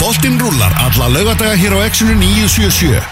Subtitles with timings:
[0.00, 3.02] Boltinn rúlar alla laugadaga hér á Exxonu 977.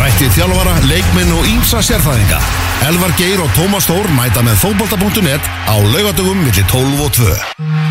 [0.00, 2.40] Rættið þjálfara, leikminn og ímsa sérfæðinga.
[2.88, 7.87] Elvar Geir og Tómas Þór mæta með fótbolta.net á laugadagum millir 12 og 2.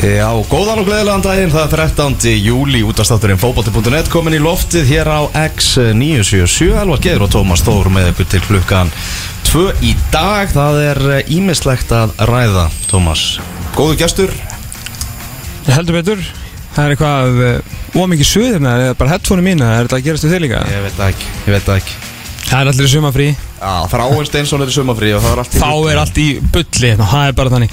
[0.00, 2.30] Já, góðan og gleðilegan daginn, það er 13.
[2.40, 8.08] júli útastátturinn fókbóti.net komin í loftið hér á X977 Elvar Geir og Tómas Þór með
[8.14, 8.92] ykkur til klukkan
[9.50, 10.48] 2 í dag.
[10.54, 13.26] Það er ímislegt að ræða Tómas,
[13.76, 14.32] góðu gestur.
[15.68, 16.24] Ég heldur betur.
[16.72, 20.36] Það er eitthvað ómikið suð hérna eða bara headphone mína, er þetta að gerast við
[20.38, 20.64] þig líka?
[20.70, 22.02] Ég veit það ekki, ég veit það ekki.
[22.46, 25.58] Það er allir sumafrí Já, Þráin Steinsson er í sumafrí og það er allt í
[25.60, 27.72] Þá er allt í bulli, hérna, það er bara þannig.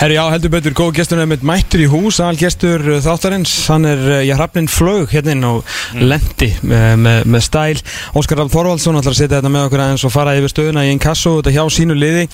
[0.00, 3.52] Herri, já, heldur betur, góð gestur með mættur í hús Al gestur uh, þáttarins.
[3.70, 5.62] Hann er, uh, já, hrafnin flög hérna inn og
[5.94, 7.78] lendi með, með, með stæl.
[8.18, 10.90] Óskar Ralf Þorvaldsson ætlar að setja þetta með okkur aðeins og fara yfir stöðuna í
[10.96, 12.24] Inkasso Þetta hjá sínu liði.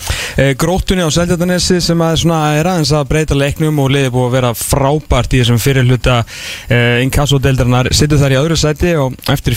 [0.64, 4.36] Gróttunni á Seldjartanesi sem að svona er aðeins að breyta leiknum og liði búið að
[4.38, 6.16] vera frábært í þessum fyrirluta
[6.72, 9.52] e, Inkasso-deildarinnar Sittu þar í öðru sæti og eftir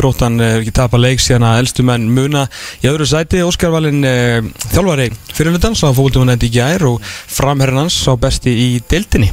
[0.00, 2.46] Gróttan er ekki tapa leik síðan að elstu menn muna.
[2.80, 7.82] Í öðru sæti Óskar Valinn e, þjálfari fyrirlutans á fólktum hann í gær og framherrin
[7.82, 9.28] hans á besti í deildinni.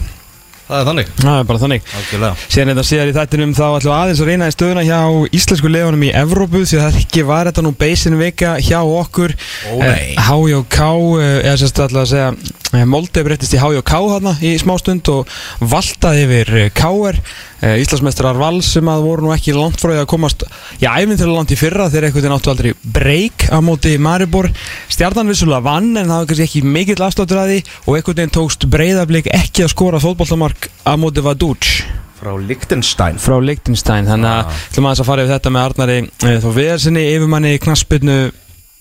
[0.68, 1.12] Það er þannig.
[1.22, 1.86] Það er bara þannig.
[1.96, 2.46] Algjörlega.
[2.52, 4.98] Síðan þetta síðar í þættinum þá ætlum aðeins að reyna í stöðuna hjá
[5.40, 9.36] íslensku leðunum í Evrópu því að það ekki var þetta nú beisin vika hjá okkur.
[9.80, 10.18] Nei.
[10.20, 15.08] Eh, eh, eða sérst ætla að segja eh, Molde breyttist í HJK hana í smástund
[15.14, 15.30] og
[15.64, 17.16] valtaði yfir eh, KR
[17.64, 20.44] eh, Íslandsmestrar Val sem að voru nú ekki langt frá því að komast
[20.82, 24.50] já, æfintilega langt í fyrra þegar einhvern veginn áttu aldrei breyk á móti Maribor.
[24.92, 28.36] Stjarnan vissulega vann en það var kannski ekki mikill afsláttur að því og einhvern veginn
[28.36, 31.72] tókst breyðablík ekki að skora fótbollamark á móti Vadúč
[32.18, 34.62] Frá Lichtenstein frá Lichtenstein þannig að Ah.
[34.72, 35.98] ætlum aðeins að fara yfir þetta með Arnari
[36.44, 38.16] þó viðarsinni yfirmanni knaspinu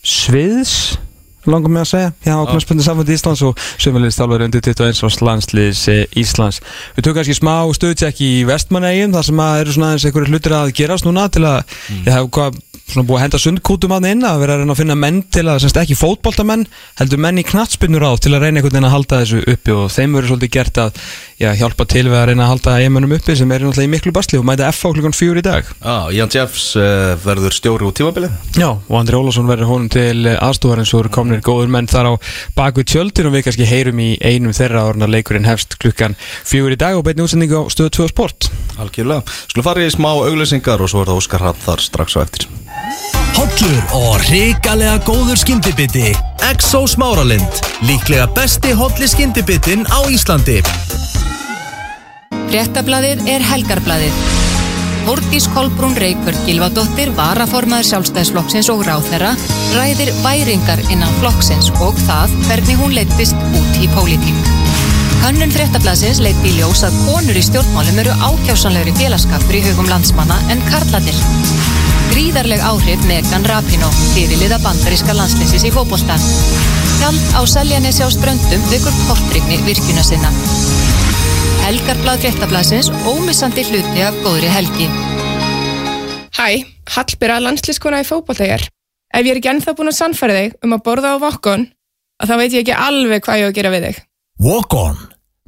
[0.06, 0.96] Sviðs
[1.54, 2.46] langar mig að segja hjá Ah.
[2.52, 6.60] knaspinu samfandi Íslands og sömulegist þjálfur undir 21 árs landsliðs e, Íslands
[6.96, 10.56] við tökum kannski smá stöðtjekk í vestmannegjum þar sem að eru svona eins einhverju hlutir
[10.58, 12.04] að gerast núna til að Mm.
[12.06, 14.78] ég hef hvað svona búið að henda sundkútum að inn að vera að reyna að
[14.78, 16.66] finna menn til að semst ekki fótboltamenn
[17.00, 19.90] heldur menn í knattspinnur á til að reyna einhvern veginn að halda þessu uppi og
[19.90, 21.00] þeim verður svolítið gert að
[21.36, 24.12] já, hjálpa til við að reyna að halda eiginmönnum uppi sem er náttúrulega í miklu
[24.16, 25.68] basli og mæta F á klukkan fjúr í dag.
[25.82, 28.34] Já, Ian Jeffs uh, verður stjóri út tímabilið?
[28.56, 32.10] Já, og Andri Ólafsson verður honum til aðstúðar eins og eru komnir góður menn þar
[32.10, 32.12] á
[32.56, 36.72] bakvið tjöldir og við kannski heyrum í einum þeirra orðin að leikurinn hefst klukkan fjúr
[36.72, 38.48] í dag og beinu útsendingu á stöðu 2 sport.
[38.80, 39.26] Algjörlega.
[39.50, 42.48] Skulum fara í smá auglýsingar og svo er það Óskar Rapp þar strax á eftir.
[43.36, 46.14] Hollur og hrikalega góður skyndibiti.
[46.46, 50.60] Exo Smáralind Líklega besti holli skyndibitin á Íslandi
[52.50, 54.20] Fréttablaðið er helgarblaðið.
[55.06, 59.36] Þórdís Kolbrún Reykjörn Gilvadóttir, varaformaður sjálfstæðisflokksins og ráþherra,
[59.76, 64.50] ræðir væringar innan flokksins og það hvernig hún leittist út í pólitík.
[65.22, 70.36] Könnun fréttablaðsins leitt í ljós að konur í stjórnmálum eru ákjásanlegri félagskapur í hugum landsmanna
[70.54, 71.18] en karladir.
[72.12, 76.18] Gríðarleg áhrif Megan Rapinoe, fyrirliða bandaríska landslýsis í fótbolta.
[77.00, 80.30] Hjald á Seljanesi á ströndum vekur kortrygni virkuna sinna.
[81.66, 84.84] Helgarblad fréttablaðsins ómissandi hluti af góðri helgi.
[86.36, 86.62] Hæ,
[86.94, 88.62] Hallbyrra landslískona í fótbolta hér.
[89.10, 91.64] Ef ég er ekki ennþá búin að sannfæra þig um að borða á vokkon,
[92.22, 93.98] að þá veit ég ekki alveg hvað ég á að gera við þig.
[94.46, 95.00] Walk On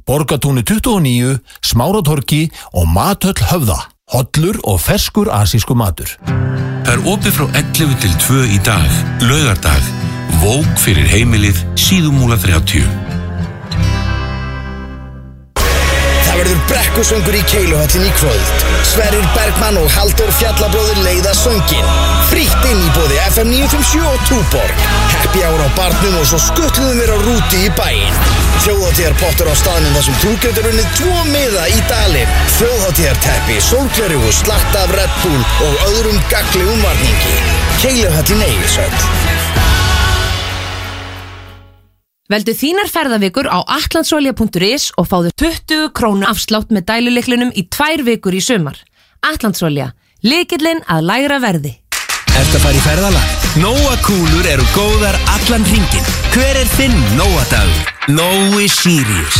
[0.09, 2.41] Borgatúni 29, Smáratorki
[2.73, 3.77] og Matöll Höfða
[4.11, 9.89] Hollur og ferskur asísku matur Það er opið frá 11 til 2 í dag, laugardag.
[10.41, 13.18] Vók fyrir heimilið síðumúla 30.
[16.49, 18.63] verður brekkusöngur í Keiluhöllin í kvöld.
[18.87, 21.85] Sverrir Bergmann og Haldur Fjallabróður leiða söngin.
[22.31, 24.83] Frítt inn í bóði FM 957 og Túborg.
[25.13, 28.21] Happy hour á barnum og svo skutluðum við á rúti í bæinn.
[28.65, 32.37] Þjóðhátíðar pottur á staðnum þar sem þú getur unnið tvo miða í dalinn.
[32.57, 37.35] Þjóðhátíðar teppi, sólglerugu, slatta af Red Bull og öðrum gagli umvarningi.
[37.83, 39.78] Keiluhöllin Eilisöld.
[42.29, 48.35] Veldu þínar ferðavikur á atlansolja.is og fáðu 20 krónu afslátt með dæluleiklinum í tvær vikur
[48.37, 48.75] í sumar.
[49.25, 49.95] Atlansolja.
[50.21, 51.71] Likillin að læra verði.
[52.37, 53.31] Erst að fara í ferðalag?
[53.63, 56.05] Nóa kúlur eru góðar allan hringin.
[56.35, 57.89] Hver er þinn Nóadagur?
[58.13, 59.39] Nói Sirius.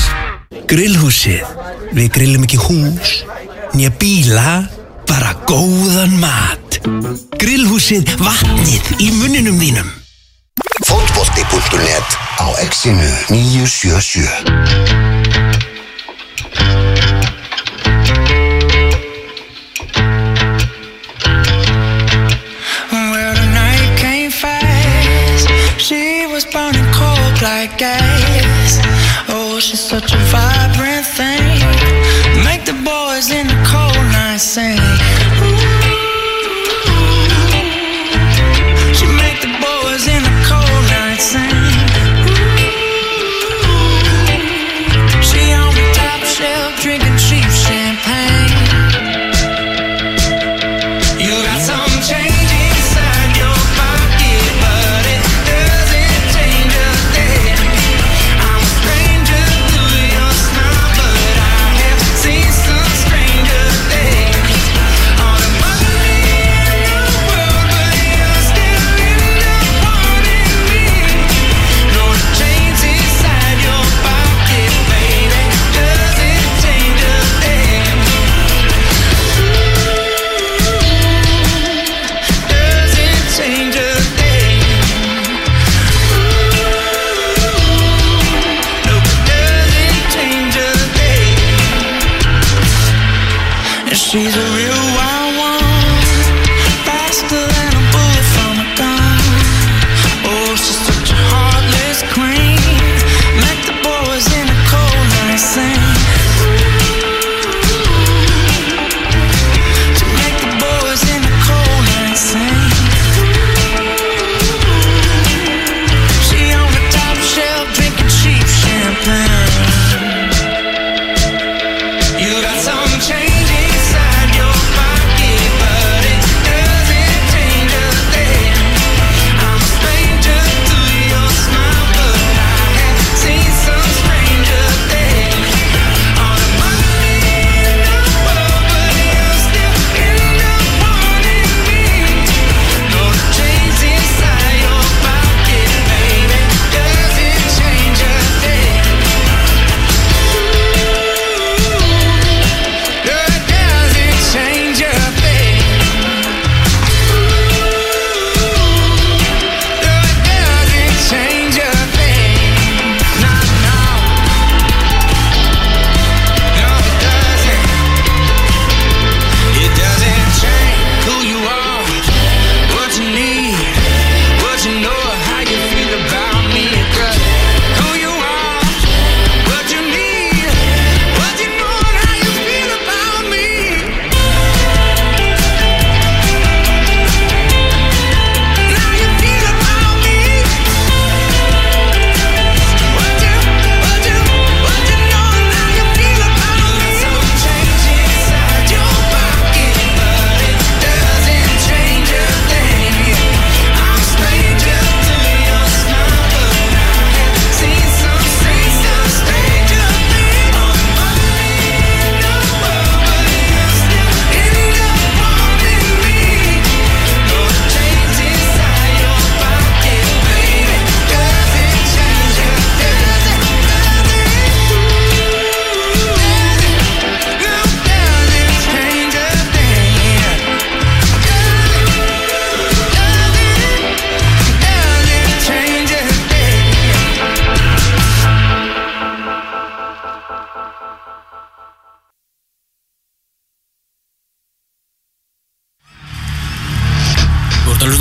[0.71, 1.45] Grillhúsið.
[1.94, 3.19] Við grillum ekki hús,
[3.75, 4.56] nýja bíla,
[5.06, 6.81] bara góðan mat.
[7.38, 9.94] Grillhúsið vatnið í muninum þínum.
[10.89, 14.89] Fótbolti.net au Exyny 977.
[27.41, 28.80] like gas.
[29.30, 31.59] Oh, she's such a vibrant thing.
[32.44, 34.77] Make the boys in the cold night sing.
[34.77, 35.88] Ooh.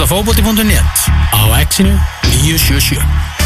[0.08, 0.94] fótbolti.net
[1.36, 1.92] á exinu
[2.40, 3.37] 977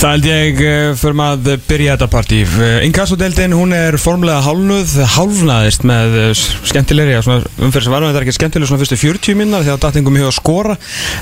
[0.00, 2.36] Það held ég eh, fyrir maður að byrja þetta partí.
[2.64, 6.30] Eh, Inkassodeldin, hún er formlega hálnuð, hálfnaðist með eh,
[6.70, 10.16] skemmtilegri, umfyrir sem var þetta er ekki skemmtileg svona fyrstu 40 minnar því að dattingum
[10.16, 10.78] hefur að skora,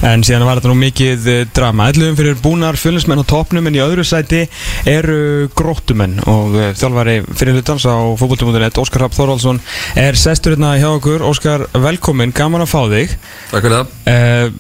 [0.07, 1.27] en síðan var þetta nú mikið
[1.59, 1.89] drama.
[1.91, 4.45] Ætlu umfyrir búnar, fjölinnsmenn og topnum, en í öðru sæti
[4.95, 9.59] eru gróttumenn og þjálfari fyrir hlutans á fókbóltumundunett, Óskar Rapp Þorvaldsson,
[9.99, 11.27] er sestur hérna hjá okkur.
[11.27, 13.19] Óskar, velkomin, gaman að fá þig.
[13.51, 13.87] Takk fyrir það.
[14.07, 14.55] Uh,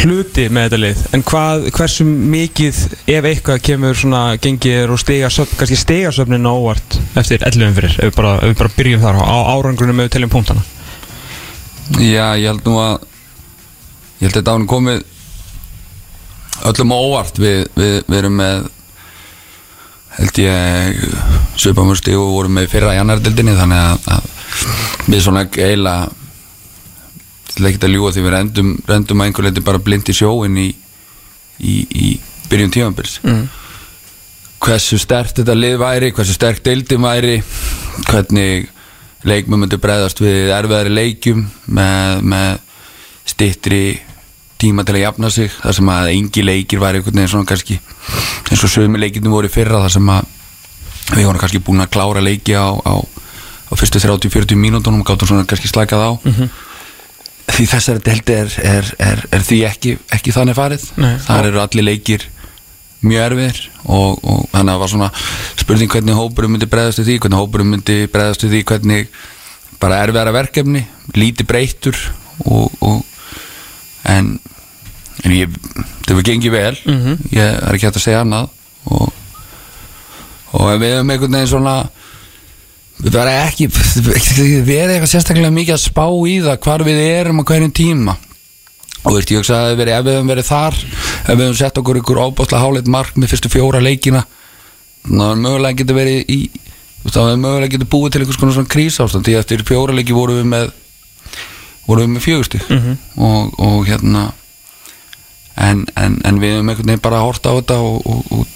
[0.00, 1.04] hluti með þetta lið.
[1.16, 6.98] En hvað, hversu mikið ef eitthvað kemur svona gengir og stegasöfn, kannski stegasöfnin á óvart
[7.20, 10.32] eftir 11 fyrir, ef við bara, ef við bara byrjum þar á árangrunum með teljum
[10.32, 10.66] punktana?
[11.98, 13.06] Já, ég held nú að
[14.20, 15.02] ég held að þetta án komið
[16.70, 17.40] öllum á óvart.
[17.40, 18.68] Við, við, við erum með
[20.20, 21.04] held ég
[21.60, 26.19] svipamursti og vorum með fyrra í annardildinni þannig að, að við svona eiginlega
[27.54, 30.58] til ekki að ljúga því við rendum, rendum að einhver leiti bara blind í sjóin
[30.60, 30.68] í,
[31.60, 32.10] í, í
[32.50, 33.42] byrjun tímabils mm.
[34.64, 37.40] hversu sterkt þetta lið væri hversu sterkt deildin væri
[38.08, 38.68] hvernig
[39.26, 41.42] leikmenn myndi bregðast við erfiðari leikjum
[41.76, 42.50] með, með
[43.28, 43.82] stittri
[44.60, 47.78] tíma til að jafna sig þar sem að engi leikir væri einhvern veginn svona kannski
[48.50, 50.36] eins og sögumi leikirnum voru fyrra þar sem að
[51.16, 55.30] við vorum kannski búin að klára leiki á, á, á fyrstu 30-40 mínútonum og gáttum
[55.30, 56.50] svona kannski slakað á Mhm.
[57.56, 61.14] Því þessari deldi er, er, er, er því ekki, ekki þannig farið Nei.
[61.24, 62.26] þar eru allir leikir
[63.00, 65.10] mjög erfiðir og, og þannig að það var svona
[65.62, 69.14] spurning hvernig hópurum myndi bregðast við því hvernig hópurum myndi bregðast við því hvernig
[69.80, 70.82] bara erfiðara verkefni
[71.16, 71.96] lítið breyttur
[72.44, 73.00] og, og
[74.10, 74.34] en,
[75.24, 75.56] en ég,
[76.04, 77.16] það hefur gengið vel Mhm.
[77.32, 78.50] ég er ekki hægt að segja annað
[78.90, 79.08] og,
[80.80, 81.74] við hefum einhvern veginn svona
[83.00, 83.68] við verðum ekki
[84.66, 88.16] við erum eitthvað sérstaklega mikið að spá í það hvar við erum á hverjum tíma.
[89.00, 92.00] Og veist, ég að verið, ef við hefum verið þar ef við hefum sett okkur
[92.02, 94.26] ykkur óbáslega háleit mark með fyrstu fjóra leikina
[95.06, 96.36] þá hefur mögulega getur verið í
[97.06, 99.24] þá hefur mögulega getur búið til einhvers konar svona krísástand.
[99.24, 100.68] Því eftir fjóra leiki vorum við með
[101.88, 102.98] vorum við með fjögusti Mhm.
[103.16, 104.26] og, og hérna
[105.56, 108.46] en, en, en við hefum einhvern veginn bara hort á þetta og, og, og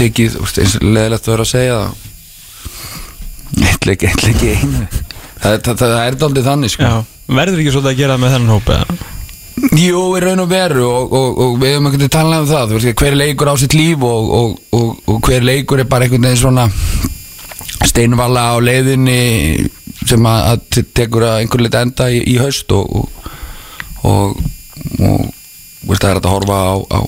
[0.00, 2.10] tekið, eins og leðilegt verið að segja það
[3.88, 4.84] leik, eitt leik í einu.
[5.44, 6.92] Það, það, það er daldið þannig sko.
[7.34, 8.98] Verður ekki svolítið að gera með þennan hóp eða?
[9.78, 12.72] Jú, í raun og veru og, og, og við höfum einhvern veginn talað um það.
[12.74, 16.26] Veist, hver leikur á sitt líf og, og, og, og hver leikur er bara einhvern
[16.26, 16.66] veginn svona
[17.84, 19.68] steinvala á leiðinni
[20.08, 23.08] sem að, að te- tekur að einhvern lit enda í, í haust og og,
[24.04, 24.40] og,
[25.00, 25.20] og
[25.88, 26.98] veist, það er að horfa á, á,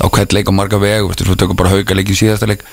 [0.00, 2.64] á hvert leik á marga veg svo tökum bara hauka leik í síðasta leik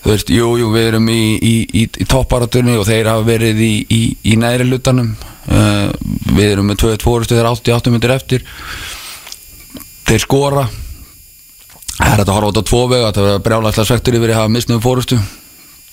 [0.00, 3.58] þú veist, jú, jú, við erum í, í, í, í topparatunni og þeir hafa verið
[3.66, 4.00] í, í,
[4.32, 5.90] í næri hlutanum uh,
[6.36, 8.46] við erum með 2-1 fórustu þeir 88 myndir eftir
[10.08, 10.64] þeir skora
[12.00, 14.54] það er að horfa þetta á tvo veg það verður brjálæslega svektur yfir að hafa
[14.56, 15.18] misnum fórustu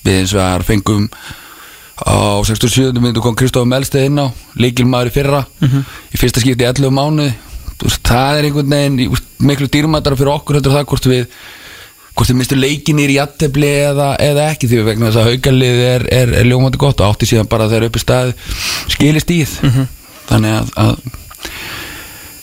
[0.08, 1.10] við eins og það fengum
[1.98, 2.16] á
[2.48, 3.02] 67.
[3.02, 4.28] myndu kom Kristofur Melsteð inn á
[4.62, 5.84] líkilmaður í fyrra Mhm.
[6.14, 7.34] í fyrsta skipti í 11 mánuði
[8.08, 9.18] það er einhvern veginn
[9.50, 11.26] miklu dýrmættara fyrir okkur heldur það hvort við
[12.18, 16.06] hvort við mistum leikinir í jættefli eða, eða ekki því vegna þess að haukalið er,
[16.20, 18.34] er, er ljómandi gott og átti síðan bara þegar upp í stað
[18.90, 19.44] skilist í
[20.28, 20.96] þannig að, að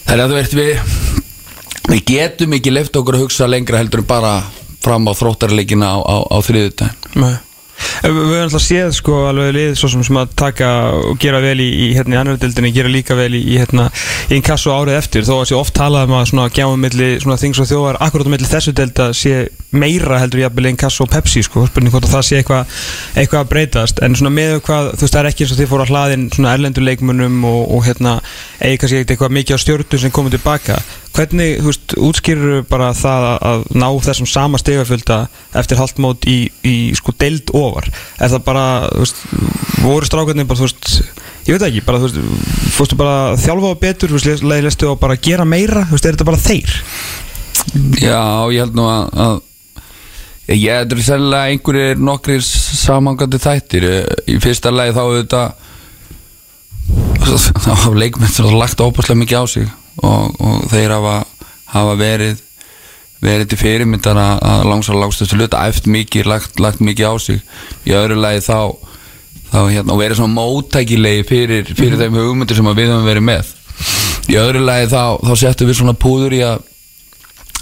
[0.06, 0.70] þannig að þú veist við
[1.90, 4.34] við getum ekki leift okkur að hugsa lengra heldur en bara
[4.84, 7.34] fram á þróttarleikina á, á, á þriðutæn Nei.
[8.04, 11.68] Við höfum alltaf séð sko alveg lið svo sem, að taka og gera vel í,
[11.86, 13.88] í hérna í annar dildinni, gera líka vel í, í hérna
[14.28, 17.38] í inkassu árið eftir, þó að sé oft talað um að svona gjáum milli svona
[17.40, 21.42] þings og þjóðar akkurat á milli þessu delta sé meira heldur jafnvel inkassu og Pepsi
[21.46, 22.74] sko, spurning hvort að það sé eitthvað
[23.20, 25.72] eitthvað að breytast, en svona með hvað þú veist það er ekki eins og þið
[25.72, 28.18] fóru að hlaðin svona erlendur leikmunum og, og hérna
[28.60, 30.78] eigi kannski eitthvað mikið á stjórnum sem komið tilbaka.
[31.14, 35.18] Hvernig, þú veist, útskýrur bara það að, ná þessum sama stegafölda
[35.60, 39.22] eftir haldmót í, í sko deild ofar, er það bara þú veist,
[39.84, 40.92] voru strákarnir bara, þú veist
[41.44, 44.92] ég veit ekki, bara, þú veist, fórstu bara að þjálfa betur, þú veist, leið lestu
[44.92, 46.78] á bara gera meira, þú veist, er þetta bara þeir?
[48.00, 49.42] Já, ég held nú að, að
[50.52, 53.86] ég þetta er sérlega einhverjir nokkrir samangandi þættir
[54.28, 55.62] í fyrsta lagi þá auðvitað
[57.24, 59.70] þá hafa leikmenn lagt óbúslega mikið á sig
[60.04, 61.14] og, og þeir hafa,
[61.72, 62.42] hafa verið
[63.24, 67.40] verið til fyrirmyndar að, að langsar langstustu hluta eftir mikið, lagt, lagt mikið á sig.
[67.88, 68.58] Í öðru lagi þá,
[69.50, 73.26] þá hérna, og verið svona móttækilegi fyrir, fyrir þeim hugmyndir sem að við höfum verið
[73.32, 73.52] með.
[74.28, 76.62] Í öðru lagi þá, þá settum við svona púður í að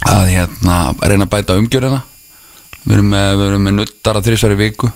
[0.03, 0.77] að hérna,
[1.07, 2.01] reyna að bæta umgjörina
[2.83, 4.89] við erum með, við erum með nuttara þrísari viku.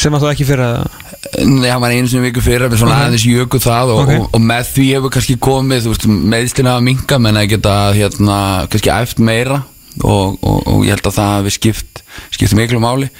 [0.00, 1.08] Sem að þú ekki fyrir að
[1.44, 3.02] Nei, hann var einu sinni viku fyrir við svona Ok.
[3.04, 4.12] aðeins jöku það og, Ok.
[4.16, 7.74] og, og með því hefur kannski komið þú veist, meðslina að minka menn að geta
[7.94, 8.38] hérna,
[8.72, 9.60] kannski æft meira
[10.02, 12.02] og, og, og ég held að það hefur skipt
[12.34, 13.10] skipt miklu máli.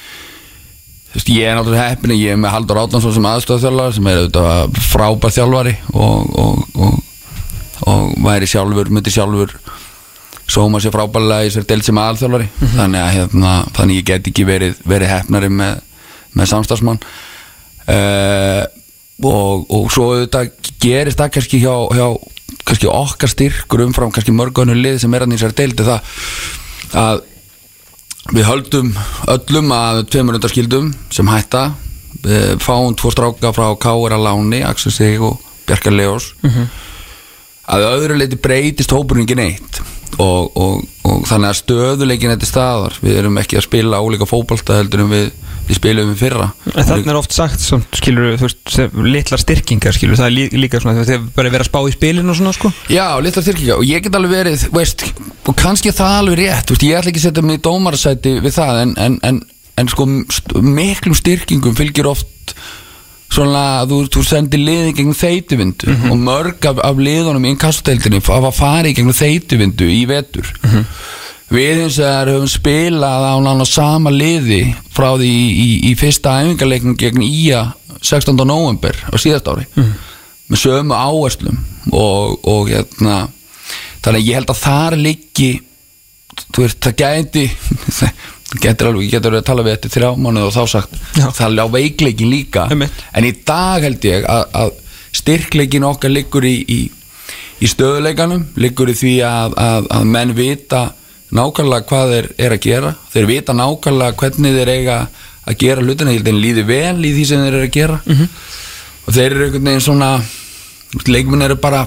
[1.11, 4.21] Þú veist, ég er náttúrulega heppin ég er með Haldur Átnarsson sem aðstofþjálfari sem er
[4.21, 6.99] auðvitað frábær þjálfari og, og, og,
[7.91, 9.57] og væri sjálfur, myndi sjálfur
[10.51, 12.47] sóma sér frábærlega í sér deild sem aðalþjálfari.
[12.77, 15.83] Þannig að hérna, þannig ég get ekki verið, verið heppnari með,
[16.39, 17.03] með samstagsmann
[17.91, 18.63] uh,
[19.27, 22.07] og, og svo auðvitað gerist það kannski hjá, hjá
[22.67, 26.07] kannski okkar styrkur umfram kannski mörgunu lið sem er hann í sér deildi það
[26.97, 27.23] að
[28.35, 28.91] við höldum
[29.31, 31.71] öllum að tveimur undarskildum sem hætta.
[32.61, 34.17] Fáum tvo stráka frá K.R.
[34.17, 36.33] að Láni Axel Sig og Bjarkar Leós.
[37.71, 39.81] Að öðru leiti breytist hópurinn ekki neitt
[40.19, 44.81] og, og, og þannig að stöðuleikin þetta staðar, við erum ekki að spila ólíka fótbolta
[44.81, 45.29] heldur en við,
[45.71, 46.49] við spilum við fyrra.
[46.75, 47.63] Þannig er oft sagt,
[47.99, 48.73] skilur, þú veist,
[49.07, 52.35] litlar styrkingar, skilur, það er lí, líka svona, þegar bara verið að spá í spilinu
[52.35, 52.73] og svona, sko.
[52.91, 55.07] Já, litla styrkinga og ég get alveg verið, veist,
[55.47, 58.37] og kannski er það alveg rétt, veist, ég ætla ekki að setja mig í dómarasæti
[58.43, 59.41] við það en, en, en,
[59.81, 62.57] en sko st miklum styrkingum fylgir oft
[63.31, 68.23] svona að þú, þú sendir liði gegn þeituvindu og mörg af, af liðunum í inkassoteildinni
[68.27, 70.51] hafa farið gegn þeituvindu í vetur
[71.51, 74.63] við hins vegar höfum spilað á nána sama liði
[74.95, 77.65] frá því í, í, í fyrsta æfingarleiknum gegn Ía
[78.01, 78.33] 16.
[78.47, 79.67] november á síðast ári.
[80.51, 81.59] Með sömu áherslum
[81.93, 83.27] og, og hérna
[84.01, 85.51] þannig að ég held að þar liggi
[86.51, 87.45] þú veist, það gæti
[88.65, 91.61] getur alveg, ég getur að tala við eftir þrjá mánuð og þá sagt, það er
[91.63, 94.73] á veikleikin líka en í dag held ég að, að
[95.21, 96.81] styrkleikin okkar liggur í, í,
[97.61, 100.83] í stöðuleikanum liggur í því að, að, að menn vita
[101.37, 102.95] nákvæmlega hvað þeir er að gera.
[103.13, 104.99] Þeir vita nákvæmlega hvernig þeir eiga
[105.47, 107.77] að gera hlutina, ég held að þeir líði vel í því sem þeir eru að
[107.77, 108.01] gera.
[109.07, 110.11] Og þeir eru einhvern veginn svona
[111.07, 111.85] leikminn eru bara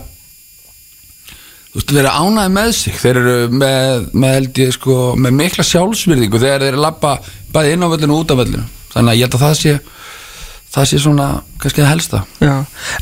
[1.73, 2.95] þú veist, þeir eru ánæði með sig.
[3.01, 7.17] Þeir eru með, með held ég sko með mikla sjálfsvirðingu þegar þeir eru lappa
[7.53, 8.65] bæði inn á völlinu og út á völlinu.
[8.93, 9.75] Þannig að ég held að það sé
[10.73, 11.27] það sé svona,
[11.61, 12.19] kannski það helsta.
[12.41, 12.53] Já,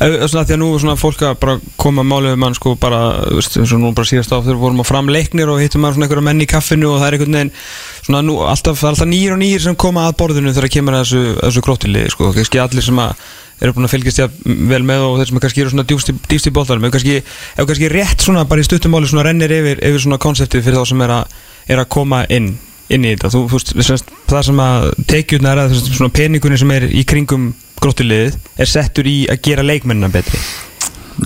[0.04, 3.00] eða svona því að nú er svona fólk að bara koma málið mann sko bara,
[3.32, 6.08] veist, eins og nú bara síðast á við vorum á framleiknir og hittum maður svona
[6.08, 7.52] einhverja menn í kaffinu og það er einhvern veginn
[8.02, 10.98] svona nú, alltaf, það er alltaf nýjir og nýjir sem koma að borðinu þegar kemur
[10.98, 13.24] að þessu, að þessu króttiliði sko, kannski allir sem að
[13.62, 14.36] eru búin að fylgjast ég
[14.68, 16.88] vel með og þeir sem kannski eru svona djúst í, boltanum.
[16.88, 17.20] Ef kannski,
[17.60, 21.04] kannski rétt svona bara í stuttumáli svona rennir yfir, yfir svona konseptið fyrir þá sem
[21.06, 21.36] er að,
[21.70, 22.56] er að koma inn
[22.92, 26.88] inn í þetta, þú veist, það sem að tekjurnar eða þessum svona peningunni sem er
[26.90, 30.40] í kringum gróttuliðið er settur í að gera leikmennina betri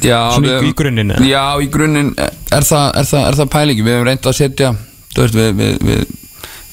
[0.02, 1.12] Já, Svona í- í grunninn?
[1.24, 4.70] Já, í grunninn er það, er það, er það pælingi Við hefum reynd að setja
[5.16, 6.02] veist, við, við, við,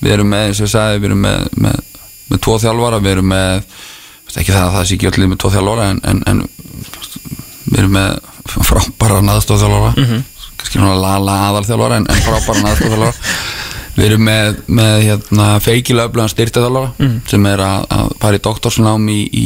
[0.04, 1.78] við erum með, eins og ég sagði Við erum með, með,
[2.34, 3.68] með tvo þjálfara Við erum með,
[4.34, 6.42] ekki það að það sé ekki öll með tvo þjálfara en, en, en
[7.70, 8.10] við erum með
[8.68, 10.24] frábæra naðstofþjálfara mm Mhm.
[10.58, 13.14] kannski svona lala aðalþjálfara en, en frábæra naðstofþjálfara
[13.98, 17.20] Við erum með, með hérna, feikilega öflugan styrtaþjálfara Mhm.
[17.30, 19.46] sem er að, að fara í doktorsnám í, í,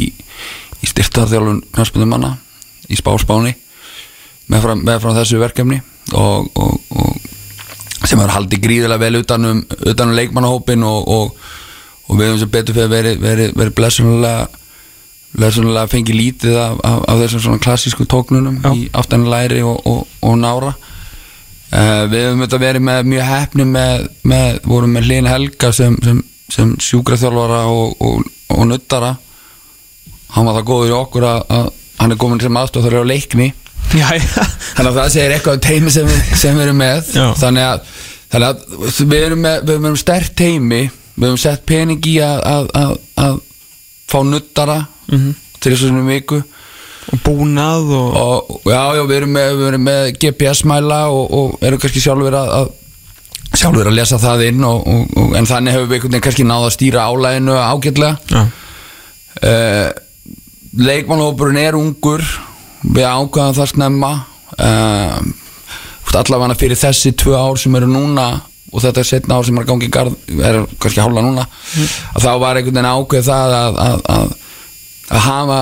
[0.83, 2.35] í styrtaþjálfun knarspindumanna
[2.87, 3.55] í spáspáni
[4.47, 5.79] með frá, með frá þessu verkefni
[6.15, 11.49] og, og, og sem er haldið gríðilega vel utan um, utan um leikmannahópin og, og,
[12.07, 14.47] og við höfum sem betur fyrir verið, verið, verið blessunlega
[15.37, 20.37] blessunlega fengið lítið af, af, af þessum svona klassísku tóknunum í aftanlæri og, og, og
[20.39, 20.71] nára.
[21.67, 25.97] Uh, við höfum þetta verið með mjög hefni með, með vorum með Hlyn Helga sem,
[26.05, 26.21] sem,
[26.53, 29.17] sem sjúkraþjálfara og, og, og nuttara
[30.35, 31.69] hann var það góður í okkur að, að
[32.01, 33.47] hann er komin sem aðstof þegar á leikni
[33.95, 34.43] já, já.
[34.75, 36.09] þannig að það segir eitthvað um teimi sem,
[36.43, 37.87] sem við erum með þannig að,
[38.33, 40.81] þannig að við erum með, við erum stert teimi
[41.17, 42.93] við erum sett pening í að, að, að,
[43.25, 43.41] að
[44.11, 45.29] fá nuttara Mhm.
[45.63, 46.41] til þessu svona viku
[47.07, 51.63] og búnað og, og já, já, við erum með, við erum með GPS-mæla og, og
[51.63, 55.77] erum kannski sjálfur að, að sjálfur að lesa það inn og, og, og, en þannig
[55.77, 58.41] hefur við kannski náða að stýra álæginu ágætlega Já.
[59.47, 59.87] uh,
[60.75, 62.23] leikmannhópurinn er ungur.
[62.83, 64.11] Við ákvaðum það snemma.
[64.57, 65.19] Uh,
[66.17, 68.29] allavega fyrir þessi tvö ár sem eru núna
[68.73, 71.43] og þetta er setna ár sem er að gangi í garð er kannski hálfa núna
[71.45, 74.31] að þá var einhvern veginn ákveð það að, að, að,
[75.11, 75.59] að hafa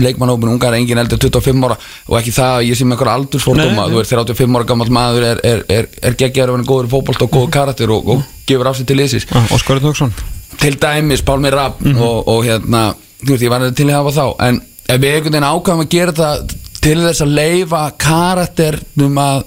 [0.00, 1.76] leikmannhópurinn ungar engin eldur 25 ára
[2.08, 3.86] og ekki það að ég sé með einhver aldursfordóma.
[3.92, 6.92] Þú veist 35 ára gammal maður er, er, er, er geggjar og er góður í
[6.94, 9.28] fótbolt og góður karakter og, og gefur af sér til liðsins.
[9.52, 10.14] Óskar Tóksson
[10.60, 14.24] til dæmis Pálmi Rapp og, og hérna, þú veist, ég var til að hafa þá
[14.48, 19.44] en ef við einhvern veginn ákvæmum að gera það til þess að leifa karakternum að,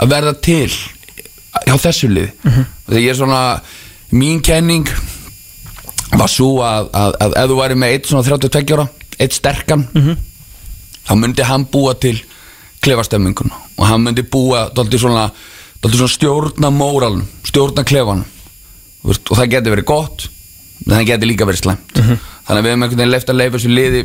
[0.00, 0.70] að verða til
[1.66, 2.30] hjá þessu lið.
[2.86, 3.40] Þegar ég er svona
[4.16, 4.88] mín kenning
[6.10, 8.86] var svo að, að, að ef þú væri með eitt svona 32 ára
[9.20, 9.86] eitt sterkan
[11.06, 12.16] þá myndi hann búa til
[12.82, 15.28] klefastemmingun og hann myndi búa dálítið svona,
[15.82, 20.26] dálítið svona stjórna móralnum, stjórna veist, og það getur verið gott
[20.86, 22.00] en það getur líka verið slæmt
[22.50, 24.02] þannig að við hefum einhvern veginn leift að leifa þessu liði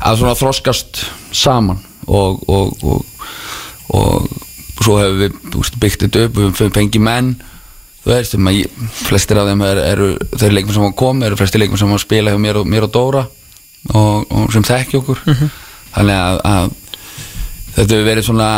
[0.00, 1.02] að svona þroskast
[1.36, 3.24] saman og og, og,
[3.96, 4.28] og
[4.80, 7.32] svo hefur við byggt þetta upp, við höfum fengið menn
[8.00, 8.60] þú veist, að
[9.04, 12.04] flestir af þeim er, eru þeir leikmenn sem hafa komið, eru flestir leikmenn sem hafa
[12.04, 13.24] spilað hjá mér og, mér og Dóra
[13.92, 15.20] og, og sem þekki okkur.
[15.90, 16.70] Þannig að, að
[17.74, 18.48] þetta hefur verið svona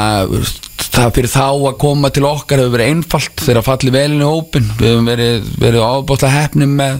[0.93, 4.91] það fyrir þá að koma til okkar hefur verið einfalt þegar falli velinu hópin við
[4.91, 6.99] hefum verið, verið ábúðslega hefni með,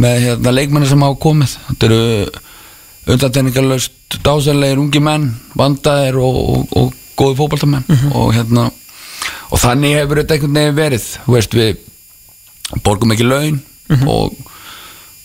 [0.00, 1.56] með hérna, leikmenni sem hafa komið.
[1.68, 2.02] Þetta eru
[3.14, 5.28] undantekningarlaust dásanlegir ungi menn
[5.58, 8.70] vandaðir og, og, og góði fótballtamenn og hérna
[9.52, 11.08] og þannig hefur þetta einhvern veginn verið.
[11.26, 11.74] Þú veist við
[12.84, 13.60] borgum ekki laun
[14.08, 14.38] og,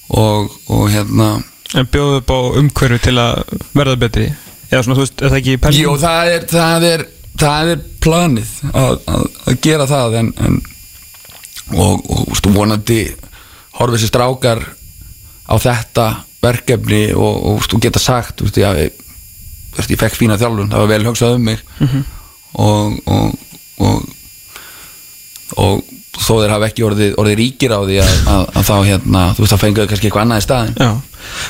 [0.09, 1.31] og, og hérna.
[1.77, 4.27] En bjóðu upp á umhverfi til að verða betri?
[4.69, 5.81] Eða svona, þú veist, er það ekki pæling?
[5.83, 7.05] Jú, það er, það er,
[7.41, 10.59] það er planið að, að, að gera það en, en
[11.73, 12.99] og, og veistu, vonandi
[13.79, 14.63] horfið sér strákar
[15.49, 16.07] á þetta
[16.43, 18.95] verkefni og, og veistu, geta sagt veistu, já, ég,
[19.75, 21.63] veistu, ég fekk fína þjálfun það var vel hugsað um mig.
[21.79, 22.05] Mhm.
[22.59, 23.37] og, og,
[23.79, 24.03] og,
[25.59, 29.21] og þó þeir hafa ekki orðið, orðið ríkir á því að, að, að þá hérna,
[29.35, 30.91] þú veist, það fenguðu kannski eitthvað annað í staðin Já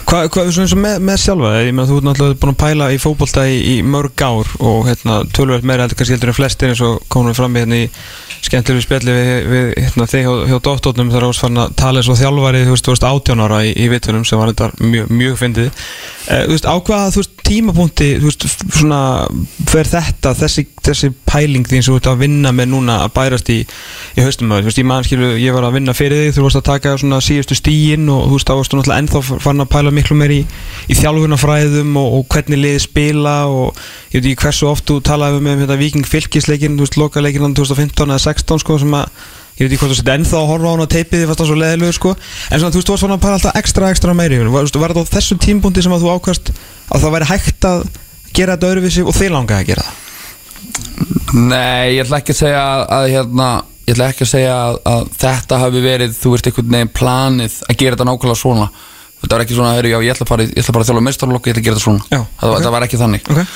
[0.10, 2.62] Hvað, hvað svona eins og með, með sjálfa ég meina þú ert náttúrulega búin að
[2.64, 6.40] pæla í fótbolta í, í mörg ár og hérna tölvöld meira heldur kannski heldur en
[6.40, 7.90] flestir eins og komum við fram í hérna í
[8.46, 12.64] skemmtilegu spjalli við, við hérna þig hjá, dóttónum varst farin að tala eins og þjálfari
[12.66, 15.70] þú veist, þú veist 18 ára í, í vittunum sem var þetta mjög, mjög fyndið.
[16.30, 18.46] Eh, þú veist, á hvaða þú veist tímapunkti þú veist,
[18.78, 19.00] svona
[19.70, 23.50] fer þetta þessi, þessi pæling þín sem þú ert að vinna með núna að bærast
[23.54, 23.58] í,
[24.16, 26.62] í haustum þú veist, ég man skilu, ég var að vinna fyrir þig þú varst
[26.62, 29.96] að taka svona síðustu stíin og þú veist, þá varstu náttúrulega ennþá farin að pæla
[29.98, 30.40] miklu meir í,
[30.90, 33.84] í þjálfunafræðum og, og hvernig liði spila og
[34.14, 37.54] ég veit ekki hversu oft þú talaði með um þetta Viking fylkisleikin, þú veist, lokaleikin
[37.58, 39.12] 2015 eða 16 sko sem að
[39.60, 41.42] ég veit ekki hvort þú sett ennþá að horfa á hann á teipið því fannst
[41.42, 42.12] það svo leðilegu sko.
[42.48, 44.94] En svona þú veist, þú varst svona að pæla alltaf ekstra ekstra meiri var, var
[44.94, 46.52] þetta á þessum tímpunkti sem að þú ákast
[46.90, 47.82] að það væri hægt að
[48.34, 50.06] gera þetta öðruvísi og þið langaði að gera það
[51.34, 53.48] Nei, ég ætla ekki að segja að, að hérna,
[53.88, 57.58] ég ætla ekki að segja að, að þetta hafi verið, þú veist, einhvern veginn planið
[57.70, 58.66] að gera þetta nákvæmlega svona
[59.20, 61.48] þetta var ekki svona, heyrðu, já, ég ætla í- ég ætla bara að þjála meistarlokk,
[61.50, 62.64] ég ætla að gera þetta svona já, það, ok.
[62.66, 63.48] það var ekki þannig okay.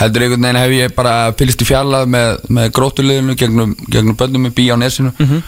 [0.00, 4.46] heldur einhvern veginn hef ég bara fylgst í fjallað með, með grótuliðinu gegnum, gegnum bönnum
[4.48, 5.42] með bí á nesinu Mhm.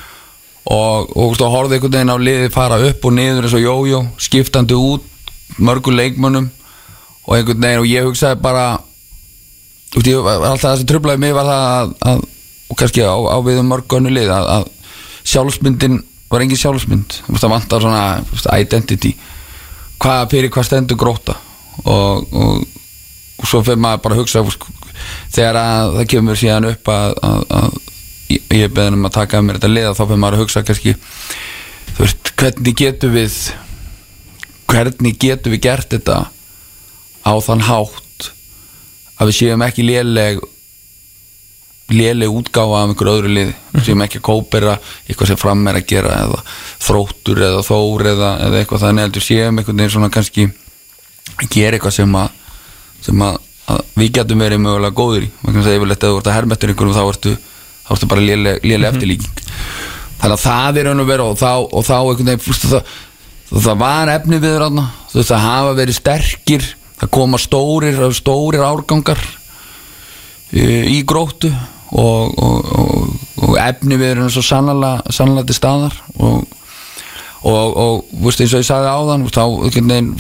[0.63, 3.65] og, og, og, og horfði einhvern veginn á liðið fara upp og niður eins og
[3.65, 5.09] jójó, skiptandi út
[5.59, 6.51] mörgum leikmönnum
[7.33, 8.67] og einhvern veginn og ég hugsaði bara
[10.05, 12.23] ég var alltaf það sem trublaði mig var það að, að
[12.73, 14.69] og kannski á, á við um mörg önnu lið að, að
[15.29, 16.01] sjálfsmyndin
[16.33, 17.19] var engin sjálfsmynd.
[17.29, 18.05] Það vantar svona
[18.57, 19.13] identity.
[20.01, 21.37] Hvað fyrir hvað stendur gróta
[21.85, 22.63] og, og,
[23.39, 24.45] og svo fyrir maður bara að hugsa
[25.33, 27.15] þegar að það kemur síðan upp að,
[27.59, 27.77] að,
[28.33, 30.95] ég, ég beðin um að taka mér þetta liða þá fyrir maður að hugsa kannski
[31.93, 33.39] þú veist, hvernig getum við
[34.73, 36.19] hvernig getum við gert þetta
[37.23, 38.31] á þann hátt
[39.23, 40.41] að við séum ekki léleg
[41.93, 45.79] léleg útgáfa af einhverju öðru lið við séum ekki að kópera eitthvað sem fram er
[45.81, 46.39] að gera eða
[46.87, 51.77] þróttur eða þór eða, eða eitthvað þannig heldur séum einhvern veginn svona kannski að gera
[51.77, 52.31] eitthvað sem að,
[53.05, 53.39] sem að,
[53.75, 55.31] að við getum verið mögulega góður í.
[55.43, 57.33] Maður kannski að yfirleitt að þú ert að hermettur einhverjum þá ertu,
[57.83, 58.97] þá ertu bara léleg, léleg Mhm.
[58.97, 59.45] eftirlíking.
[60.23, 62.93] Þannig að það er raun og veru og þá, og þá einhvern veginn það,
[63.67, 64.85] það var efni við þarna.
[65.13, 66.69] Þú veist það hafa verið sterkir
[67.03, 71.51] það koma stórir, stórir árgangar uh, í gróttu
[71.93, 73.09] og, og, og,
[73.43, 75.03] og efni við erum svo sannlega,
[75.49, 76.47] til staðar og
[78.45, 78.93] eins og ég sagði
[79.25, 80.13] þú veist, þá veginn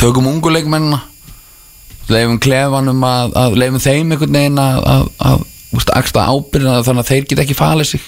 [0.00, 1.02] tökum ungu leikmennina
[2.08, 4.80] leifum klefanum að, að leifum þeim einhvern veginn að,
[5.98, 8.06] axla ábyrðina þannig að þeir get ekki falið sig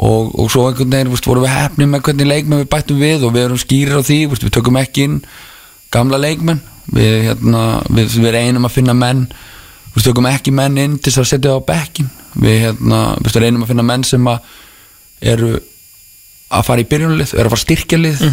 [0.00, 3.24] og, og svo einhvern veginn veist, vorum við hefnið með hvernig leikmenn við bættum við
[3.26, 5.16] og við erum skýrir á því veist, við tökum ekki inn
[5.92, 6.62] gamla leikmenn.
[6.90, 9.26] Við, hérna, við, við reynum að finna menn
[9.94, 13.00] við tökum ekki menn inn til þess að setja það á bekkin við, hérna,
[13.36, 14.48] reynum að finna menn sem að
[15.32, 15.52] eru
[16.50, 18.24] að fara í byrjunlið, eru að fara að styrkja lið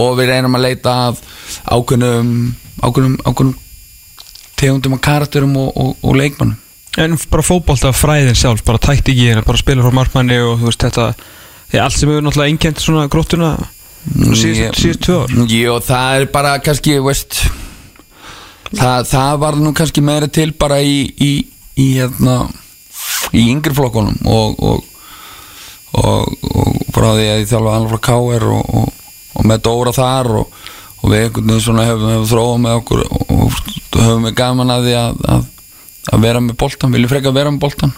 [0.00, 1.20] og við reynum að leita að
[1.70, 2.32] ákveðnum,
[2.82, 3.54] ákveðnum
[4.58, 6.58] tegundum og karakterum og, og, og leikmannum
[6.98, 10.70] En bara fótbolta fræðin sjálf, bara tækt ekki hérna, bara spila frá markmanni og þú
[10.70, 11.04] veist þetta
[11.70, 13.50] því allt sem hefur náttúrulega einkent svona gróttuna
[14.10, 15.34] svona síðust, tvö ár.
[15.54, 17.44] Jú, það er bara kannski, veist
[18.74, 21.30] það, það var nú kannski meira til bara í í,
[21.78, 22.42] í hérna
[23.36, 24.84] í yngri flokkunum og, og,
[26.00, 29.94] og, og frá því að ég þjálfa alveg frá KR og, og, og með Dóra
[29.94, 30.60] þar og,
[31.00, 34.74] og við einhvern veginn svona hefum, hefum þróað með okkur og, og höfum við gaman
[34.74, 35.49] að því að, að,
[36.10, 37.92] að vera með boltan, viljum frekar vera með boltan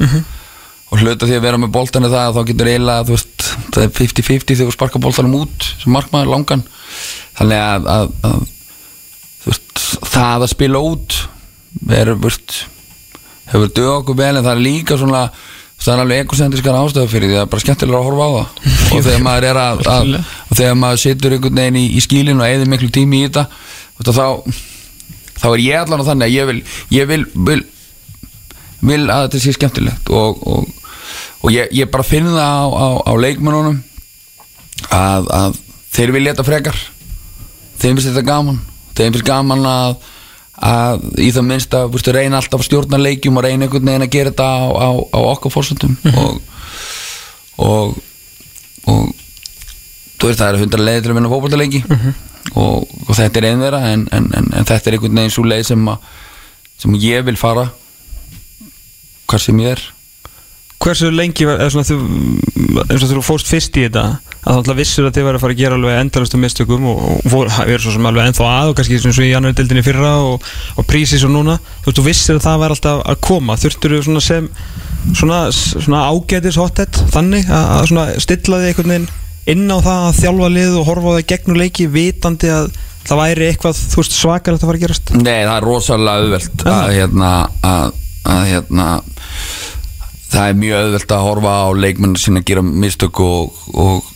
[0.92, 3.46] og hluta því að vera með boltan er það að þá getur eiginlega, þú veist,
[3.72, 6.64] það er 50-50 þegar þú sparkar boltanum út sem markmaður langan.
[7.38, 8.42] Þannig að, að, að
[9.46, 11.16] veist, það að spila út
[11.96, 12.58] er, veist
[13.48, 15.24] hefur dög okkur vel en það er líka svona
[15.82, 18.32] það er alveg ekosentriskar ástæðu fyrir því að það er bara skemmtilega að horfa á
[18.36, 18.68] það.
[18.92, 22.44] Og þegar maður er að, að og þegar maður situr einhvern veginn í, í skílinu
[22.44, 23.48] og eðir miklu tími í þetta
[24.12, 24.26] þá
[25.42, 26.58] þá er ég allan á þannig að ég vil
[26.94, 27.62] ég vil, vil,
[28.82, 30.94] vil að þetta sé skemmtilegt og, og,
[31.42, 33.78] og ég, ég bara finn það á, á, á leikmennunum
[34.90, 35.60] að, að
[35.94, 36.80] þeir vilja þetta frekar.
[37.78, 38.60] Þeim finnst þetta gaman.
[38.96, 39.96] Þeim finnst gaman að,
[40.62, 44.06] að í það minnst að veistu, reyna alltaf að stjórna leikjum og reyna einhvern veginn
[44.06, 46.40] að gera þetta á, á, á okkar fórsöndum og,
[47.62, 48.00] og
[48.90, 49.12] og
[50.18, 51.80] þú veist það eru hundra leiðir til að vinna fótbollaleiki
[52.58, 55.44] og, og þetta er einn þeirra en, en, en, en þetta er einhvern veginn svo
[55.46, 56.08] leið sem, að,
[56.82, 57.68] sem ég vil fara
[59.32, 59.84] hvað sem ég er.
[60.82, 61.96] Hversu lengi var, eða svona þú,
[62.88, 64.02] eins og þú fórst fyrst í þetta
[64.42, 67.02] að þú alltaf vissur að þið var að fara að gera alveg endalastu mistökum og,
[67.06, 69.84] og voru, er svo sem alveg ennþá að og kannski eins og í annar dildinni
[69.86, 73.20] fyrra og, og prísis og núna, þú veist, þú vissir að það var alltaf að
[73.28, 74.48] koma, þurftur þú svona sem
[75.14, 79.10] svona, svona ágætis hotet þannig að, að svona stilla þig einhvern veginn
[79.52, 82.68] inn á það að þjálfa lið og horfa á það gegnum leiki vitandi að
[83.02, 85.14] það væri eitthvað, þú veist, svakalegt að fara að gerast?
[85.18, 87.30] Nei, það er rosalega auðvelt að, hérna,
[87.66, 87.96] að,
[88.30, 88.88] að hérna,
[90.32, 94.10] það er mjög auðvelt að horfa á leikmenn sín að gera mistök og, og,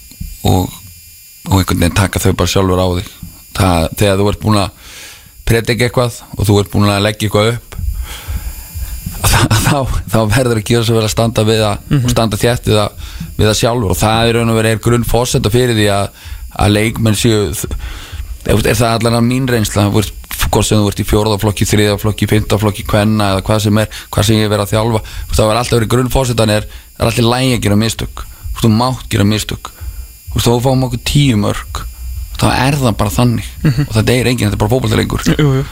[0.48, 0.76] og,
[1.50, 3.10] og einhvern veginn taka þau bara sjálfur á þig.
[3.56, 4.92] Það, þegar þú ert búin að
[5.46, 7.76] predika eitthvað og þú ert búin að leggja eitthvað upp
[9.66, 9.78] þá,
[10.10, 13.06] þá verður að gera svo vel að standa við að og standa þétt við að,
[13.38, 13.92] við að sjálfur.
[13.92, 16.22] Og það er raun og verið er grunn fórsenda fyrir því að,
[16.64, 17.40] að leikmenn séu
[18.46, 22.28] er, það allan að mín reynsla þú veist, hvort sem þú ert í fjórðaflokki, þriðaflokki
[22.30, 25.02] fymtaflokki, kvenna eða hvað sem er hvað sem ég verið að þjálfa.
[25.32, 28.24] Það var alltaf verið grunn fórsendan er, það er alltaf lægi að gera mistök.
[28.60, 29.72] Þú mátt gera mistök.
[30.36, 31.84] Þú fáum okkur tíu mörg
[32.36, 33.52] þá er það bara þannig.
[33.86, 34.72] Og þetta er enginn, þetta er bara
[35.40, 35.62] jú.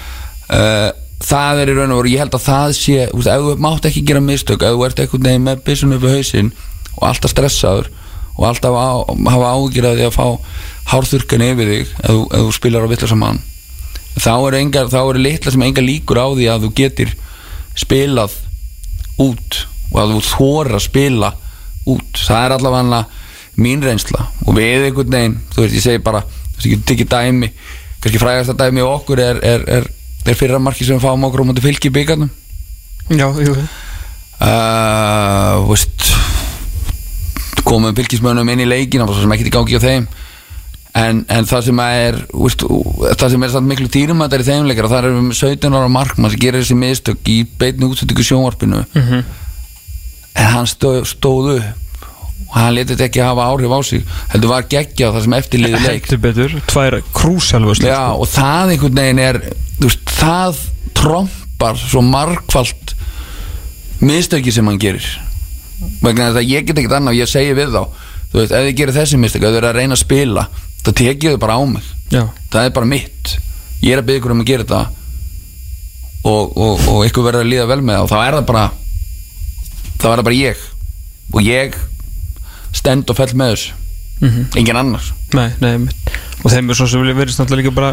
[0.56, 0.90] uh,
[1.24, 4.04] það er í raun og veru ég held að það sé, ef þú mátt ekki
[4.08, 6.52] gera mistök, ef þú ert einhvern veginn með byssun upp í hausinn
[6.94, 7.90] og alltaf stressaður
[8.34, 8.88] og alltaf á,
[9.30, 10.26] hafa ágjur að fá
[10.90, 13.42] hárþurkan yfir þig ef þú, ef þú spilar á vitlega mann
[14.18, 17.14] þá eru engar, þá eru litla sem engar líkur á því að þú getur
[17.78, 18.36] spilað
[19.22, 19.60] út
[19.92, 21.30] og að þú þóra að spila
[21.90, 23.02] út, það er allavega
[23.60, 27.50] mín reynsla og við einhvern veginn, þú veist, ég segi bara þú veist, ekki dæmi
[28.02, 29.90] kannski frægasta dæmi á okkur er, er, er,
[30.26, 32.32] er fyrra marki sem við fáum okkur á móti fylki í byggarnum
[33.12, 33.52] Já, jú.
[34.40, 36.08] Uh, veist,
[37.68, 40.08] komum fylkismönnum inn í leikin og svo sem ekki í gangi á þeim
[40.94, 42.64] en, en það sem er veist,
[43.18, 45.78] það sem er samt miklu að er í þeim leikar og það er um 17
[45.78, 48.84] ára markmann sem gerir þessi mistök í beitni útsendingu sjónvarpinu.
[48.94, 49.24] Mhm.
[50.34, 52.06] en hann stóð, stóð upp
[52.48, 54.02] og hann letið þetta ekki hafa áhrif á sig
[54.32, 56.06] heldur var geggja það sem eftirliði leik.
[56.06, 59.38] Heldur betur, tvær krúsalvöslu Já, og það einhvern veginn er
[59.78, 60.60] veist, það
[60.94, 62.94] trompar svo margfalt
[64.02, 65.06] mistöki sem hann gerir.
[66.02, 67.82] Vegna þess að ég get ekkert annað og ég segi við þá
[68.30, 70.46] þú veist, ef þið gerir þessi mistöki, ef þið eru að reyna að spila
[70.84, 71.90] þá tekið þau bara á mig.
[72.12, 72.22] Já.
[72.52, 73.32] það er bara mitt.
[73.82, 74.82] Ég er að byggja ykkur um að gera þetta.
[76.24, 78.04] Og, og, og ykkur verður að líða vel með það.
[78.04, 78.66] Og þá er það bara
[79.94, 80.68] þá er það bara ég.
[81.34, 81.80] Og ég
[82.74, 83.80] stend og fell með þessu.
[84.20, 84.44] Mhm.
[84.56, 85.08] engin annar.
[85.34, 85.74] Nei, nei,
[86.44, 87.90] og þeim er svo sem vilja verið náttúrulega líka bara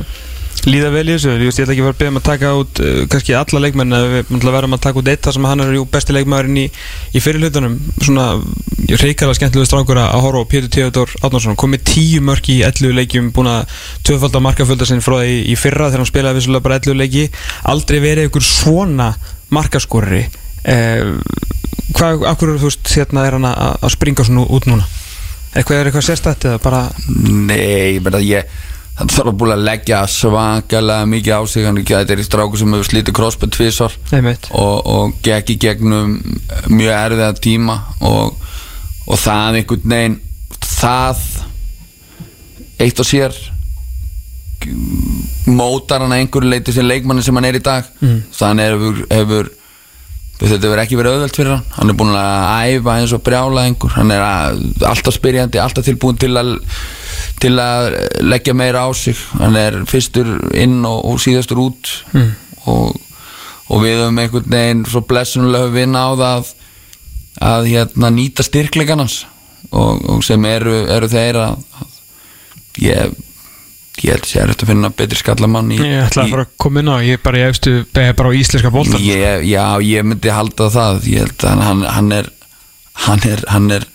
[0.68, 2.82] líða vel í þessu, ég ætla ekki að fara að beða um að taka út
[2.84, 5.74] uh, kannski alla leikmenn að við verðum að taka út eitt þar sem hann er
[5.78, 6.66] jú besti leikmæðurinn í,
[7.16, 8.28] í fyrir hlutunum svona
[9.02, 13.32] reykjala skemmtilegu strákur að horfa á Pétur Theodor Átnarsson komið tíu mörk í 11 leikjum
[13.36, 13.74] búin að
[14.08, 17.26] tvöfalda markafölda sinni frá það í, í fyrra þegar hann spilaði vissulega bara 11 leiki.
[17.72, 19.12] Aldrei verið ykkur svona
[19.52, 20.26] markaskorri
[20.68, 21.14] eh,
[21.96, 24.88] hvað, akkur þú veist, hérna er hann að, að springa svona út núna?
[25.52, 28.60] Eitthvað er eitthvað sérstætt eða bara Nei, ég meina ég
[29.02, 31.68] Það þarf búin að leggja svakalega mikið á sig.
[31.90, 33.58] Þetta er í stráku sem hefur slítið crossbund
[34.12, 34.50] Einmitt.
[34.52, 36.20] og, og í gegnum
[36.70, 38.36] mjög erfiða tíma og,
[39.08, 40.20] og það einhvern veginn
[40.62, 41.24] það
[42.82, 43.40] eitt og sér
[45.50, 47.88] mótar hann að einhverju leiti sem leikmanni sem hann er í dag.
[48.02, 48.22] Mm.
[48.38, 49.52] þannig hefur, hefur
[50.42, 51.66] þetta hefur ekki verið auðvelt fyrir hann.
[51.78, 55.86] Hann er búin að æfa eins og brjála einhver hann er að, alltaf spyrjandi, alltaf
[55.86, 56.54] tilbúin til að
[57.42, 57.92] til að
[58.24, 59.18] leggja meira á sig.
[59.40, 61.96] Hann er fyrstur inn og, og síðastur út.
[62.16, 62.32] Mm.
[62.72, 63.00] og,
[63.72, 66.54] og við höfum einhvern veginn svo blessunulega höfum vinna á það að,
[67.52, 69.24] að hérna, nýta styrkleikan hans.
[69.72, 73.20] Og, og sem eru, eru þeir að, að ég
[74.02, 76.54] ég held að sé erfitt að finna betri skallamann í, Ég ætla að fara að
[76.64, 79.66] koma inn á Ég er bara, ég efstu, beða bara á íslenska bóltan ég, já,
[79.86, 81.02] ég myndi halda það.
[81.12, 82.32] Ég held að hann, hann er
[83.08, 83.86] hann er hann er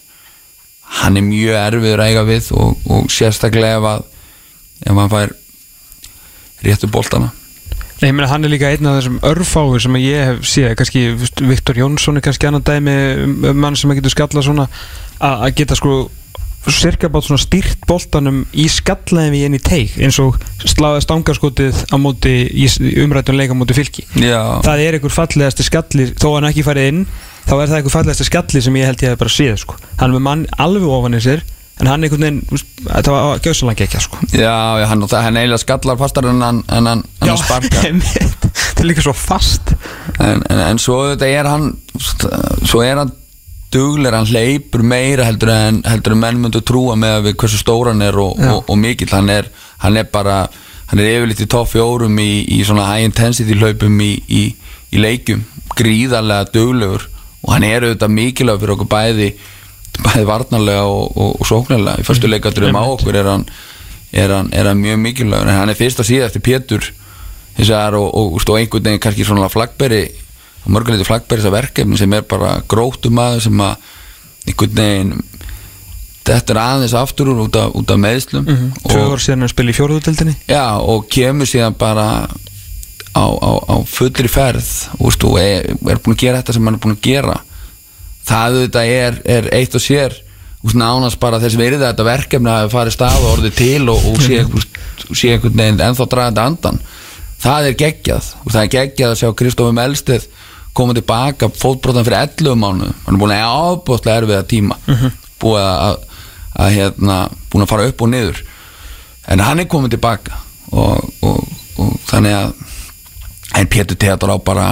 [0.86, 4.06] hann er mjög erfiður að eiga við og, og sérstaklega ef að
[4.86, 5.34] ef hann fær
[6.66, 7.32] réttu boltana.
[8.02, 11.06] Nei, meina hann er líka einn af þessum örfáir sem ég hef séð, kannski
[11.48, 14.66] Viktor Jónsson er kannski annan dæmi um, um mann sem getur skalla svona
[15.16, 16.04] að geta sko
[16.66, 21.96] cirka bát svona stýrt boltanum í skallaði inn í teig eins og sláði stangarskotið á
[22.02, 22.66] móti í
[23.04, 24.04] umrættum leika á móti fylki.
[24.18, 24.60] Já.
[24.66, 27.02] það er einhver fallegasti skalli þó hann ekki farið inn
[27.46, 29.76] þá er það einhver fallegasti skalli sem ég held ég hef bara séð sko.
[30.00, 31.44] hann er með mann alveg ofan í sér
[31.80, 34.18] en hann einhvern veginn, þetta var gjössalega ekki sko.
[34.32, 37.98] Já, já, hann, það, hann eiginlega skallar fastar en hann, en hann, hann sparkar
[38.76, 39.74] Það er líka svo fast
[40.20, 43.12] en, en, en svo þetta er hann Svo er hann
[43.72, 47.60] duglir Hann hleypur meira heldur en Heldur en menn myndu trúa með að við hversu
[47.60, 48.52] stór hann er Og, Já.
[48.52, 49.48] og, og mikill Hann er,
[49.84, 50.42] hann er bara
[50.90, 54.42] Hann er yfirleitt í topp fjórum í, í svona high intensity hlaupum í, í,
[54.92, 55.44] í leikjum
[55.76, 57.08] Gríðarlega duglegur
[57.44, 59.30] Og hann er auðvitað mikilvæg fyrir okkur bæði
[59.96, 62.02] Bæði varnarlega og, og, og sóknarlega.
[62.02, 63.46] Í fyrstu leikaturum á okkur er hann
[64.12, 65.48] er hann, er hann mjög mikilvægur.
[65.48, 66.84] En hann er fyrst að síða eftir Pétur
[67.56, 70.02] þessar og, og, og, og einhvern veginn kannski svona flagberi
[70.64, 73.88] og mörguleiti flagberi þessar verkefni sem er bara grótum aðeins sem að
[74.46, 75.14] einhvern veginn
[76.26, 79.72] þetta er aðeins aftur út af, út af meðslum mm Tvö ár síðan að spila
[79.72, 82.06] í fjóruðutöldinni já og kemur síðan bara
[83.16, 84.68] á, á, á fullri ferð
[85.00, 87.36] veist, og er, er búin að gera þetta sem hann er búin að gera.
[88.26, 90.16] Það auðvitað er, er eitt og sér
[90.74, 94.16] nánast bara þess verið að þetta verkefni hafi farið stað og orðið til og, og
[94.24, 94.40] sé,
[95.20, 96.80] sé einhvern veginn ennþá dragandi andan
[97.44, 100.26] það er geggjað og það er geggjað að sjá Kristófi Melsteð
[100.76, 105.14] koma tilbaka fótbrotan fyrir 11 mánu hann er búin að ábúðslega erfiða tíma Mhm.
[105.44, 105.96] búið að, að,
[106.64, 107.16] að hérna,
[107.52, 108.42] búin að fara upp og niður.
[109.28, 110.38] En hann er komið tilbaka
[110.72, 111.42] og, og,
[111.78, 112.52] og þannig að
[113.54, 114.66] en Pétur Teator á bara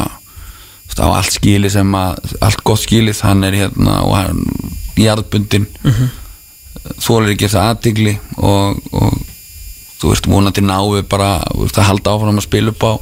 [0.95, 4.45] á allt skili sem að allt gott skilið, hann er hérna og hann
[4.97, 6.11] jarðbundin Mhm.
[7.01, 9.17] þólir ekki þess aðtigli og, og
[10.01, 12.93] þú veist vonandi náu bara veist, að halda áfram að spila upp á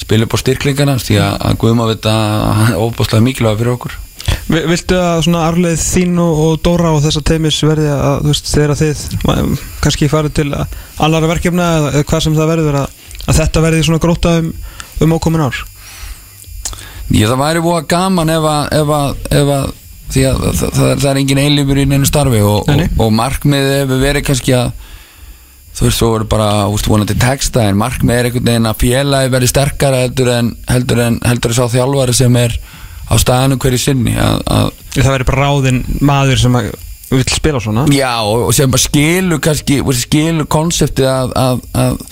[0.00, 3.74] spila upp á styrklingana því að, að Guðma veit að hann er ofbúslega mikilvæg fyrir
[3.74, 3.96] okkur
[4.48, 8.30] Vi- Viltu að svona arleið þín og, og Dóra og þessa teimis verði að þú
[8.32, 12.94] veist þegar að þið kannski farið til allara verkefna eða, hvað sem það verður að,
[13.28, 14.34] að þetta verði svona gróta
[15.00, 15.62] um, ókomin ár?
[17.14, 19.66] Ég það væri búið gaman ef að, ef að, ef að
[20.14, 23.76] því að það, það, það er engin eilífur í neinu starfi og, og, og markmiðið
[23.80, 24.70] hefur verið kannski að
[25.74, 29.34] þú veist, svo verður bara úst, vonandi texta en markmiðið er einhvern veginn að félagi
[29.34, 32.56] verði sterkara heldur en heldur en, heldur en sá þjálfari sem er
[33.10, 36.68] á staðanum hverju sinni að, að Það verði bara ráðinn maður sem að
[37.10, 37.86] vill spila svona.
[37.94, 42.04] Já, og, og sem bara skilur kannski, þú skilur konseptið að, að,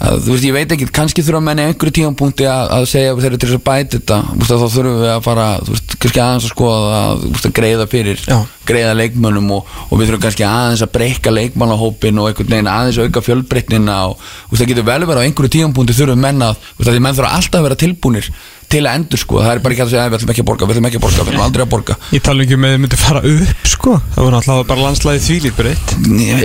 [0.00, 3.14] að, að, þú veist, ég veit ekki, kannski þurfa menni einhverju tímapunkti að, að segja
[3.18, 5.74] þeir eru til þess að bæta þetta, veist, að þá þurfum við að fara, þú
[5.76, 8.38] veist, kannski aðeins að skoða að, að greiða fyrir, Já.
[8.70, 13.00] greiða leikmönnum og, og við þurfum kannski aðeins að breyka leikmannahópin og einhvern veginn aðeins
[13.04, 16.56] auka fjölbreytnina og, þú veist, það getur vel verið á einhverju tímapunkti þurfum menn að,
[16.70, 18.30] þú veist, að því menn þurfa alltaf að vera tilbúnir
[18.70, 20.46] til að endur sko, það er bara ekki að segja, "Æ, við ætlum ekki að
[20.46, 21.96] borga, við ætlum ekki að borga, við ætlum aldrei að borga.
[22.14, 23.96] Ég tala ekki um að þið myndi fara upp sko.
[24.14, 25.88] Það voru náttúrulega bara landslæði þvílít breytt.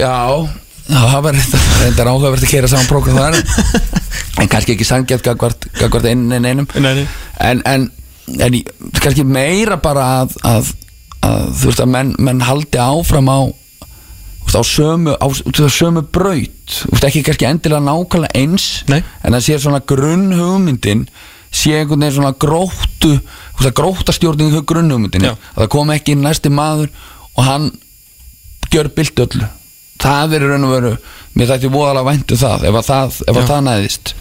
[0.01, 1.37] Já það var
[1.81, 3.39] reyndar áhugavert að kera saman prógram þar.
[4.35, 5.67] En kannski ekki sangjart gagvart,
[6.09, 7.05] einn en einum Nei,
[7.39, 7.85] en, en,
[8.35, 8.55] en
[8.99, 10.71] kannski meira bara að, að,
[11.23, 15.27] að þú veist að menn, menn haldi áfram á veist, á sömu, á,
[15.71, 16.75] sömu braut.
[16.91, 18.99] Veist, ekki kannski endilega nákvæmlega eins Nei.
[19.23, 21.07] en það sé svona grunnhugmyndin
[21.55, 25.35] sé einhvern veginn svona gróttu þú veist, að gróttastjórnin í grunnhugmyndin Já.
[25.55, 26.91] að það kom ekki inn næsti maður
[27.35, 27.69] og hann
[28.73, 29.47] gjör bylti öllu
[30.03, 30.93] það er raun og veru
[31.35, 34.13] mér þætti voðalega væntu það ef að það, ef að það næðist.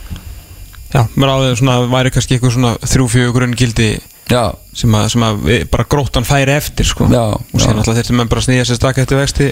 [0.94, 3.88] Já, mér áður svona væri kannski eitthvað svona þrjú-fjögur grunn gildi
[4.74, 7.06] sem að, sem að við- bara gróttan færi eftir sko.
[7.12, 7.66] Já, og já.
[7.70, 9.48] alltaf þurftum menn bara að snýja sér stakka eftir vexti.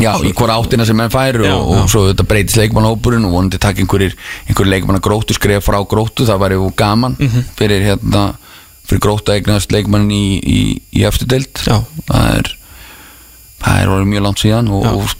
[0.00, 3.34] Já, í hvora áttina sem menn færu Já, og, og svo þetta breytist leikmannhópurinn og
[3.36, 4.16] vonandi takk einhverjir,
[4.48, 7.44] einhverjir leikmanna gróttu skref frá gróttu, það væri gaman Mhm.
[7.58, 8.24] fyrir hérna
[8.88, 11.52] fyrir gróttu að eignast leikmann í, í, í eftir deild.
[11.66, 11.78] Já.
[12.10, 12.50] það er
[13.62, 15.14] það er mjög langt síðan og, og,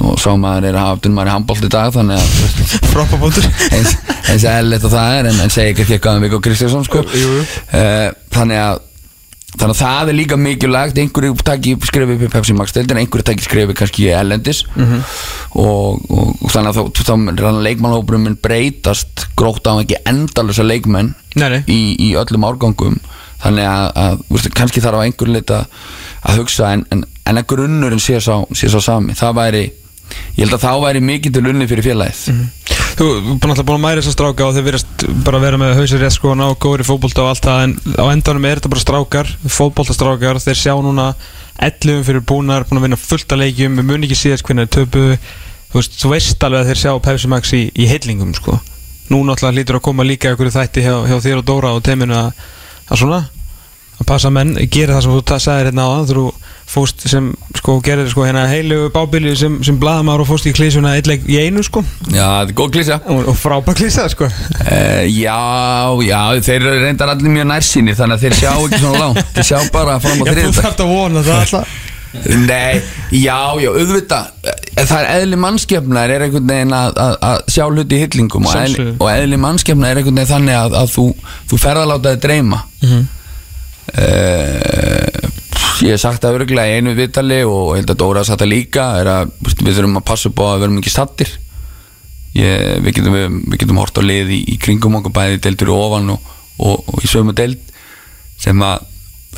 [0.00, 2.56] og sá maður er að aftur maður í handbólt í dag þannig að
[2.94, 3.94] Froppabóttur eins,
[4.32, 7.04] eins eðlilegt að það er en, en segi ekki eitthvað um Viggo Kristjánsson sko.
[7.04, 8.82] Eh, þannig að
[9.54, 10.96] þannig að það er líka mikilvægt.
[10.98, 15.04] Einhverju takki skrifi upp í Pepsi Max deildin einhverju takki skrifi kannski í Ellendis Mhm.
[15.62, 21.12] og, og, og þannig að þá, þá leikmannhópurum minn breytast grótt á ekki endalusa leikmenn
[21.70, 22.98] í, í öllum árgangum.
[23.44, 25.70] Þannig að, að veist, kannski þarf einhverju lit að,
[26.26, 29.14] að hugsa en, en, en að grunnurinn sé sá, sé sá sami.
[29.14, 29.64] Það væri,
[30.36, 32.42] ég held að þá væri mikið til unni fyrir félagið.
[32.94, 36.02] Þú er alltaf búin að mæra þessa stráka og þeir verðast bara vera með hausir
[36.02, 38.84] rétt sko og góður í fótbolta og allt það en á endanum er þetta bara
[38.84, 40.38] strákar, fótboltastrákar.
[40.44, 41.08] Þeir sjá núna
[41.58, 44.76] 11 fyrir búnar búin að vinna fullt að leikjum, við mun ekki síðast hvernig þeir
[44.78, 45.18] töpuðu,
[45.72, 48.58] þú veist, þú veist alveg að þeir sjá Pepsi Max í, í heillingum sko.
[49.10, 52.14] Nú náttúrulega hlýtur að koma líka ykkur þætti hjá, hjá þér og Dóra og teiminu
[52.18, 52.44] að,
[52.88, 53.20] að svona
[53.98, 55.90] að passa að menn gera það sem þú sagðir hérna á
[56.74, 60.96] fóst sem sko gerðir sko hérna heilu bábili sem, sem blaðamár og fóst í klísuna
[60.98, 61.84] eitt leik í einu sko.
[62.10, 64.28] Já, þetta er góð klísa og, og frábær klísa sko.
[64.60, 65.38] Uh, Já,
[66.04, 69.26] já, þeir reyndar allir mjög nærsýni Þannig að þeir sjá ekki svona langt.
[69.36, 71.74] Þeir sjá bara fram á Já, þú þriðdag þarft að vona það alltaf.
[72.14, 72.78] Nei,
[73.10, 74.28] já, já, auðvitað
[74.74, 78.46] Eh, Það er eðli mannskefnar er einhvern veginn að, að, að sjá hluti í hyllingum
[78.50, 81.04] og eðli, og eðli mannskefnar er einhvern veginn þannig að, að þú,
[81.50, 82.58] þú ferð að láta þig dreyma.
[82.82, 83.04] Mhm.
[83.94, 85.23] uh,
[85.82, 88.84] Ég hef sagt það örgulega í einu vitali og held að Dóra satt það líka
[89.00, 89.32] er að
[89.64, 91.32] við þurfum að passa upp á að við erum ekki stattir
[92.34, 96.12] ég, við, getum, getum hort á lið í, í kringum okkur bæði deildur í ofan
[96.14, 96.30] og,
[96.62, 97.60] og, og í sömu deild
[98.40, 98.86] sem að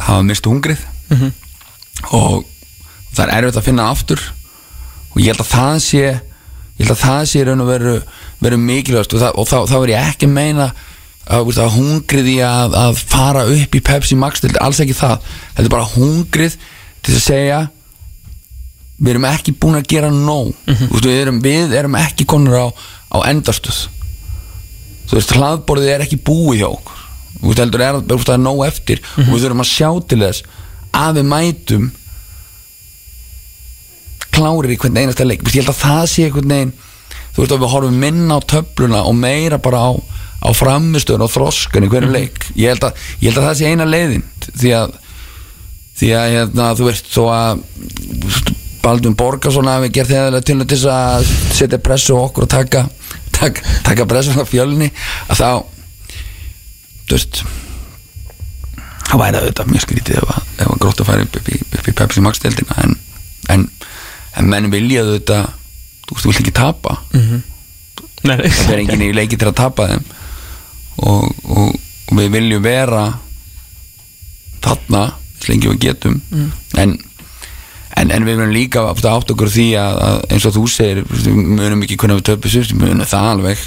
[0.03, 1.29] hafa mistu hungrið Mhm.
[2.19, 2.43] og
[3.15, 4.19] það er erfitt að finna aftur
[5.13, 7.93] og ég held að það sé ég held að það sé raun og veru,
[8.43, 10.67] veru mikilvægast og, það, og þá, þá er ég ekki að meina
[11.27, 15.25] að, hungrið í að, að fara upp í Pepsi Max þetta alls ekki það.
[15.57, 16.59] Þetta er bara hungrið
[17.07, 17.59] til að segja
[18.97, 20.55] við erum ekki búin að gera nóg.
[20.67, 22.67] Mm við, erum, við erum ekki konur á,
[23.13, 23.89] á endastuð
[25.07, 27.03] þú veist, hlaðborðið er ekki búið hjá okkur.
[27.37, 28.01] Þú veist, heldur er,
[28.35, 29.03] er nóg eftir.
[29.23, 30.43] Og við þurfum að sjá til þess
[30.97, 31.91] að við mætum
[34.37, 35.45] klárir í hvern einasta leik.
[35.47, 36.75] Ég held að það sé einhvern veginn
[37.37, 39.91] þú veist að við horfum minna á töfluna og meira bara á,
[40.47, 43.73] á framistöðun og þroskan í hverju leik ég held, að, ég held að það sé
[43.73, 44.95] eina leiðin því að
[45.97, 47.63] því að hérna, þú veist þó að
[48.85, 52.85] Baldvin Borgarsson hafi gert þegar til þess að setja pressu okkur og taka
[53.35, 54.91] taka, taka pressu á fjölni
[55.27, 55.49] að þá
[57.07, 57.43] þú veist
[59.07, 61.61] það væri auðvitað mjög skrítið ef að, ef að grótt að fara upp, upp, í,
[61.79, 62.97] upp í Pepsi Max deildina en,
[63.55, 63.69] en,
[64.37, 65.53] en menn vilja auðvitað
[66.07, 66.97] þú veist, þú vilt ekki tapa.
[68.27, 68.49] Nei, nei.
[68.51, 70.07] það er enginn í leiki til að tapa þeim
[70.99, 71.75] og, og,
[72.11, 73.05] og við viljum vera
[74.65, 75.03] þarna
[75.37, 76.51] eins lengi við getum Mm.
[76.83, 76.95] en,
[77.97, 81.29] en, en við verðum líka átt okkur því að, að eins og þú segir við
[81.37, 83.63] munum ekki hvernig við sér við munum það alveg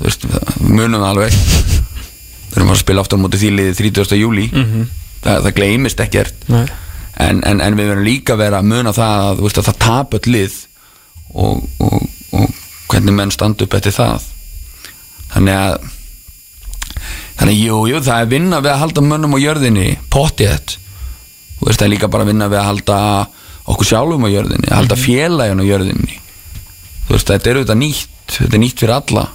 [0.00, 4.16] veist, við munum það alveg við erum að spila aftur á móti því liðið 30.
[4.22, 4.86] júli Mhm.
[5.22, 6.48] það, það gleymist ekkert
[7.20, 9.78] en, en, en við verðum líka að vera að muna það að, veist, að það
[9.84, 10.54] tap öll lið
[11.34, 12.54] og, og, og
[12.90, 14.24] hvernig menn standa upp eftir það
[15.34, 15.90] þannig að
[17.40, 20.76] þannig jú, jú, það er vinna við að halda mönnum á jörðinni pottið
[21.58, 23.00] þú veist, það er líka bara vinna við að halda
[23.70, 26.16] okkur sjálfum á jörðinni halda félagin á jörðinni.
[27.06, 29.26] Þú veist, þetta er auðvitað nýtt þetta er nýtt fyrir alla.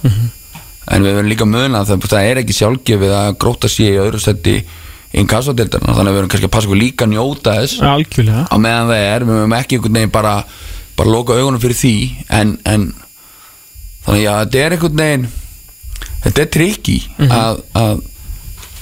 [0.86, 4.02] En við verðum líka muna að það, það er ekki sjálfgefið að gróta sér í
[4.04, 4.56] öðru setti
[5.16, 7.80] inn kassadeildarna, þannig að við verðum kannski að passa okkur líka að njóta þess.
[7.82, 8.44] Algjörlega.
[8.46, 10.34] Á meðan það er, við mögum ekki einhvern veginn bara
[10.96, 11.96] bara loka augunum fyrir því.
[12.38, 12.86] En, en
[14.06, 15.26] þannig að þetta er einhvern veginn
[16.26, 16.98] þetta er trikki
[17.30, 18.02] að, að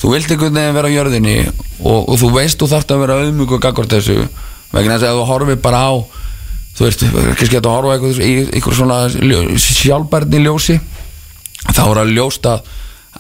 [0.03, 1.37] þú vilt einhvern veginn vera á jörðinni
[1.85, 4.19] og, og þú veist þú þarft að vera auðmjúk og gagvart þessu
[4.75, 5.93] vegna þess að þú horfir bara á
[6.75, 7.05] þú veist,
[7.39, 10.79] kannski að þú horfa eitthvað í einhver svona ljó, sjálfbærni ljósi
[11.71, 12.65] þá er alveg ljóst að,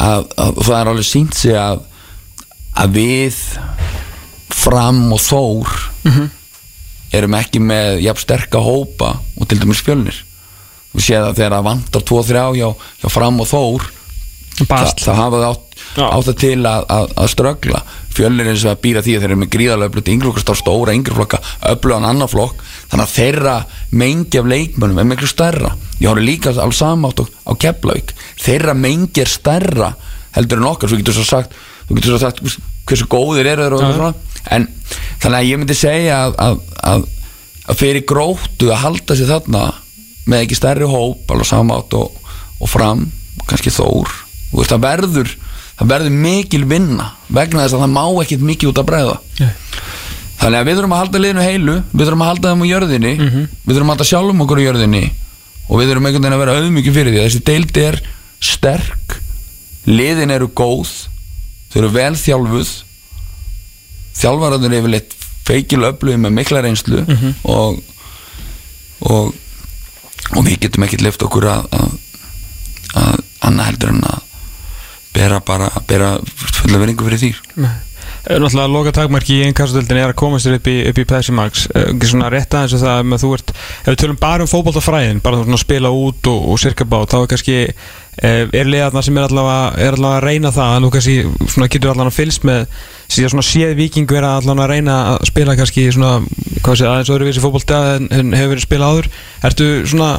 [0.02, 1.84] að, að það er alveg sínt sig að
[2.82, 3.36] að við
[4.54, 5.68] fram og þór
[6.04, 6.26] Mhm.
[7.14, 10.16] erum ekki með jafn sterka hópa og til dæmis fjölnir
[10.94, 12.68] við séð að þegar það vantar 2-3 hjá,
[13.00, 13.86] hjá fram og þór
[14.68, 15.02] Basl.
[15.02, 17.82] það, hafa það átt, það til að, að, að ströggla.
[18.14, 20.94] Fjölnir eins og að býra því að þeir eru með gríðarlega öflut yngreflokka á stóra
[20.94, 21.40] yngreflokka
[21.72, 22.62] öflugan annar flokk.
[22.92, 23.54] Þannig að þeirra
[23.90, 25.72] mengi af leikmönnum er miklu stærra.
[25.98, 28.14] Ég horfði líka alveg samátt á, Keflavík.
[28.44, 29.90] Þeirra mengi er stærra
[30.34, 31.54] heldur en okkar, svo getur svo sagt
[31.88, 32.42] þú getur svo sagt
[32.88, 34.12] hversu góðir eru þeir og svona.
[34.54, 34.66] En
[35.22, 37.06] þannig að ég myndi segja að, að, að,
[37.64, 39.64] að fyrir gróttu að halda sér þarna
[40.30, 42.20] með ekki stærri hóp alveg samátt og,
[42.60, 43.08] og fram
[43.48, 44.10] kannski þór.
[44.10, 44.23] þú
[44.54, 45.32] veist það verður
[45.78, 49.50] það verður mikil vinna vegna þess að það má ekkit mikið út að bregða Nei.
[50.38, 53.12] þannig að við þurfum að halda liðinu heilu við þurfum að halda þeim á jörðinni
[53.24, 55.02] við þurfum að halda sjálfum okkur á jörðinni
[55.64, 57.98] og við þurfum einhvern veginn að vera auðmikið fyrir því þessi deild er
[58.44, 59.16] sterk
[59.88, 60.90] liðin eru góð
[61.72, 62.72] þau eru vel þjálfuð
[64.14, 67.34] þjálfararnir er yfirleitt feikil öflugið með mikla reynslu Mhm.
[67.44, 67.80] og,
[69.10, 69.34] og
[70.34, 71.90] og við getum ekkert lift okkur að, að,
[72.96, 74.22] að annað heldur en að
[75.14, 77.74] bera bara bera fulla veringu fyrir þýr Nei.
[78.24, 81.32] Eh, Náttúrulega loka takmarki í innkastöldin er að koma sér upp í, upp í Pepsi
[81.36, 81.66] Max.
[81.74, 84.48] Eh, ekki svona rétt aðeins að það með þú ert ef við tölum bara um
[84.48, 89.02] fótboltafræðin bara svona spila út og, og sirka bát þá er kannski eh, er liðarna
[89.04, 91.16] sem er allavega, er allavega að reyna það en þú kannski
[91.52, 92.64] svona getur allavega fylgst með
[93.12, 96.14] síðan svona séð viking vera allavega að reyna að spila kannski svona
[96.64, 99.10] hvað sé aðeins öðruvísi fótbolta en, en hefur verið spilað áður.
[99.50, 100.14] Ertu svona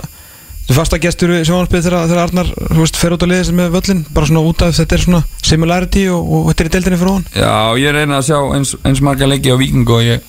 [0.66, 4.30] Þú fasta gestur í sjónvarpið þegar, Arnar veist, fer út á liðis með völlin bara
[4.30, 7.28] svona út af þetta er svona similarity og, og þetta er í deildinni fyrir hún
[7.36, 7.53] Já,
[7.84, 10.26] ég reyna að sjá eins, eins marga leiki á Víking og ég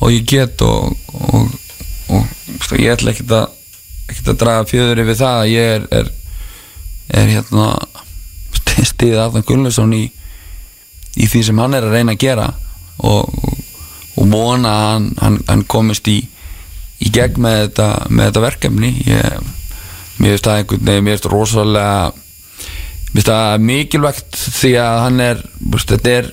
[0.00, 1.52] og ég get og, og,
[2.16, 3.52] og ég ætla ekkert að
[4.10, 6.10] ekkert að draga fjöður yfir það að ég er, er,
[7.20, 7.68] er hérna
[8.92, 10.04] stiðið Arðan Gunnlaugsson í,
[11.20, 12.50] í því sem hann er að reyna að gera
[13.04, 13.28] og
[14.34, 16.20] vona að hann, hann, hann komist í,
[17.02, 18.92] í gegn með þetta, með þetta verkefni.
[19.08, 19.50] Ég,
[20.18, 25.20] mér finnst það einhvern veginn mér finnst rosalega mér finnst það mikilvægt því að hann
[25.24, 26.32] er þetta er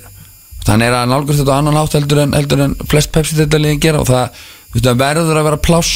[0.67, 3.59] hann er að nálgast þetta á annan hátt heldur en, heldur en flest Pepsi þetta
[3.61, 4.41] liðin gera og það,
[4.77, 5.93] það verður að vera pláss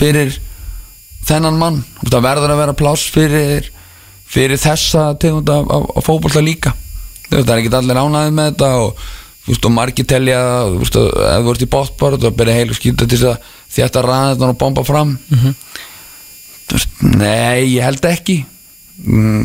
[0.00, 0.38] fyrir
[1.26, 1.82] þennan mann.
[2.06, 3.70] Það verður að vera pláss fyrir
[4.26, 6.72] fyrir þessa tegund af, af, af fótbolta líka.
[7.30, 9.04] Það er ekki allir ánæðið með þetta og,
[9.56, 10.40] og margir telja
[10.70, 13.52] þú veist, að ef þú ert í bóttbár þá byrja heilu skýta til þess að
[13.72, 15.16] þetta ræða þetta og bomba fram.
[16.66, 18.38] Þú veist, nei, ég held ekki.
[19.04, 19.44] Mm,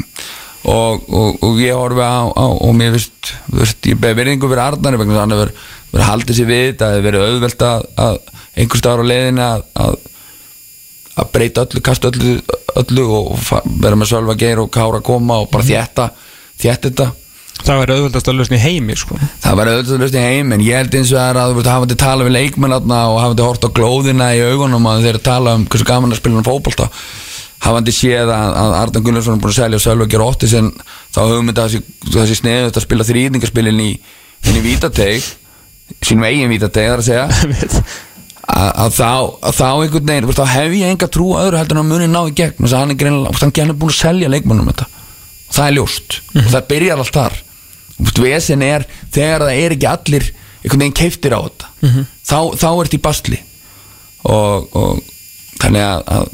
[0.72, 4.52] og, og, og ég horfi á, á og mér veist, þú veist ég beði verðingu
[4.52, 4.64] fyrir
[5.02, 5.54] vegna þess að hefur
[5.92, 8.20] verið haldið sér við það hefur verið auðvelt að, að
[8.56, 9.98] einhver staðar á leiðinu að, að
[11.22, 12.36] að breyta öllu, kasta öllu,
[12.80, 13.32] öllu og
[13.84, 16.08] vera með Sölva Geir og Kára koma og bara þétta
[16.62, 17.08] þétta þetta
[17.62, 19.18] Það væri auðvöldast að lausna í heimi sko.
[19.44, 21.58] það var auðvitað löst í heim en ég held eins og það er að þú
[21.60, 25.58] veist hafandi tala við leikmenn og hafandi hort á glóðina í augunum að þeir tala
[25.60, 26.90] um hversu gaman að spila um fótbolta
[27.62, 30.72] hafandi séð að, að Ardan Gunnarsson er búin að selja Sölva Geir Óttis en
[31.14, 31.76] þá hugmyndi að
[32.16, 33.92] þessi, sneðu að spila þrýðningaspilin í,
[34.50, 35.28] í Vítateg
[36.02, 37.28] sínum eigin Vítateg þar að segja.
[38.52, 39.12] Að, að þá,
[39.48, 42.18] að þá einhvern veginn þá hef ég enga trú öðru heldur en að muni ná
[42.26, 44.88] í gegn að hann er búin að selja leikmannum þetta.
[45.46, 46.18] Og það er ljóst.
[46.34, 47.38] Og það byrjar allt þar
[48.22, 50.28] vesen er þegar það er ekki allir
[50.62, 52.06] einhvern veginn keiftir á þetta Mhm.
[52.28, 53.40] þá, þá ert í basli
[54.24, 55.00] og, og
[55.62, 56.28] þannig að, að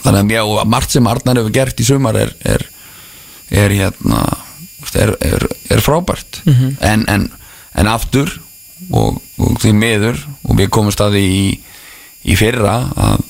[0.00, 2.64] þannig að mjög að margt sem Arnar hefur gert í sumar er er,
[3.50, 4.22] er hérna
[4.96, 6.76] er, er, frábært Mhm.
[6.80, 7.26] en, en,
[7.74, 8.30] en aftur
[8.90, 10.16] og, og því miður
[10.48, 11.60] og við komumst að því í,
[12.32, 13.20] í fyrra að,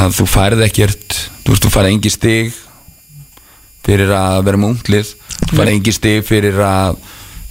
[0.00, 2.54] að þú færð ekkert þú veist, þú færð engi stig
[3.90, 5.12] fyrir að vera með unglið
[5.50, 6.96] færð engi stig fyrir að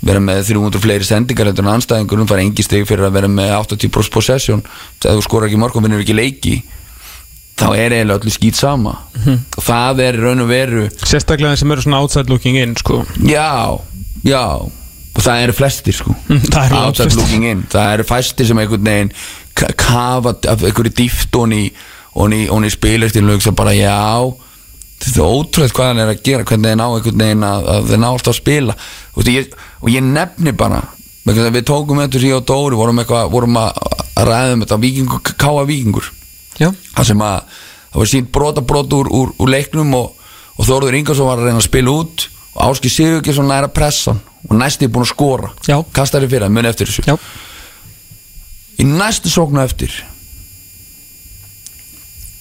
[0.07, 3.27] vera með 300 fleiri sendingar heldur en anstæðingur, þú færð engi stig fyrir að vera
[3.27, 4.61] með 80% possession.
[5.03, 6.53] Þegar þú skorar ekki mörg og vinnur ekki leiki
[7.59, 8.93] þá er eiginlega öllu skýt sama.
[9.19, 9.39] Mhm.
[9.59, 13.01] og það er raun og veru Sérstaklega þeir sem eru svona outside looking in sko.
[13.27, 13.75] Já,
[14.23, 14.45] já.
[15.19, 16.15] Og það eru flestir sko.
[16.53, 17.65] Það eru outside looking in.
[17.67, 19.11] Það eru fæstir sem einhvern veginn
[19.59, 21.65] ka- kafa af einhverju dýft og ný
[22.15, 23.99] og ný, og ný spilastilnug sem bara já
[24.99, 27.89] þetta er ótrúlega hvað hann er að gera hvernig þeir ná einhvern veginn að, að
[27.89, 28.75] þeir ná alltaf að spila.
[29.15, 30.81] Og ég, og ég nefni bara
[31.29, 33.81] við tókum þetta síðan á Dóri vorum, eitthvað, vorum að,
[34.17, 36.07] að ræða um þetta vikingur, káa vikingur
[36.57, 40.25] það sem að það var sínt brota brot úr, úr, úr leiknum og,
[40.57, 42.25] og Þórður Ingarsson var að reyna að spila út
[42.55, 45.51] og Áski Sigurgesson næra pressan og næsti er búin að skora.
[45.67, 45.77] Já.
[45.93, 47.05] kastar í fyrir, muni eftir þessu.
[47.07, 47.17] Já.
[48.79, 49.93] í næstu sóknu eftir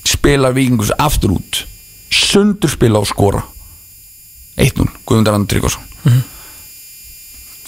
[0.09, 1.65] spilar Víkingus aftur út
[2.11, 3.43] sundur spila og skora
[4.59, 5.83] 1-0, Guðmundar Andri Tryggvason.
[6.05, 6.23] Mhm.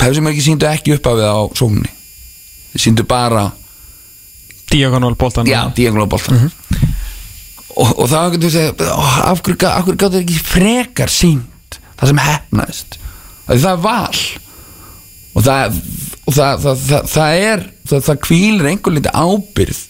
[0.00, 1.92] það sem ekki síndu ekki upp af við á sókninni
[2.72, 3.50] þeir síndu bara
[4.70, 6.50] Diagonal boltan já, diagonal boltan
[7.74, 8.94] og, og það getur segja
[9.26, 9.58] af hverju,
[9.98, 13.00] gáttu ekki frekar sínt það sem hefnaðist
[13.58, 14.20] það er val.
[15.30, 15.78] Og það,
[16.26, 19.80] og það, það, það, það er það, það kvílir einhver liti ábyrð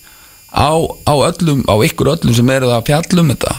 [0.52, 0.70] á,
[1.08, 3.54] á öllum á ykkur öllum sem eru að fjallum þetta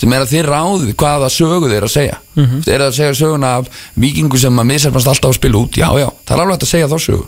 [0.00, 2.16] sem er að þið ráðið hvaða sögu þeir eru að segja.
[2.34, 2.44] Mm.
[2.46, 2.62] -hmm.
[2.64, 3.68] þeir eru að segja söguna af
[4.00, 5.76] vikingu sem að misarfast alltaf að spila út.
[5.76, 7.26] Já, já, það er alveg hægt að segja þá sögu.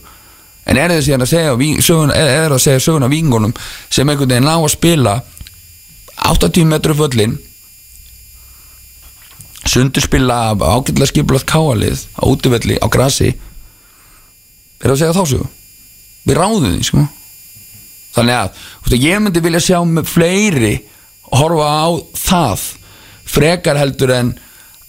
[0.65, 3.55] En er þið síðan að segja söguna, er, er að segja söguna vikingunum
[3.91, 5.17] sem einhvern veginn ná að spila
[6.33, 7.39] 80 metru föllin
[9.67, 13.35] sundurspila af ágætlega skipulagt káalið á útivelli á grasi?
[14.83, 15.49] Er að segja þá sögu?
[16.25, 17.05] Við ráðum því sko.
[18.13, 20.75] Þannig að ég myndi vilja sjá fleiri
[21.33, 21.87] horfa á
[22.19, 22.67] það
[23.33, 24.35] frekar heldur en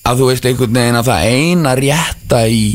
[0.04, 2.66] að þú veist einhvern veginn að það eina rétta í,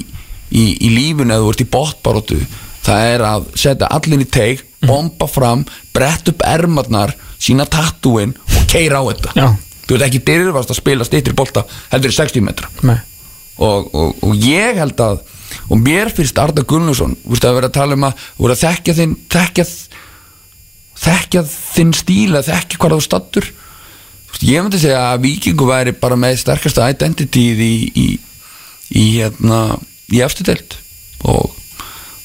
[0.48, 2.40] í, í lífinu að þú ert í botbaróttu
[2.88, 5.64] það er að setja allir í teig bomba fram,
[5.94, 9.32] brett upp ermarnar sína tattúin og keira á þetta.
[9.34, 9.48] Já.
[9.86, 12.70] þú veist ekki dyrfast að spila stýttir bolta heldur í 60 metra.
[13.58, 15.24] Og, og, og ég held að
[15.68, 18.54] og mér finnst Arda Gunnarsson þú veist að vera að tala um að þú veist
[18.54, 19.64] að þekkja þinn þekkja,
[20.99, 23.51] þekkja þinn stíl að þekkja hvað þú stattur
[24.44, 28.09] ég myndi segja að Víkingu væri bara með sterkasta identity í, í,
[28.94, 29.78] í hérna
[30.12, 30.78] í eftirdelt
[31.26, 31.55] og,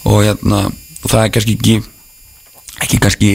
[0.07, 1.77] og hérna og það er kannski ekki
[2.83, 3.31] ekki kannski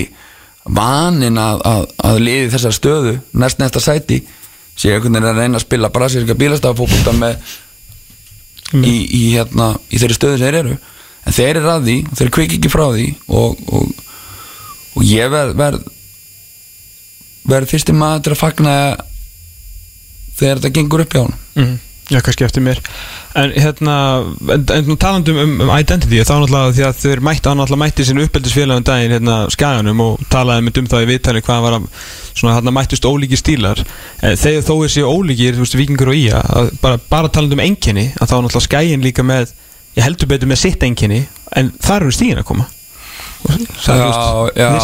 [0.68, 4.20] vanin að, að, að liði þessar stöðu næst næsta sæti
[4.78, 7.41] sé einhvern veginn að reyna að spila brasilíska bílastafafókbólta með
[8.76, 10.76] í, í, hérna, í þeirri stöðu sem þeir eru.
[11.26, 14.05] En þeir eru að því, þeir kvik ekki frá því og, og,
[14.99, 15.84] og ég verð verð
[17.49, 18.72] verð fyrsti maður til að fagna
[20.38, 21.76] þegar þetta gengur upp hjá hann Mhm.
[22.09, 22.78] Já, kannski eftir mér.
[23.36, 23.94] En hérna,
[24.55, 28.07] en, en talandum um, um identity þá náttúrulega því að þeir mætti hann náttúrulega mætti
[28.09, 31.90] sín uppeldisfélagum daginn hérna skaganum og talaði mynd um það í viðtali hvað var að
[32.30, 33.82] svona hérna mættust ólíki stílar.
[34.22, 36.40] Eh, þegar þó er sér ólíkir, þú veist, vikingur og ía
[36.80, 39.53] bara, bara talandum um enginni að þá er náttúrulega skagin líka með
[39.99, 41.26] ég heldur betur með sitt enginni
[41.61, 42.70] en þar eru stíðin að koma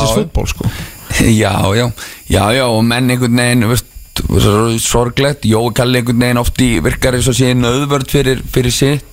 [0.03, 0.69] is football sko.
[1.15, 1.91] Já, já,
[2.29, 7.29] já, já og menn einhvern veginn sorglegt, Jói Kalli einhvern veginn oft í virkar eins
[7.31, 9.05] og sé nöðvörd fyrir, fyrir, sitt,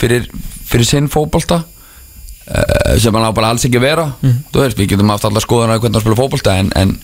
[0.00, 0.26] fyrir,
[0.66, 4.08] fyrir sinn fótbolta uh, sem hann á bara alls ekki vera.
[4.52, 6.96] Þú veist, við getum haft allar skoðan að hvernig hann spila fótbolta en, en,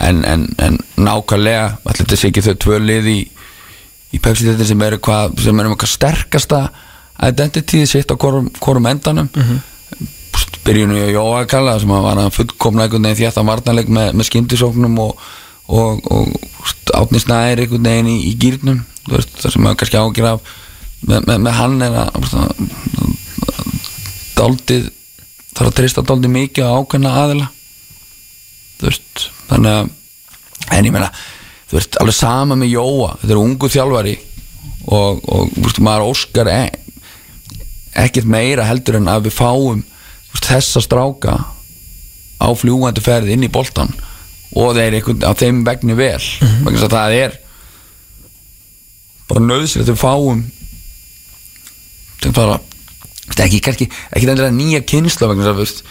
[0.00, 3.20] en, en, nákvæmlega, allir þetta sé ekki þau tvö lið í,
[4.12, 6.60] í Pepsi þetta sem eru hvað, sem eru með hvað sterkasta
[7.24, 9.30] identity sitt á hvorum endanum
[10.66, 14.12] byrjunum í Jóa Kalla sem var að fullkomna einhvern veginn því að það varnarleik með,
[14.18, 15.24] með skyndisóknum og,
[15.70, 20.54] og, og átni snæðir einhvern veginn í, í gýrnum það sem maður kannski ágjur af.
[21.06, 22.16] Með, með, með hann er að
[24.36, 24.88] daldið
[25.56, 27.48] þarf að trista daldið mikið á ákveðna aðila
[28.82, 31.10] veist þannig að en ég meina
[31.70, 34.16] þú veist alveg sama með Jóa þetta er ungu þjálfari
[34.86, 36.62] og, og veist, maður óskar e
[37.96, 39.84] ekkert meira heldur en að við fáum
[40.44, 41.36] þessa stráka
[42.36, 43.92] á fljúgandi ferð inn í boltan
[44.56, 46.88] og þeir einhvern, á þeim vegni vel mm -hmm.
[46.88, 47.38] það er
[49.28, 50.44] bara að við fáum
[52.34, 52.58] bara
[53.26, 55.82] veist, ekki, kannski, ekki endilega nýja kynsla vegna að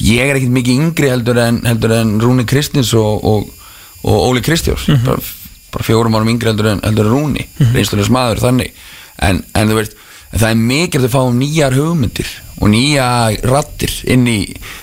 [0.00, 3.48] ég er ekkert mikið yngri heldur en, heldur en Rúni Kristins og, og,
[4.02, 5.04] og Óli Kristjárs Mhm.
[5.04, 5.20] bara,
[5.72, 7.66] bara fjórum árum yngri heldur en, heldur en Rúni mm.
[7.66, 8.08] -hmm.
[8.10, 8.72] maður þannig
[9.18, 9.96] en, en þú veist
[10.32, 12.28] en það er mikilvægt að fáum nýjar hugmyndir
[12.62, 13.06] og nýja
[13.48, 14.38] rattir inn í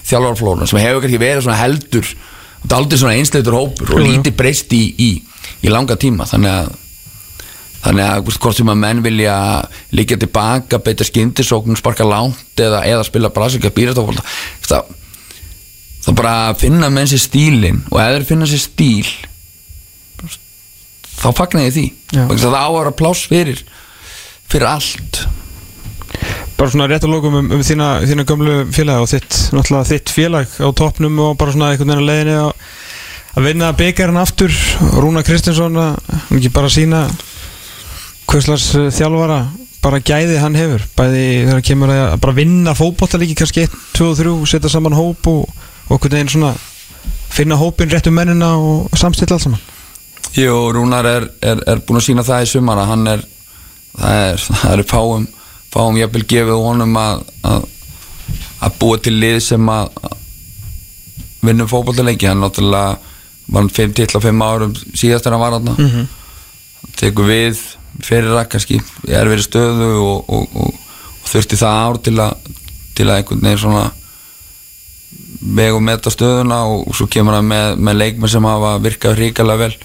[0.09, 4.35] þjálfarflórun sem hefur kannski verið svona heldur þetta er aldrei svona einsleitur hópur og lítið
[4.37, 5.09] breyst í, í,
[5.63, 6.25] í langa tíma.
[6.27, 6.69] Þannig að
[7.79, 9.35] þannig að hvort- sem að menn vilja
[9.95, 14.25] líka tilbaka, beita skyndisóknum sparka langt eða, eða spila brasika býrastofólda
[14.67, 14.89] það,
[16.03, 19.07] það bara finna menn sér stílin og þeir finna sér stíl
[21.19, 21.85] þá fagna ég því.
[22.43, 23.63] Það á að vera pláss fyrir
[24.49, 25.23] fyrir allt
[26.59, 30.11] bara svona rétt að lókum um, um þína, þína gömlu félag og þitt, náttúrulega þitt
[30.11, 34.59] félag á toppnum og bara svona einhvern veginn að leiðinni að, vinna byggarinn aftur.
[34.99, 35.95] Rúna Kristinsson að
[36.35, 37.05] ekki bara sína
[38.29, 39.39] hverslas þjálfara
[39.79, 40.83] bara gæði hann hefur.
[40.99, 45.31] Bæði þegar kemur að, bara vinna fótboltalíki kannski 1, 2 og 3, setja saman hóp
[45.31, 45.47] og,
[45.87, 46.53] einhvern veginn svona
[47.29, 49.65] finna hópin rétt um mennina og samstilla allt saman.
[50.35, 53.27] Jú, Rúnar er, er, er búin að sína það í sumar að hann er
[53.95, 54.47] það er,
[54.91, 55.29] það
[55.73, 57.67] fáum fáum jafnvel gefið honum að, að
[58.59, 60.15] að búa til lið sem að að
[61.47, 62.97] vinnum fótballtaleiki hann náttúrulega
[63.49, 66.07] var hann 5 til 5 árum síðast þegar hann var hann Mhm.
[66.99, 67.61] tekur við
[68.03, 70.73] fyrir að kannski er verið stöðu og, og, og,
[71.23, 72.51] og þurfti það ár til að
[72.95, 73.85] til að einhvern veginn svona
[75.39, 79.63] veg og meta stöðuna og, svo kemur hann með, með leikmenn sem hafa virkað hrikalega
[79.63, 79.75] vel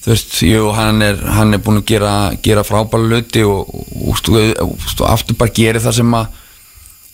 [0.00, 4.16] þú veist, jú, hann er, hann er búin að gera, gera frábæla luti og, og,
[4.64, 6.26] og, aftur bara gera það sem að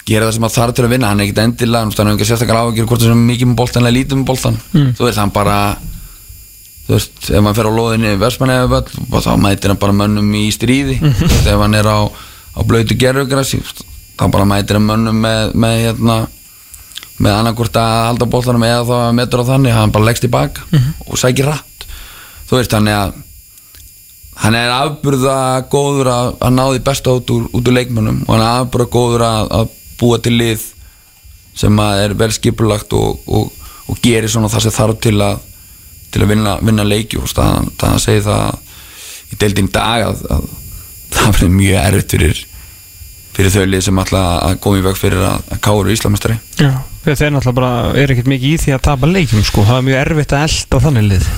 [0.06, 2.28] gera það sem að þarf til að vinna, hann er ekkit endilega hann er ekki
[2.28, 4.58] sérstaklega á að gera hvort það sem er mikið með boltan eða lítið með boltan,
[4.72, 4.92] Mm.
[4.94, 5.56] þú veist, hann bara
[6.86, 8.86] þú veist, ef maður fer á loðinni Vestmanneiföll,
[9.26, 11.12] þá mætir hann bara mönnum í stríði, Mhm.
[11.18, 13.58] þú veist, ef hann er á, á blöytu gerfugrassi
[14.16, 16.28] þá bara mætir hann mönnum með, með hérna
[17.18, 20.60] með annarkvort að halda boltanum eða þá að metur á þannig, hann bara leggst tilbaka
[20.70, 20.94] Mhm.
[21.10, 21.75] og sækir rætt
[22.46, 23.16] þú veist, hann er að
[24.36, 25.36] hann er afburða
[25.72, 29.26] góður að, að ná því besta út úr, úr leikmönnum og hann er afburða góður
[29.26, 29.70] að, að
[30.00, 30.66] búa til lið
[31.56, 35.38] sem er vel skipulagt og, og, og gerir svona það sem þarf til að
[36.16, 37.20] til að vinna, vinna leiki.
[37.20, 40.44] Og það, það segir það í deildin í dag að, að
[41.16, 42.42] það verður mjög erfitt fyrir
[43.36, 46.95] fyrir þau lið sem alltaf að koma í veg fyrir að, káru íslamestari Já, þegar
[47.14, 50.00] þeir náttúrulega bara er ekkert mikið í því að tapa leikjum sko, það er mjög
[50.02, 51.28] erfitt að elda þannig lið.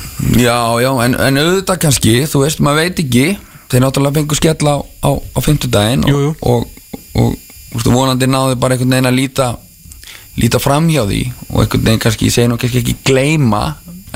[0.41, 3.27] Já, já, en, en auðvitað kannski, þú veist, maður veit ekki.
[3.69, 6.31] Þeir náttúrulega fengu skella á, á, á fimmtudaginn og, Jú, jú.
[6.41, 6.63] og,
[7.21, 9.49] og, og ústu, vonandi náðu bara einhvern veginn að líta
[10.39, 13.63] líta fram hjá því og einhvern veginn kannski, ég segi nú kannski ekki gleyma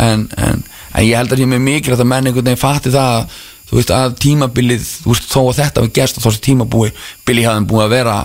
[0.00, 0.62] en, en,
[0.94, 3.36] en ég held að ég með mikil að menn einhvern veginn fatti það að,
[3.68, 6.92] þú veist, að tímabilið, þú veist, þó að þetta við gerst og þó sem tímabúi,
[7.28, 8.16] Billy hafði búið að vera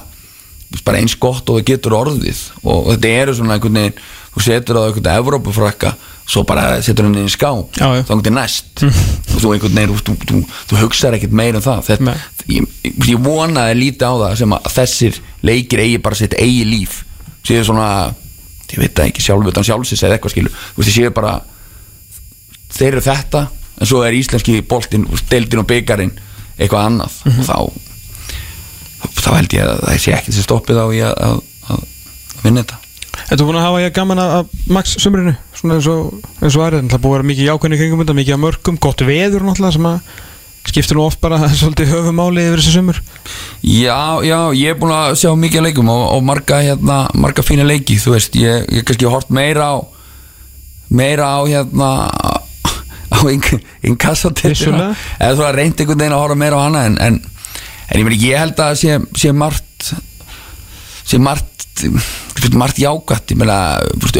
[0.83, 2.43] bara eins gott og það getur orðið.
[2.63, 3.99] Og, þetta eru svona einhvern veginn
[4.33, 5.95] þú setur það á einhvern Evrópufrakka
[6.27, 7.49] svo bara setur hann inn í ská
[7.79, 8.83] þá einhvern veginn næst.
[8.83, 11.83] Og þú einhvern veginn, þú, þú, þú, hugsar ekkert meira um það.
[11.87, 12.15] Þetta,
[12.51, 12.69] ég,
[13.13, 17.01] ég vona að líti á það sem að þessir leikir eigi bara sitt eigi líf.
[17.47, 17.89] Séu svona
[18.73, 21.37] ég veit það ekki sjálf utan sjálfsins eða eitthvað skilu þú veist, séu bara
[22.75, 23.43] þeir eru þetta
[23.77, 26.15] en svo er íslenski boltinn, deildin og byggarinn
[26.57, 27.19] eitthvað annað.
[27.25, 27.39] Mhm.
[27.39, 27.86] og þá
[29.05, 31.41] þá held ég að það sé ekki sem stoppið á í að, að,
[31.73, 31.83] að
[32.43, 32.83] vinna þetta.
[33.27, 35.33] Þetta búin að hafa ég gaman að, Max sumrinu?
[35.57, 38.37] Svona eins og, eins og aðrið það búið að vera mikið jákvæðni kringum þetta, mikið
[38.37, 40.15] að mörgum gott veður náttúrulega sem að
[40.67, 43.01] skiptir nú oft bara svolítið höfumáli yfir þessi sumur.
[43.63, 47.67] Já, já, ég er búin að sjá mikið leikum og, og marga, hérna, marga fína
[47.67, 49.77] leiki þú veist, ég, ég kannski hort meira á
[50.87, 51.89] meira á hérna
[53.07, 53.17] á
[53.87, 57.19] inkassatiltina eða þú að reyndi einhvern veginn að horfa meira á hana en, en,
[57.91, 59.93] en ég, meni, ég held að sé, sé margt
[61.07, 61.53] sé margt
[62.57, 63.57] margt jákvætt, ég meina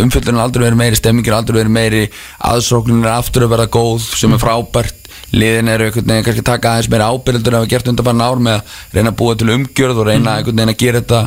[0.03, 2.01] umfjöldun er aldrei verið meiri, stemmingin er aldrei verið meiri
[2.49, 7.07] aðsóknin er aftur að vera góð sem er frábært, liðin veginn kannski taka aðeins meira
[7.13, 10.35] ábyrgildur en hafa gert undanfann ár með að reyna að búa til umgjörð og reyna
[10.43, 11.21] veginn að gera þetta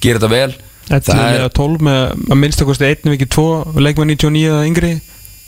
[0.00, 0.52] gera þetta vel.
[0.90, 1.98] 11 eða 12 með
[2.34, 4.92] að minnst að kosti 1 vikið 2 leikmann 99 eða yngri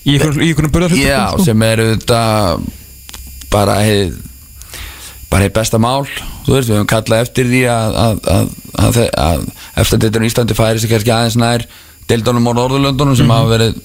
[0.07, 2.21] í einhvern- einhvern burðarhlut Já, sem eru þetta
[3.51, 4.21] bara heið
[5.33, 6.05] bara heið besta mál.
[6.47, 8.53] Þú veist, við höfum kallað eftir því að, að, að,
[8.83, 9.47] að, að
[9.83, 11.67] eftir þetta í Íslandi færi sig kannski aðeins nær
[12.11, 13.79] deildunum og Norðurlöndunum sem hafa verið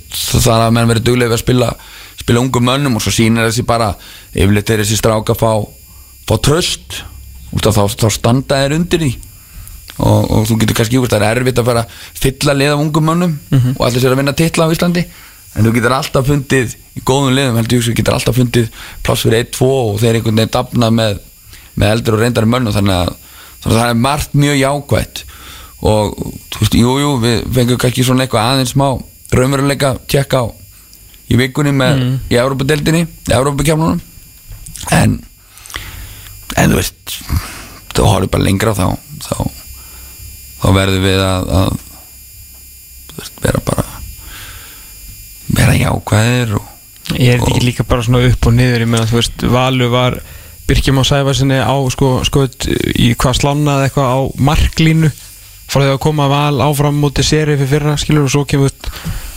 [0.43, 1.71] þar að menn verið duglega við að spila
[2.17, 3.93] spila ungum mönnum og svo sýnir þessi bara
[4.33, 5.51] yfirleitt er þessi stráka fá
[6.27, 7.03] fá tröst
[7.55, 9.13] út af þá, þá standa þeir undir því.
[9.97, 13.07] Og, og þú getur kannski, það er erfitt að fara að fylla lið af ungum
[13.09, 13.37] mönnum
[13.77, 15.05] og allir sér að vinna titla á Íslandi.
[15.57, 18.67] En þú getur alltaf fundið í góðum liðum heldur ég þú getur alltaf fundið
[19.05, 21.21] pláss fyrir 1-2 og þeir einhvern veginn dafna með,
[21.77, 23.11] með eldur og reyndari mönnum þannig að,
[23.63, 25.23] þannig að það er margt mjög jákvætt.
[25.87, 26.15] Og
[26.53, 28.87] þú veist, jú, jú, við fengum kannski svona eitthvað aðeins smá
[29.37, 30.45] raunveruleika tjekka á
[31.27, 33.99] í vikunni með í Európa-deldinni, í Európa-kjafnunum
[34.95, 35.17] en
[36.57, 37.17] en þú veist
[37.97, 38.85] þú horfður bara lengra þá
[39.25, 39.35] þá,
[40.61, 41.75] þá verður við að, að
[43.11, 43.85] þú veist, vera bara
[45.57, 46.73] vera jákvæðir og
[47.07, 50.17] Er þetta ekki líka bara svona upp og niður ég meina þú veist, Valur var
[50.67, 52.47] Birkjum á Sæfarsinni á sko, sko
[52.95, 55.13] í hvað slánaði eitthvað á marklínu
[55.67, 58.71] frá því að koma val áfram mútið séri fyrir fyrra skilur og svo kemur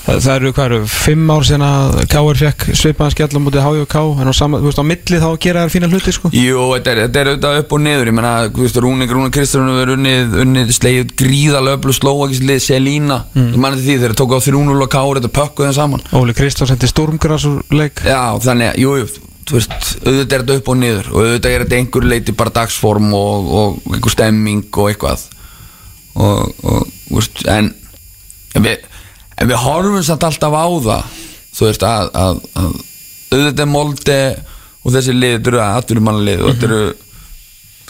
[0.05, 3.65] það, það eru hvað eru, fimm ár síðan að Káur fekk svipaðan skell á mútið
[3.67, 6.33] HJK en á, sama, veist, á milli þá gera þær fína hluti sko.
[6.35, 9.33] Jú, þetta er, þetta er auðvitað upp og niður ég menna, þú veist, Rúni Rúni
[9.35, 13.51] Kristjánu verið unnið, unnið slegið gríðalega öflug slóakíslið Selína, mm.
[13.55, 16.07] þú manni því þeir tóku á 3-0 og káur þetta pökkuð þeim saman.
[16.17, 18.03] Óli Kristján sendi Stormgras úr leik.
[18.07, 19.11] Já, þannig, jú, jú,
[19.51, 19.75] veist,
[20.05, 23.53] auðvitað er þetta upp og niður og auðvitað er þetta einhver leiti bara dagsform og,
[23.61, 25.27] og einhver stemming og eitthvað.
[26.21, 27.73] Og, og veist, en
[28.57, 28.87] en við,
[29.39, 31.19] en við horfum samt alltaf á það
[31.51, 32.73] þú veist, að, að, að
[33.31, 34.19] auðvitað er molde
[34.81, 36.83] og þessi lið, þetta eru atvinnumannalið og þetta eru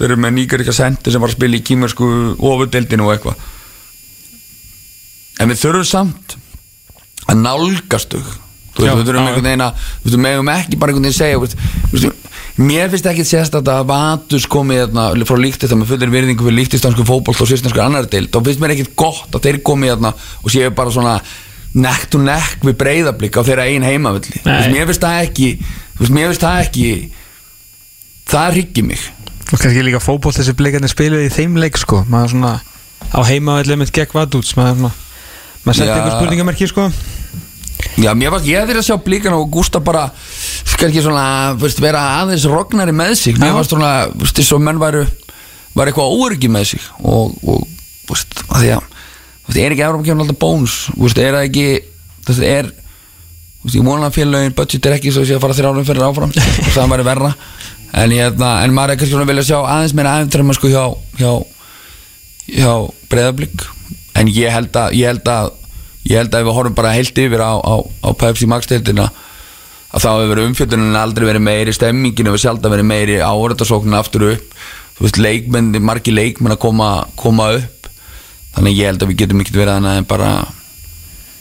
[0.00, 2.06] þeir eru með nýgarika sendi sem var að spila í kýmersku
[2.50, 3.42] ofudeldinu og eitthvað.
[5.40, 6.36] En við þurfum samt
[7.28, 8.30] að nálgast þau
[8.78, 12.26] við þurfum einhvern veginn að við megum ekki bara einhvern veginn segja þú veist,
[12.60, 17.06] mér finnst ekki sérst að Vatus komið þarna frá líktist með fullir virðingu fyrir líktistansku
[17.08, 20.12] fótbolt og sýrstansku annar deild, þá finnst mér ekkit gott að þeir komið þarna
[20.44, 21.16] og séu bara svona
[21.74, 25.50] neck to neck við breyðablík á þeirra ein heimavilli mér finnst það ekki
[26.10, 26.88] mér finnst það ekki
[28.30, 29.00] það hryggi mig.
[29.50, 32.04] Og kannski líka fótboll þessi blikarnir spiluði í þeim leik sko.
[32.10, 32.52] Maður svona
[33.10, 34.92] á heimavelli með gegn Vadúts maður, svona-
[35.64, 35.96] maður setti
[37.98, 38.12] Já.
[38.14, 40.06] mér var, ég þeir að sjá blíkana og Gústa bara,
[40.80, 41.24] kannski svona,
[41.56, 43.40] þú veist, vera aðeins rognari með sig.
[43.40, 45.04] Mér var svona, veist, þess að menn væru,
[45.76, 47.66] var eitthvað óöryggi með sig Og, og
[48.08, 48.86] veist, að því að,
[49.46, 51.66] veist, er ekki Európa kemur alltaf bónus veist, er það ekki,
[52.26, 52.70] veist, er,
[53.64, 56.34] veist, ég vona að félagin budget er ekki svo sé að fara þrjárum fyrir áfram
[56.66, 57.32] Og það væri verra.
[58.00, 60.84] En hérna, en maður er kannski svona vilja sjá aðeins meira aðeins sko hjá,
[61.18, 61.32] hjá,
[62.54, 62.74] hjá
[63.10, 63.66] breyðablík
[64.18, 65.54] En ég held að, ég held að
[66.08, 69.08] ég held að ef við horfum bara heilt yfir á, á, á Pepsi Max-deildina
[69.90, 74.54] að þá hefur umfjöldunin aldrei verið meiri stemmingin hefur sjálf verið meiri árættasóknin aftur upp.
[74.96, 77.90] Þú veist leikmenn, margi leikmenn að koma, koma upp.
[78.54, 80.30] Þannig að ég held að við getum ekkert verið en bara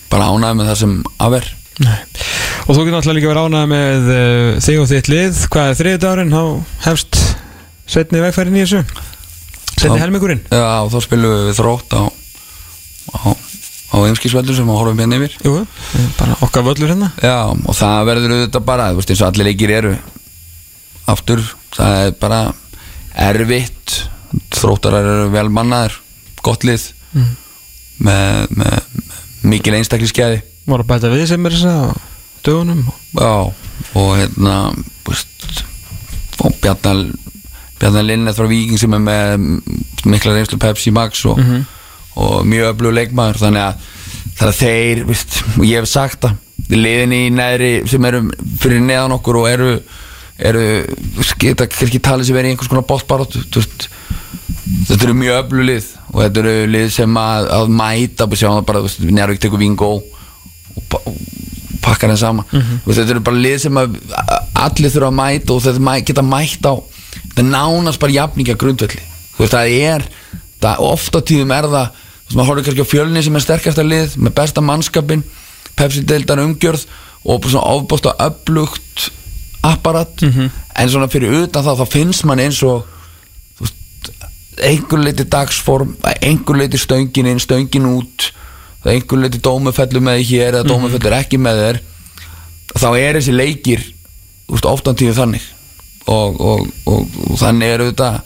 [0.09, 1.49] bara ánægð með það sem af er.
[1.79, 5.43] Og þú getur náttúrulega líka verið ánægð með uh, þig og þitt lið.
[5.53, 6.43] Hvað er þriðið dagurinn þá
[6.87, 7.21] hefst
[7.89, 8.81] setni vegfærin í þessu.
[9.75, 10.01] Setni Já.
[10.03, 10.41] helmingurinn.
[10.49, 12.01] Já, og þá spilum við þrótt á
[13.09, 13.31] á,
[13.89, 15.53] á einskísveldur sem við horfum hérna yfir Jú,
[16.19, 19.49] bara okkar völlur hérna Já, og það verður auðvitað bara þú veist eins og allir
[19.49, 19.93] leikir eru
[21.09, 21.41] aftur,
[21.73, 22.41] það er bara
[23.29, 23.95] erfitt
[24.53, 25.97] þróttarar eru vel mannaðir
[26.45, 27.29] gott lið Mhm.
[28.05, 28.83] með, með,
[29.49, 31.95] mikil einstaklisgæði Var að bæta við sem er þess að
[32.45, 32.83] dögunum
[33.17, 33.31] Já,
[33.97, 34.53] og hérna
[35.07, 35.63] veist,
[36.45, 37.01] og Bjarnar
[37.81, 39.47] Bjarnar Linnet frá Víking sem er með
[40.05, 41.65] mikla reynslu Pepsi Max og, Mhm.
[42.19, 43.87] Og mjög öflug leikmaður þannig að,
[44.39, 48.23] þannig að þeir veist, og ég hef sagt það liðin í neðri sem eru
[48.61, 49.71] fyrir neðan okkur og eru
[50.39, 50.63] eru,
[51.41, 53.35] geta kannski talið sem verið í einhvers konar bóttbarótt
[54.87, 58.59] þetta eru mjög öflug lið og þetta eru lið sem að, að mæta og sjáum
[58.59, 61.09] það bara, þú veist, Njárvík tekur Vingó og, og
[61.83, 62.79] pakkar þeim saman Mhm.
[62.85, 63.97] og þetta eru bara lið sem að
[64.59, 69.01] allir þurfa að mæta og þetta geta mætt á þetta er nánast bara jafninga grundvelli
[69.39, 70.05] það er
[70.61, 74.15] það, ofta tíðum er það veist maður horfður kannski á fjölni sem er sterkasta lið
[74.21, 75.23] með besta mannskapin
[75.79, 76.85] Pepsi deildar umgjörð
[77.25, 79.09] og svona ofbósta öflugt
[79.63, 80.21] apparat.
[80.23, 82.85] En svona fyrir utan það þá finnst mann eins og
[84.59, 88.29] einhver leiti dagsform einhver leiti stöngin inn, stöngin út
[88.87, 90.71] einhver leiti dómufellur með þér hér eða Mhm.
[90.73, 91.79] dómufellur ekki með þér
[92.75, 93.85] þá er þessi leikir
[94.49, 95.41] oftan tíðu þannig.
[96.07, 98.21] Og, og, og, og þannig er auðvitað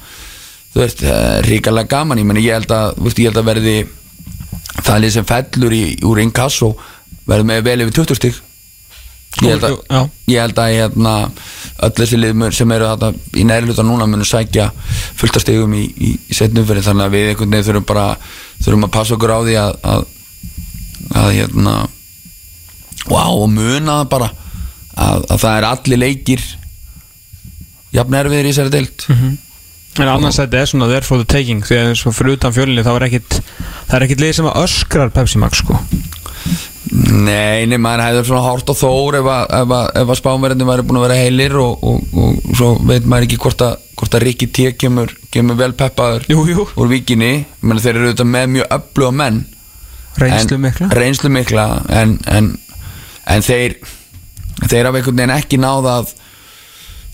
[0.74, 1.04] þú veist,
[1.48, 2.18] ríkalega gaman.
[2.22, 3.76] Ég, meni, ég, held að, veist, ég held að verði
[4.84, 6.72] það lið sem fellur í, úr inkasso
[7.30, 8.40] verður með vel yfir 20 stík
[9.42, 9.76] ég held að,
[10.30, 11.14] ég held að hérna,
[11.88, 13.12] öll þessi lið mun- sem eru þarna
[13.42, 14.68] í næri hluta núna munum sækja
[15.18, 18.04] fullt af stigum í, í, í setnumferðin þannig að við einhvern veginn þurfum bara
[18.66, 20.04] þurfum að passa okkur á því að að,
[21.24, 21.74] að hérna
[23.10, 26.46] wow, og muna það bara að, að það er allir leikir
[27.98, 29.08] jafn erfiðir í þessari deild
[30.02, 32.56] En annars þetta er svona there for the taking því að eins og fyrir utan
[32.56, 35.78] fjölinni þá er ekkit það er ekkit lið sem að öskrar Pepsi Max sko
[36.94, 39.72] Nei, nei, maður hefur svona hort á Þór ef að, að,
[40.04, 43.64] að spámverðin væri búin að vera heilir og, og, og svo veit maður ekki hvort
[43.66, 46.68] að, hvort að Rikki T kemur, kemur vel peppaður jú, jú.
[46.78, 47.32] úr vikinni
[47.64, 49.40] Meni, þeir eru auðvitað með mjög öfluga menn
[50.22, 50.90] Reynslu en, mikla.
[50.94, 51.68] reynslu mikla
[52.02, 52.52] en, en,
[53.34, 53.80] en þeir
[54.68, 56.14] þeir hafa einhvern veginn ekki náð að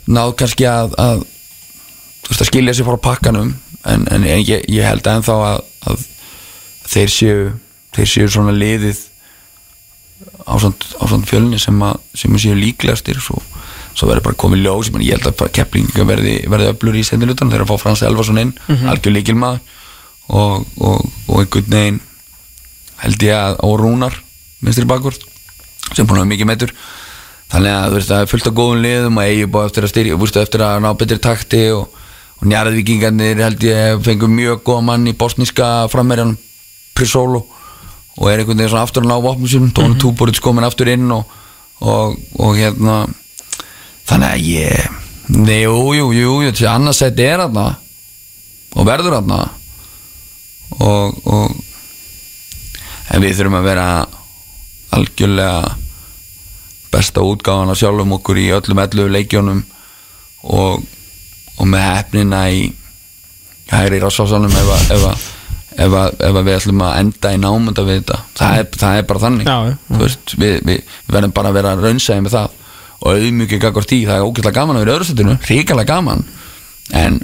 [0.09, 1.23] náð kannski að, að
[2.29, 3.55] þú veist að skilja sér frá pakkanum
[3.89, 6.03] en, en ég, ég held ennþá að, að
[6.93, 7.39] þeir séu
[7.95, 8.99] þeir séu svona liðið
[10.49, 13.19] ásand, ásand fjölni sem, að, sem að séu líklegastir.
[13.23, 13.39] Svo,
[13.97, 14.89] svo verður bara komið ljós.
[14.99, 18.41] Ég, held að bara kepplinga verði, verði öflur í sendilutan þeir að fá Frans Elvason
[18.41, 18.87] inn Mhm.
[18.93, 19.59] algjör líkilmaður
[20.29, 21.99] og, og, og einhvern veginn
[23.01, 24.17] held ég að og Rúnar
[24.61, 25.23] minnstri bakvörð
[25.95, 26.73] sem búin að vera mikið metur
[27.49, 30.63] þannig að það er fullt af góðum liðum og eigi búið eftir að styrja eftir
[30.67, 31.87] að ná betri takti og,
[32.39, 36.37] og njarðvikingarnir held ég fengur mjög góða mann í bosníska frammerjan
[36.95, 37.45] Prisolo
[38.19, 40.39] og er einhvern veginn svona aftur að ná vopnum sínum Tónu mm -hmm.
[40.41, 41.23] komin aftur inn og,
[41.79, 43.07] og, og hérna
[44.05, 44.89] þannig að ég
[45.27, 47.75] nei, jú, jú, jú, jú, þessi annars seti er þarna
[48.75, 49.49] og verður þarna
[50.79, 51.51] og, og
[53.09, 54.05] en við þurfum að vera
[54.89, 55.75] algjörlega
[56.91, 59.63] besta útgáfan af sjálfum okkur í öllum 11 leikjónum
[60.43, 60.83] og,
[61.59, 62.63] og með hefnina í
[63.69, 65.03] hægri rásásanum ef, ef,
[65.75, 65.97] ef,
[66.29, 68.21] ef við ætlum að enda í námunda við þetta.
[68.39, 69.49] Það er, það er bara þannig.
[69.49, 72.55] Já, veist, við, við, við verðum bara að vera raunsæði með það.
[72.99, 76.25] Og auðmjúkið gagvart í það er ógætlega gaman að vera í öðru stundinu ríkalega gaman.
[76.99, 77.19] En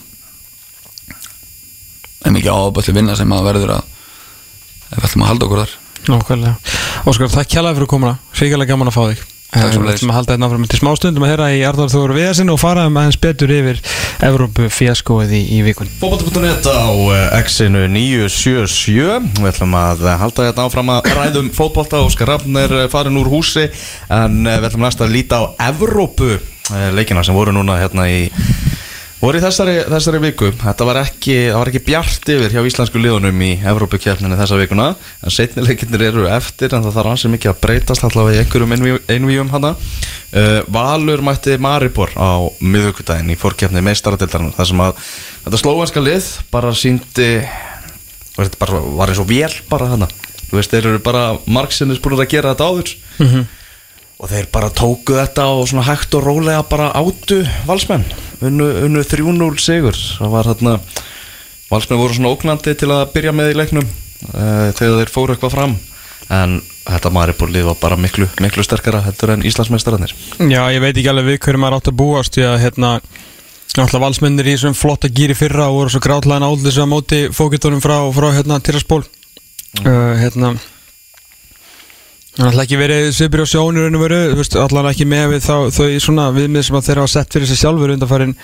[2.25, 3.91] en mikið ábætli vinna sem að verður að
[4.85, 5.73] ef við ætlum að halda okkur þar.
[6.05, 6.75] Nákvæmlega.
[7.09, 9.23] Óskar, takk kjærlega fyrir að koma Ríkilega gaman að fá þig.
[9.55, 12.51] Við ætlum að halda þetta áfram til smá stundum að heyra í Arðar Þóru Viðarsinn
[12.51, 13.79] og fara um aðeins betur yfir
[14.25, 20.49] Evrópu fjaskóið í, í vikun Fótbolti.net á eh, X-inu 977 Við ætlum að eh, halda
[20.49, 23.69] þetta áfram að ræðum Rafn er eh, farin úr húsi
[24.11, 28.09] En eh, við ætlum næst að líta á Evrópu eh, leikina sem voru núna hérna
[28.11, 28.25] í
[29.21, 33.39] voru í þessari, þessari viku Þetta var ekki, var ekki bjart yfir hjá íslensku liðunum
[33.45, 34.87] í Evrópukefninu þessa vikuna
[35.25, 38.75] En setni leikinnir eru eftir En það þarf ansið mikið að breytast allavega í einhverjum
[38.75, 39.73] einví- einvíum hana.
[40.35, 44.97] Uh, Valur mætti Maribor á miðvikudaginn í fórkefni meistaradeildarinn þar sem að
[45.45, 47.29] þetta slóvenska lið bara síndi
[48.35, 50.09] þetta bara var eins og vél bara hana
[50.49, 52.91] þú veist, þeir eru bara margsinnis búin að gera þetta áður.
[53.23, 53.45] Mhm.
[54.15, 58.05] Og þeir bara tóku þetta og svona hægt og rólega bara átu valsmenn.
[58.45, 59.97] Unnu, unnu 3-0 sigur.
[59.97, 60.77] Það var þarna
[61.71, 65.55] valsmenn voru svona ógnandi til að byrja með í leiknum uh, þegar þeir fóru eitthvað
[65.57, 65.77] fram.
[66.33, 70.15] En þetta Maribor lið var bara miklu, miklu sterkara heldur en Íslandsmeistararnir.
[70.39, 72.97] Já, ég veit ekki alveg við hverju maður átt að búast því að hérna
[73.75, 77.81] Náttúrulega valsmennir í þessum flotta gýri fyrra og voru svo grátlega áldis að móti fókittónum
[77.83, 80.53] frá, frá hérna Tiraspól uh, hérna
[82.35, 84.21] Það er alltaf ekki verið svipir á sjónir en veru,
[84.65, 87.93] allan ekki með við þá, þau svona viðmið sem þeir hafa sett fyrir sig sjálfur
[87.95, 88.35] undanfærin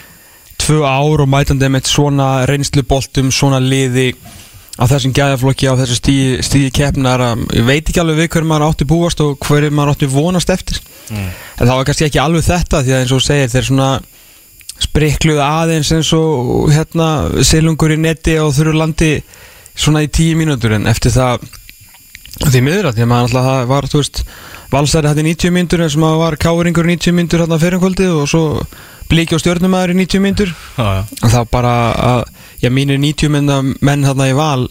[0.62, 4.14] tvö ár og mætandi með svona reynsluboltum, svona liði
[4.80, 8.48] á þessum gæðaflokki á þessu stíði, stíði keppnar að ég veit ekki alveg við hverju
[8.48, 10.80] maður átti búast og hverju maður átti vonast eftir
[11.12, 11.28] Mm.
[11.60, 13.88] en það var kannski ekki alveg þetta því að eins og segir þeir svona
[14.80, 17.08] sprikluðu aðeins eins og hérna
[17.44, 19.10] silungur í netti og þurru landi
[19.76, 21.44] svona í tíu mínútur en eftir það
[22.40, 24.24] því miður að því að maður alltaf það var þú veist
[24.72, 28.14] valsæri hætti 90 mínútur eins og maður var káringur í 90 mínútur hérna fyrir kvöldið
[28.22, 28.44] og svo
[29.12, 31.02] blíki og stjórnumæður í 90 mínútur Já, já.
[31.20, 31.74] og það bara
[32.12, 32.22] að
[32.64, 34.70] já mínir 90 menn, menn hérna í val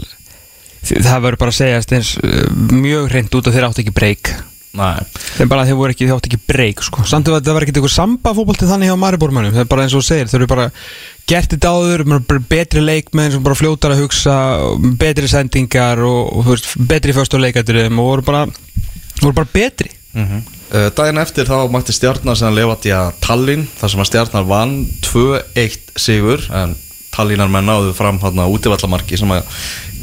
[0.80, 4.32] það verður bara að segjast eins uh, mjög hreint út að þeir átt ekki breyk
[5.36, 7.02] þeir bara þeir voru ekki, þeir átt ekki breyk sko.
[7.04, 9.96] samt að það var ekki eitthvað samba fótbolti þannig hjá Maribórmannum, það er bara eins
[9.98, 10.68] og segir þeir eru bara
[11.30, 12.04] gert þetta áður,
[12.50, 14.36] betri leikmenn sem bara fljótar að hugsa
[14.98, 17.44] betri sendingar og, og betri fyrst og
[17.96, 18.46] voru bara
[19.20, 19.90] voru bara betri.
[20.14, 24.86] Mm Daginn eftir þá mætti stjarnar sem lefati að Tallinn þar sem að stjarnar vann
[25.02, 26.76] 2-1 sigur en
[27.10, 29.48] Tallinnar menn náðu fram hérna útivallamarki sem að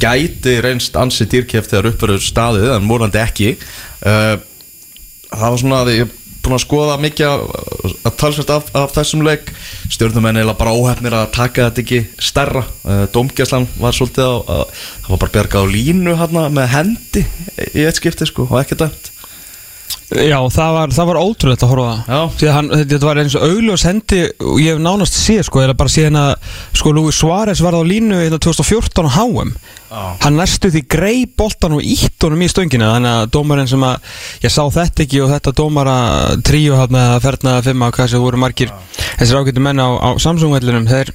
[0.01, 3.53] gæti reynst ansi dýrkeft þegar uppverður staðið en morandi ekki.
[4.03, 4.35] Uh,
[5.31, 6.16] það var svona að ég
[6.47, 9.51] búin að skoða mikið að, talsvært af, af þessum leik.
[9.93, 12.63] Stjórnumenn eða bara óhefnir að taka þetta ekki stærra.
[12.87, 14.63] Uh, Dómgæslan var svolítið að,
[15.03, 17.27] það var bara bjargað á línu hérna með hendi
[17.73, 19.11] í eitt skipti sko og ekki dæmt.
[20.07, 22.19] Já, það var, það var ótrúlegt að horfa
[22.55, 25.91] hann, þetta var eins og augljós hendi og ég hef nánast séð sko, eða bara
[25.91, 26.29] síðan að
[26.79, 29.51] sko Luis Suárez varð á línu hérna 2014 á HM
[29.87, 30.01] Já.
[30.23, 34.17] hann næstu því greið boltan og ítt honum í stöngina þannig að dómarinn sem að
[34.43, 35.95] ég sá þetta ekki og þetta dómara
[36.43, 38.73] tríu hann að ferna fimma hvað sem voru margir
[39.19, 41.13] þessir ágættu menn á, á Samsung-vellinum þeir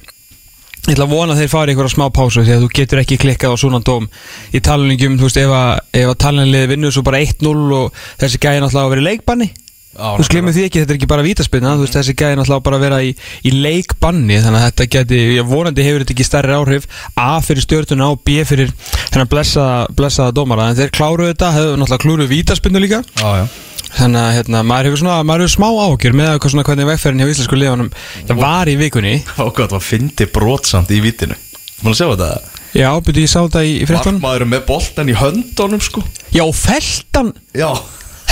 [0.83, 3.17] Ég ætla að vona að þeir fari einhverja smá pásu því að þú getur ekki
[3.21, 4.09] klikkað á svona dóm
[4.51, 8.65] í talningum, þú veist, ef að, að talningliði vinnur svo bara 1-0 og þessi gæði
[8.65, 9.47] náttúrulega að vera leikbanni
[9.93, 12.79] Þú glemur því ekki, þetta er ekki bara vítaspinna þú veist, þessi gæði náttúrulega bara
[12.79, 13.11] að vera í,
[13.45, 17.65] í leikbanni þannig að þetta geti, ég vonandi hefur þetta ekki stærri áhrif A fyrir
[17.67, 18.73] stjórnuna og B fyrir
[19.11, 23.03] hennar blessaða, blessaða dómara en þeir kláruðu þetta, hefur náttúrulega klúruðu vítaspinnu líka.
[23.21, 23.45] Já
[23.93, 27.21] Þannig að hérna, maður hefur svona, maður hefur smá ágjör með hvað svona hvernig vegferðin
[27.21, 27.59] hjá íslensku
[28.25, 29.11] það var í vikunni.
[29.37, 31.37] Það var fyndi brotsamt í vitinu
[31.83, 32.29] Mána sjá þetta?
[32.73, 34.21] Já, byrju ég sá þetta í, í fréttunum.
[34.23, 36.01] Markmaður með boltan í höndunum sko.
[36.33, 37.33] Já, feltan.
[37.53, 37.69] Já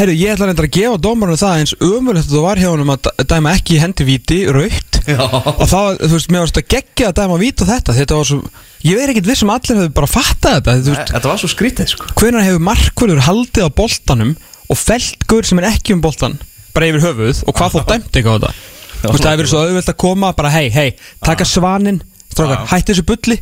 [0.02, 3.02] Herru, ég ætla reyndar að gefa dómarinn það eins að það var hjá honum að
[3.06, 7.18] dæ- dæma ekki hendi víti, raukt og þá, þú veist, mér varst að gegja að
[7.20, 8.40] dæma víti og þetta, þetta var svo
[8.88, 11.50] ég veit ekkert viss um allir hefur bara fattað þetta þú veist, Þetta var svo
[11.54, 12.10] skrítið sko.
[12.18, 14.34] Hvenær hefur markvörður haldið á boltanum
[14.72, 16.40] og felt gaur sem er ekki um boltan
[16.74, 18.54] bara yfir höfuð og hvað þá dæmt ekki á þetta?
[19.02, 20.90] Þú veist, það hefur verið svo auðvelt að koma bara hei, hei,
[21.26, 23.38] taka svaninn strákar, hætti þessu bulli,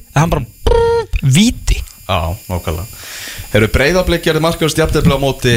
[1.24, 1.80] víti
[2.10, 2.88] Já, nákvæmlega.
[3.54, 5.52] Eru breyðablik gerði markjörn stjafnirlega á móti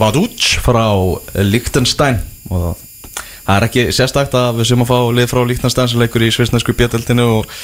[0.00, 0.82] Vadúts frá
[1.38, 2.18] Liechtenstein.
[2.50, 2.72] Og
[3.46, 6.32] það er ekki sérstækt að við sem að fá lið frá Liechtenstein sem leikur í
[6.34, 7.54] svisnesku bjöldinu og,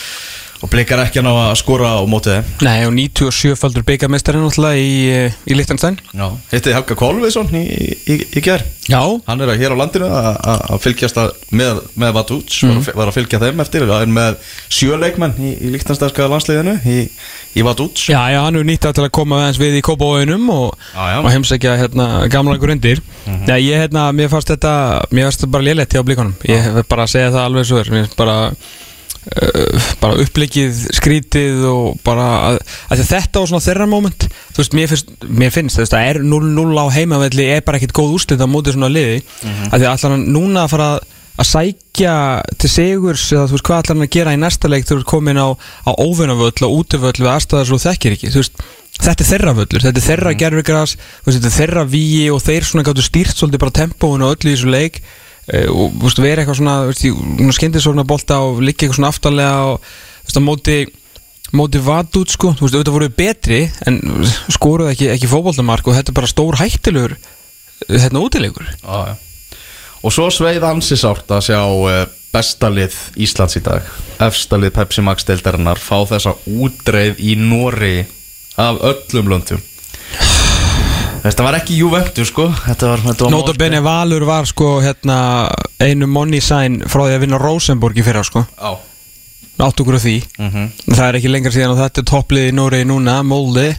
[0.63, 2.45] og blikar ekki hann á að skora á móti þeim?
[2.67, 7.63] Nei, og 97 faldur byggamestarinn náttúrulega í, eh, í Lichtenstein Já, hitti Helga Kolviðsson í,
[8.09, 9.03] í, í ger Já.
[9.29, 12.71] Hann er hér á landinu að- fylgjast að með, með Vadúts Mhm.
[12.73, 14.37] var, að- var að fylgja þeim eftir er með
[14.73, 17.09] sjöleikmenn í, í Liechtensteinska landsliðinu í,
[17.55, 20.49] í Vadúts Já, já, hann hefur nýtt það til að koma aðeins við í Kópavóinum
[20.51, 23.01] og, og heimsækja hérna, gamla einhver undir.
[23.27, 23.47] Mhm.
[23.47, 24.75] Nei, ég, hérna, mér fannst þetta
[25.13, 27.79] mér fannst þetta bara lélætt hjá blíkonum ég hef bara að segja það alveg svo
[27.85, 28.07] er
[29.29, 32.59] bara uh, bara upplikið skrítið og bara að,
[32.91, 36.21] að þetta var svona þeirra moment þú veist, mér finnst, mér finnst veist, að er
[36.25, 39.71] 0-0 á heimavelli er bara ekkit góð úrslit á móti svona liði Mhm.
[39.73, 40.89] að því allan núna að fara
[41.39, 42.15] að sækja
[42.59, 45.39] til sigurs eða þú veist hvað allan að gera í næsta leik þú ert komin
[45.39, 48.59] á, á óvinnavöll og útivöll við aðstæðar svo þekkir ekki veist,
[48.99, 50.41] þetta er þeirra völlur, þetta er þeirra mm.
[50.43, 50.97] gerfigras
[51.29, 54.57] þetta er þeirra víi og þeir svona gáttu stýrt svolítið bara tempóinu og öllu í
[54.57, 55.01] þessu leik
[55.49, 60.29] og þú veist, vera eitthvað svona, svona bolta og liggja eitthvað svona aftalega og þú
[60.29, 60.79] veist, á móti
[61.57, 64.03] móti vat út sko, þú veist, auðvitað voru betri en
[64.53, 67.17] skoruðu ekki, ekki fótboltamark og þetta er bara stór hættilegur
[67.89, 68.69] hérna útilegur.
[68.83, 69.17] Já, já.
[70.05, 73.89] Og svo sveið ansi sárt að sjá uh, bestalið Íslands í dag.
[74.23, 78.03] Efstalið Pepsi Max deildarinnar Fá þessa útreið í Nóri
[78.59, 79.63] Af öllum löndum
[81.23, 82.47] Þetta var ekki Juventus sko.
[82.65, 85.17] Þetta var, þetta var Nota Bene Valur var sko hérna
[85.83, 88.45] einu money sign frá því að vinna Rosenborg í fyrra sko.
[89.59, 90.17] Okkur á því.
[90.39, 90.69] Mhm.
[90.87, 93.73] Það er ekki lengra síðan og þetta er topplið í Nóri núna, Molde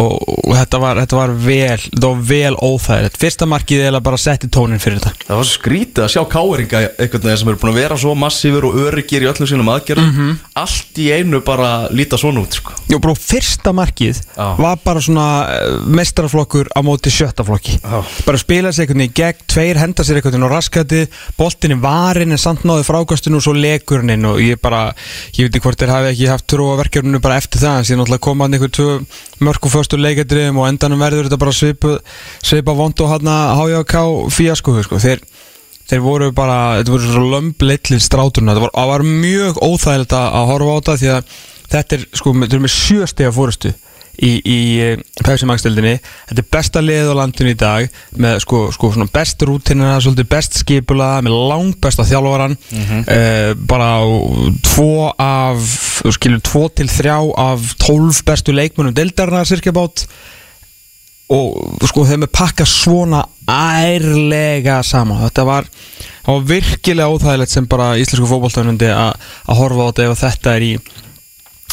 [0.00, 0.14] og,
[0.44, 3.18] og þetta, var, þetta var vel þetta var vel óþægilegt.
[3.20, 5.28] Fyrsta markið eða bara setti tónin fyrir þetta.
[5.28, 8.68] Það var skrítið að sjá káeringa einhvern veginn sem eru búin að vera svo massífur
[8.70, 10.10] og öryggir í öllum sínum aðgerðum.
[10.14, 10.34] Mhm.
[10.54, 12.72] allt í einu bara líta svona út sko.
[12.90, 18.84] Jú, bró, fyrsta markið var bara svona uh, mestaraflokkur á móti sjöttaflokki bara spila sér
[18.84, 21.00] einhvern veginn í gegn tveir henda sér einhvern veginn á raskati
[21.38, 24.92] boltin í varin en samt náði frákastinu og svo lekurinn inn og ég bara
[25.34, 27.82] ég veit ekki hvort þeir hafi ekki haft trú á verkefninu bara eftir það
[29.44, 31.94] mörg og föstu leikadriðum og endanum verður þetta bara svipu,
[32.44, 35.00] svipa vond og hann að HJK fíasko sko.
[35.02, 35.24] þeir,
[35.90, 40.52] þeir voru bara þetta voru svo lömbleitlir stráturna það var, var mjög óþægilegt að að
[40.52, 41.34] horfa á þetta því að
[41.74, 43.74] þetta er sko þeir eru með sjö stega fórustu
[44.22, 44.58] í, í
[45.24, 47.88] pæsimagstöldinni þetta er besta liðið á landinu í dag
[48.20, 52.56] með sko, sko svona best svolítið best skipula, með langt besta þjálfaran.
[52.70, 53.04] Mhm.
[53.08, 53.90] eh, bara
[54.62, 55.58] tvo af
[56.14, 60.06] skilur tvo til þrjá af tólf bestu leikmönnum deildarna cirka bát.
[61.34, 65.22] Og sko þeim er pakka svona ærlega saman.
[65.24, 65.64] Þetta var,
[66.26, 70.74] var virkilega óþægilegt sem bara íslensku fótballtöfundi að horfa á þetta ef þetta er í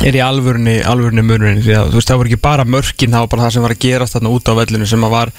[0.08, 3.24] er í alvörunni, alvörunni munurinn því að þú veist það voru ekki bara mörkin það
[3.26, 5.32] var bara það sem var að gerast þarna út á vellinu sem að var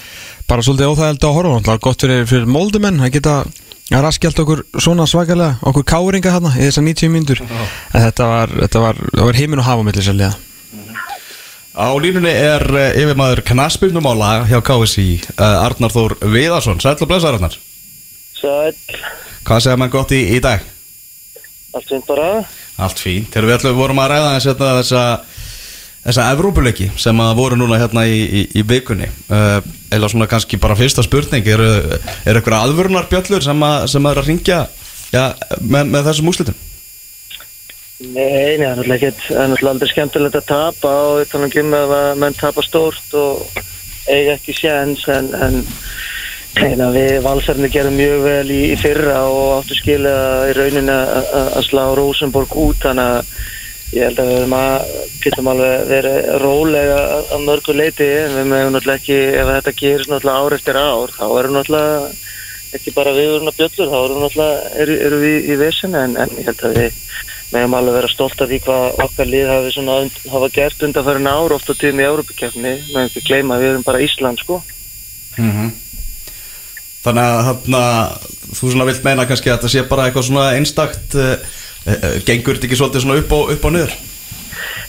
[0.47, 4.05] bara svolítið óþægild að horfa á það var gott fyrir, fyrir moldumenn að geta að
[4.07, 7.41] raskjalt okkur svona svakalega okkur káringa þarna í þessar 90 mínútur.
[7.43, 10.33] En þetta var, þetta var, það var heimin og hafa millir sérlega
[11.73, 16.77] Á línunni er uh, yfirmaður knaspirnumála hjá KSI uh, Arnar Þór Viðarsson.
[16.83, 17.55] Sæll og blessaður Arnar.
[18.37, 18.75] Sæl,
[19.43, 20.61] Hvað segir mann gott í, í dag?
[21.73, 22.43] allt fint bara
[22.81, 25.03] Allt fín Þegar við ætlum vorum að ræða þess, hérna, þessa
[26.03, 29.59] þessa Evrópuleiki sem að voru núna hérna í, í, í vikunni uh,
[29.93, 31.63] eða svona kannski bara fyrsta spurning er,
[32.27, 34.59] er eitthvað aðvörunar bjöllur sem að, sem að er að ringja
[35.13, 35.25] ja,
[35.61, 36.61] með, með þessum úslitum?
[38.03, 42.07] Nei, er náttúrulega ekkert, það er náttúrulega aldrei skemmtilegt að tapa og ekki ef að
[42.19, 43.61] menn tapa stórt og
[44.11, 45.61] eiga ekki séns en, en
[46.59, 50.15] neina, við valsarnir gerum mjög vel í, í fyrra og áttu skilja
[50.51, 53.25] í rauninni að- að að slá Rosenborg út þannig að
[53.93, 54.93] ég held að við erum að
[55.23, 59.75] getum alveg verið rólega að, að mörgu leiti en við meðum náttúrulega ekki, ef þetta
[59.81, 62.11] gerist náttúrulega ár eftir ár þá erum náttúrulega
[62.73, 66.49] ekki bara viðurna bjöllur, þá erum náttúrulega eru, eru við í vesinu en, en ég
[66.49, 66.99] held að við
[67.53, 69.97] meðum alveg vera stolt af því hvað okkar lið hafi, svona,
[70.33, 73.85] hafa gert undanfærin ár oft á tíðum í Európa-kefni meðum ekki gleyma að við erum
[73.85, 74.61] bara Ísland sko.
[75.37, 75.49] Mm
[77.03, 77.83] Þannig að hérna,
[78.53, 81.33] þú svona vilt meina kannski að þetta sé bara eitthvað svona einstakt uh,
[81.83, 83.95] uh, gengur þetta ekki svolítið svona upp og, upp og niður?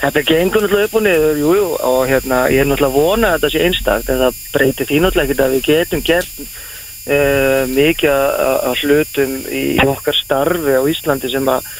[0.04, 3.32] Þetta gengur náttúrulega upp og niður, jú, jú, og hérna, ég er náttúrulega að vona
[3.32, 7.62] að þetta sé einstakt, en það breytir því náttúrulega ekki að við getum gert uh,
[7.72, 11.70] mikið að hlutum í okkar starfi á Íslandi sem að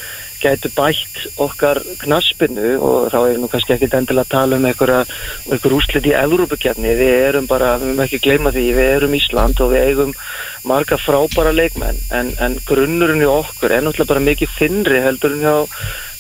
[0.45, 5.77] gætu bætt okkar knaspinu og þá er nú kannski ekki endilega að tala um einhver
[5.79, 9.75] úslit í Evrópukefni, við erum bara, við mögum ekki gleyma því, við erum Ísland og
[9.75, 10.17] við eigum
[10.65, 15.45] marga frábæra leikmenn en, en grunnurinn í okkur er náttúrulega bara mikið þinnri heldur en
[15.45, 15.57] hjá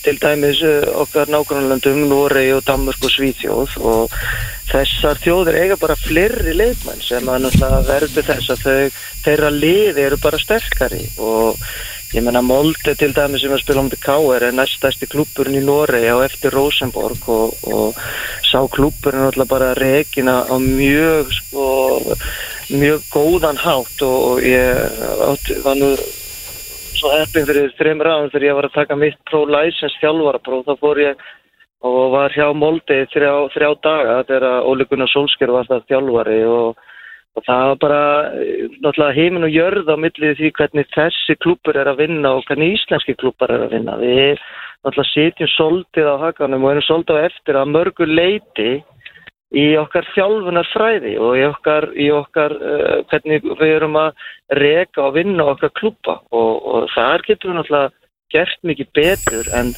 [0.05, 3.79] til dæmis uh, okkar nágrannlandum Noregi og Danmörk og Svíþjóð.
[3.81, 4.17] Og
[4.69, 7.49] þessar þjóðir eiga bara fleiri leikmenn sem að
[7.89, 11.05] verður þess að þau, þeirra liði eru bara sterkari.
[11.17, 11.61] Og
[12.15, 14.45] ég menna Molde til dæmis sem að spila um til K.R.
[14.47, 17.99] er næststæsti klúburinn í Noregi á eftir Rosenborg og, og
[18.47, 21.65] sá klúburinn náttúrulega bara rekina á mjög sko,
[22.71, 25.91] mjög góðan hátt og, og ég átti, var nú
[26.95, 31.03] svo heppin fyrir þreim ráðum þegar ég var að taka mitt pro-license þjálfarapróf þá fór
[31.03, 31.29] ég
[31.85, 36.79] og var hjá Molde þrjá, þrjá daga þegar Óli Gunnar Solskjör var það þjálfari og,
[37.35, 38.03] og það var bara
[38.39, 42.45] eh, náttúrulega heimin og jörð á millið því hvernig þessi klúpur er að vinna og
[42.49, 43.97] hvernig íslenski klúpar er að vinna.
[43.99, 44.43] Við
[44.85, 48.71] náttúrulega sitjum soldið á hakanum og erum soldið á eftir að mörgu leiti
[49.55, 54.25] í okkar þjálfunar fræði og í okkar, í okkar uh, hvernig við erum að
[54.59, 57.93] reka og vinna okkar klúpa og, og þar getum við náttúrulega
[58.35, 59.71] gert mikið betur en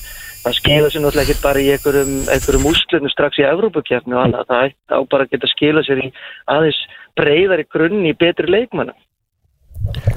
[0.47, 4.47] það skila sér náttúrulega ekki bara í einhverjum, einhverjum úrslutum strax í Evrópukefni og annað,
[4.51, 6.12] það ætti á bara að geta skila sér í
[6.55, 6.78] aðeins
[7.18, 8.94] breyðari grunni í betri leikmanna.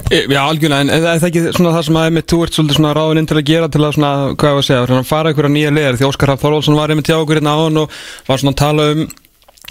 [0.10, 2.78] E, Já, algjörlega, en er það ekki svona það sem að einmitt þú ert svolítið
[2.80, 5.32] svona ráðin inn til að gera til að svona, hvað ég var að segja, fara
[5.32, 8.00] einhverja nýja leðar því Óskar Hafn Þorvaldsson var einmitt hjá okkur hérna á hann og
[8.30, 9.04] var svona að tala um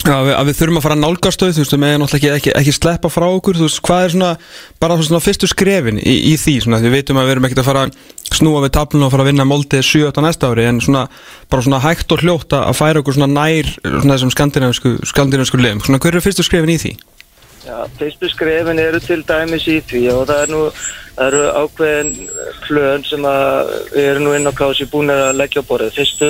[0.06, 2.50] að við, að við þurfum að fara að nálgastöð, þú veist, við meðan náttúrulega ekki,
[2.50, 4.30] ekki, ekki sleppa frá okkur, þú veist, hvað er svona
[4.78, 7.68] bara svona fyrstu skrefin í, í því svona, við veitum að við erum ekkert að
[7.68, 10.80] fara að snúa við tabluna og fara að vinna moldið 7 á næsta ári, en
[10.84, 11.04] svona
[11.50, 15.82] bara svona hægt og hljótt að færa okkur svona nær svona þessum skandinavisku, skandinavisku liðum,
[15.82, 16.94] svona hver eru fyrstu skrefin í því?
[17.66, 20.62] Já, fyrstu skrefin eru til dæmis í því og það er nú
[21.18, 22.10] það eru ákveðin
[22.66, 25.96] plön sem að við erum nú inn á kási búin að leggja á borðið.
[25.96, 26.28] Fyrstu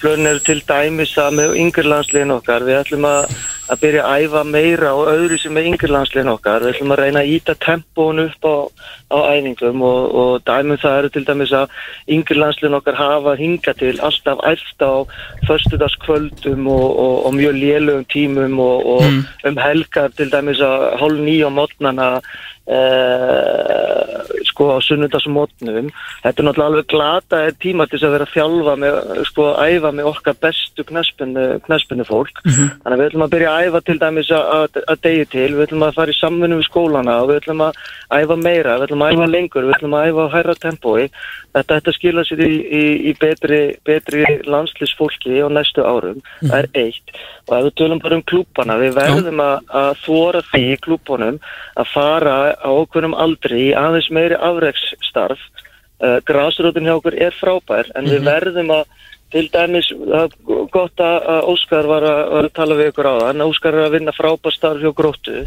[0.00, 2.66] plön eru til dæmis að með yngir landsliðin okkar.
[2.66, 3.36] Við ætlum að,
[3.70, 6.66] að byrja að æfa meira og öðru sem með yngir landsliðin okkar.
[6.66, 8.56] Við ætlum að reyna að íta tempón upp á,
[9.10, 11.66] á æfingum og, og dæmum það eru til dæmis að
[12.10, 14.94] yngir landsliðin okkar hafa hinga til alltaf æft á
[15.46, 19.22] föstudagskvöldum og, og, og mjög lélugum tímum og, og Mm.
[19.48, 22.22] um helgar til dæmis að hálf nýja mótnana uh,
[24.48, 25.90] sko á sunnudagsmótnum
[26.24, 28.94] þetta er náttúrulega alveg glata tíma til þess að vera að þjálfa með,
[29.30, 33.66] sko að æfa með okkar bestu knespinu fólk þannig að við ætlum að byrja að
[33.66, 37.26] æfa til dæmis að, degi til, við ætlum að fara í samvinnu við skólana og
[37.30, 37.72] við ætlum að
[38.20, 41.04] æfa meira við ætlum að æfa lengur, við ætlum að æfa á hærra tempói.
[41.56, 46.58] Þetta ætti að skila sér í, í, í betri, betri landslisfólki á næstu árum, það
[46.58, 47.14] er eitt.
[47.48, 51.38] Og ef við tölum bara um klúbana við verðum að, að þóra því í klúbunum
[51.76, 55.40] að fara á okkurum aldri í aðeins meiri afreksstarf.
[55.96, 58.26] Uh, grásröðin hjá okkur er frábær en við Mhm.
[58.28, 58.84] verðum að
[59.36, 59.88] til dæmis,
[60.72, 63.26] gott að Óskar var að, tala við ykkur á það.
[63.34, 65.42] En Óskar er að vinna frábær starf hjá gróttu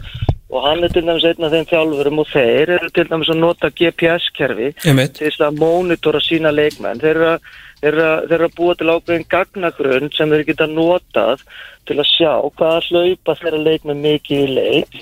[0.50, 3.42] og hann er til dæmis einn af þeim þjálfurum og þeir eru til dæmis að
[3.42, 7.02] nota GPS-kerfi til að mónitora sína leikmenn.
[7.02, 7.50] Þeir eru að,
[7.82, 11.46] þeir eru að, búa til ákveðin gagnagrunn sem þeir geta notað
[11.90, 15.00] til að sjá hvaða hlaupa þeirra leikmenn mikið í leik.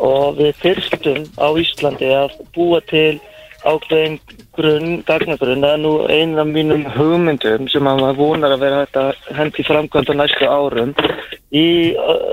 [0.00, 3.16] Og við fyrstum á Íslandi að búa til
[3.64, 4.18] ákveðin
[4.56, 8.82] grunn, gagnagrunn það er nú einn af mínum hugmyndum sem að maður vonar að vera
[8.82, 10.94] hægt að hendi framkvæmd á næstu árum
[11.56, 11.66] í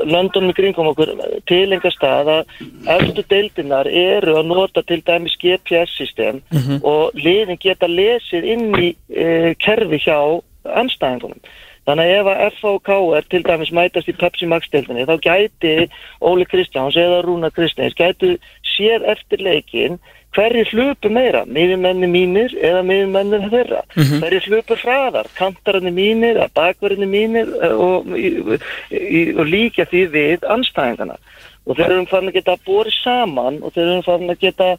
[0.10, 1.12] löndunum í kringum okkur
[1.50, 2.56] til einhver stað að
[2.96, 6.42] eftir deildinar eru að nota til dæmis GPS-system
[6.82, 10.18] og liðin geta lesið inn í uh, kerfi hjá
[10.64, 11.40] anstæðingunum.
[11.84, 15.04] Þannig að ef að F og K er til dæmis mætast í Pepsi Max deildinni
[15.04, 15.74] þá gæti
[16.24, 18.38] Óli Kristjáns eða Rúna Kristjáns gæti
[18.74, 20.00] séð eftir leikin
[20.34, 23.84] hverju hlupu meira, miðjumenni mínir eða miðjumenni þeirra.
[23.96, 24.24] Mhm.
[24.24, 30.50] Hverju hlupu hraðar, kantararnir mínir, eða bakverðinni mínir eh, og, í, og líka því við
[30.56, 31.18] anstæðingana.
[31.64, 34.70] Og þeir eru farin að geta borið saman og þeir eru farin að geta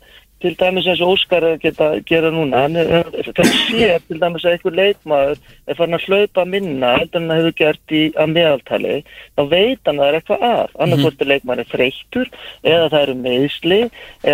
[0.44, 4.18] til dæmis eins og Óskar er að geta gera núna, hann er, þegar sér til
[4.20, 8.02] dæmis að einhver leikmaður er farin að hlaupa minna heldur en hann hefur gert í
[8.20, 8.98] að meðaltali,
[9.38, 12.30] þá veit hann að það er eitthvað að, annarkvort er leikmaður er þreyttur
[12.74, 13.80] eða það eru meðsli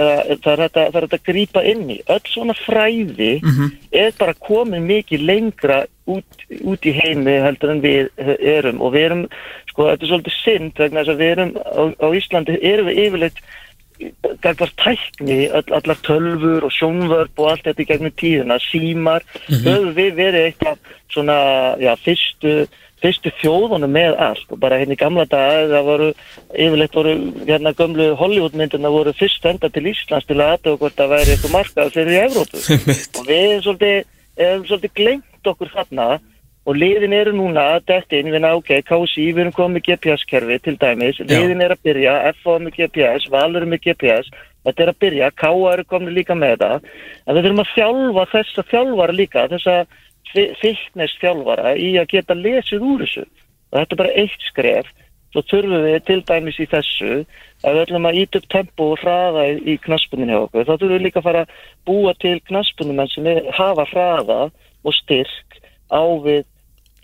[0.00, 2.00] eða það er þetta, það þetta að grípa inn í.
[2.10, 3.32] Öll svona fræði
[4.02, 5.80] er bara komið mikið lengra
[6.10, 8.82] út, út í heimi heldur en við erum.
[8.82, 9.24] Og við erum,
[9.70, 13.02] sko þetta er svolítið synd vegna þess að við erum á, á Íslandi erum við
[13.06, 13.42] yfirleitt
[14.42, 19.64] gagvart tækni, all, allar tölfur og sjónvörp og allt þetta í gegnum tíðina, símar, Mhm.
[19.66, 20.78] höfum við verið eitthvað
[21.10, 21.36] svona,
[21.80, 22.68] já, fyrstu,
[23.02, 24.46] fyrstu þjóðunum með allt.
[24.52, 26.08] Og bara hérna í gamla daga það voru,
[26.54, 27.14] yfirleitt voru
[27.46, 31.56] hérna gömlu Hollywoodmyndina voru fyrst enda til Íslands til að aðtöða hvort það væri eitthvað
[31.56, 32.56] markað fyrir Evrópu.
[33.20, 34.04] Og við erum svolítið,
[34.36, 36.20] erum svolítið glengt okkur þarna
[36.70, 40.58] og liðin eru núna að dætt inn, við náum, ok, KSI, við erum komið GPS-kerfi
[40.62, 42.14] til dæmis, liðin er að byrja,
[42.44, 44.30] FO með GPS, Valur með GPS,
[44.68, 46.86] þetta er að byrja, KA eru komið líka með það,
[47.26, 49.76] en við þurfum að þjálfa þessa þjálfara líka, þessa
[50.60, 53.26] fitness þjálfara í að geta lesið úr þessu.
[53.70, 54.90] Og þetta er bara eitt skref,
[55.30, 57.10] svo þurfum við til dæmis í þessu
[57.60, 60.94] að við ætlum að íta upp tempo og hraða í, knaspunni hjá okkur, þá þurfum
[60.94, 61.58] við líka að fara að
[61.90, 65.60] búa til knaspunumenn sem er, hafa hraða og styrk
[65.90, 66.46] á við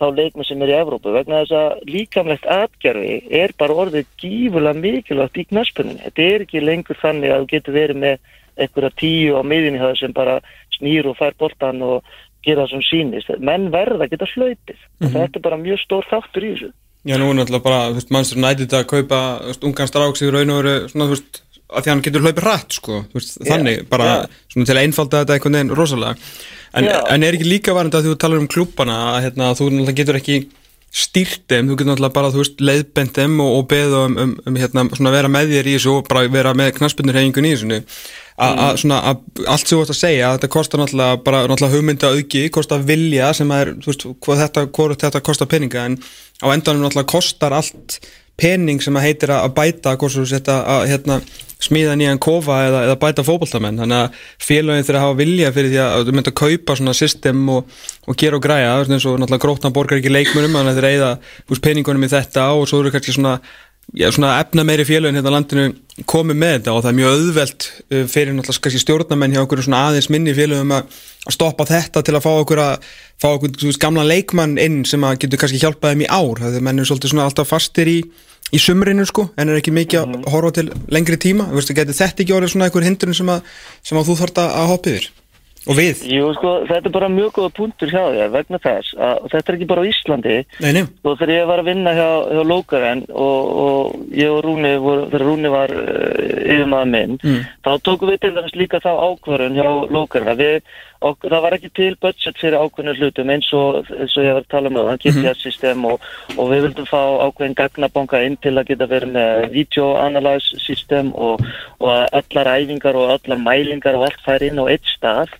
[0.00, 4.80] þá leikmenn sem er í Evrópu vegna þess að líkamlegt atgerfi er bara orðið gífulega
[4.80, 5.98] mikilvægt í knaspunni.
[6.04, 8.18] Þetta er ekki lengur þannig að þú getur verið með
[8.56, 10.38] einhverja tíu á miðinni það sem bara
[10.76, 12.16] snýr og fær boltan og
[12.46, 13.32] gera það sem sýnist.
[13.40, 14.82] Menn verða að geta hlaupið.
[15.00, 15.14] Mhm.
[15.16, 16.72] Þetta er bara mjög stór þáttur í þessu.
[17.06, 19.18] Já, nú er náttúrulega bara, þú veist, mannstur nætið að kaupa
[19.62, 22.76] ungan stráks í raun og veru svona, þú veist, að því hann getur hlaupið rætt,
[22.78, 24.20] sko, þú veist, Já, þannig, bara já.
[24.52, 26.30] svona til að einfalda þetta einhvern veginn rosalega.
[26.76, 27.00] En, Já.
[27.14, 30.38] en er ekki líka varandi að þú talar um klúbana, að hérna, þú getur ekki
[30.96, 34.34] stýrt þeim, þú getur náttúrulega bara, þú veist, leiðbend þeim og, og beða um, um,
[34.46, 37.52] um, hérna, svona vera með þér í þessu og bara vera með knaspunir hefingun í
[37.52, 37.66] þessu.
[37.66, 37.96] Mm.
[38.36, 42.12] að að allt sem þú ætti að segja, að þetta kostar náttúrulega bara náttúrulega hugmynda
[42.14, 44.64] auki, kostar vilja sem að er, þú veist, hvað þetta,
[45.04, 45.98] þetta kostar peninga, en
[46.44, 47.98] á endanum náttúrulega kostar allt
[48.40, 51.20] pening sem að heitir að að bæta, hvort svo setja að hérna,
[51.62, 55.80] smíða nýjan kofa eða, eða bæta fótboltamenn, þannig að félagin þeirra hafa vilja fyrir því
[55.82, 59.44] að þú myndir að kaupa svona system og, og gera og græja, eins og náttúrulega
[59.46, 63.16] grótna borgar ekki leikmunum, þannig að þeir veist, peningunum í þetta og svo eru kannski
[63.16, 63.38] svona
[63.94, 65.66] já, svona efna meiri félögin hérna á landinu
[66.08, 69.82] komið með þetta og það er mjög auðvelt uh, fyrir náttúrulega stjórnamenn hjá okkur svona
[69.88, 71.02] aðeins minni félögum að
[71.32, 72.88] stoppa þetta til að fá okkur að
[73.22, 76.42] fá okkur þú veist, gamla leikmann inn sem að getur kannski hjálpað þeim í ár.
[76.42, 77.98] Það er menn er svolítið svona alltaf fastir í
[78.54, 81.96] í sumrinu sko, en er ekki mikið að horfa til lengri tíma, þú veist, getur
[81.98, 85.08] þetta ekki orðið svona einhver hindrun sem að, sem að þú að að hoppa yfir
[85.66, 86.02] og við?
[86.10, 89.58] Jú, sko, þetta er bara mjög góða punktur hjá þér vegna þess að þetta er
[89.58, 90.36] ekki bara á Íslandi.
[90.62, 90.82] Nei, nei.
[91.02, 95.06] og þegar ég var að vinna hjá, hjá Lókaren og, og ég og Rúni voru,
[95.10, 97.46] þegar Rúni var uh, yfirmaður minn Mm.
[97.64, 100.68] þá tókum við til dæmis líka þá ákvörðun hjá Lókaren að við,
[101.06, 104.44] og það var ekki til budget fyrir ákveðnum hlutum eins og, eins og ég var
[104.44, 106.04] að tala um það, GPS-system og,
[106.36, 111.12] og við vildum fá ákveðin gagnabanka inn til að geta verið með video analyze system
[111.14, 111.42] og,
[111.80, 115.34] og að allar æfingar og allar mælingar og allt fær inn á eitt stað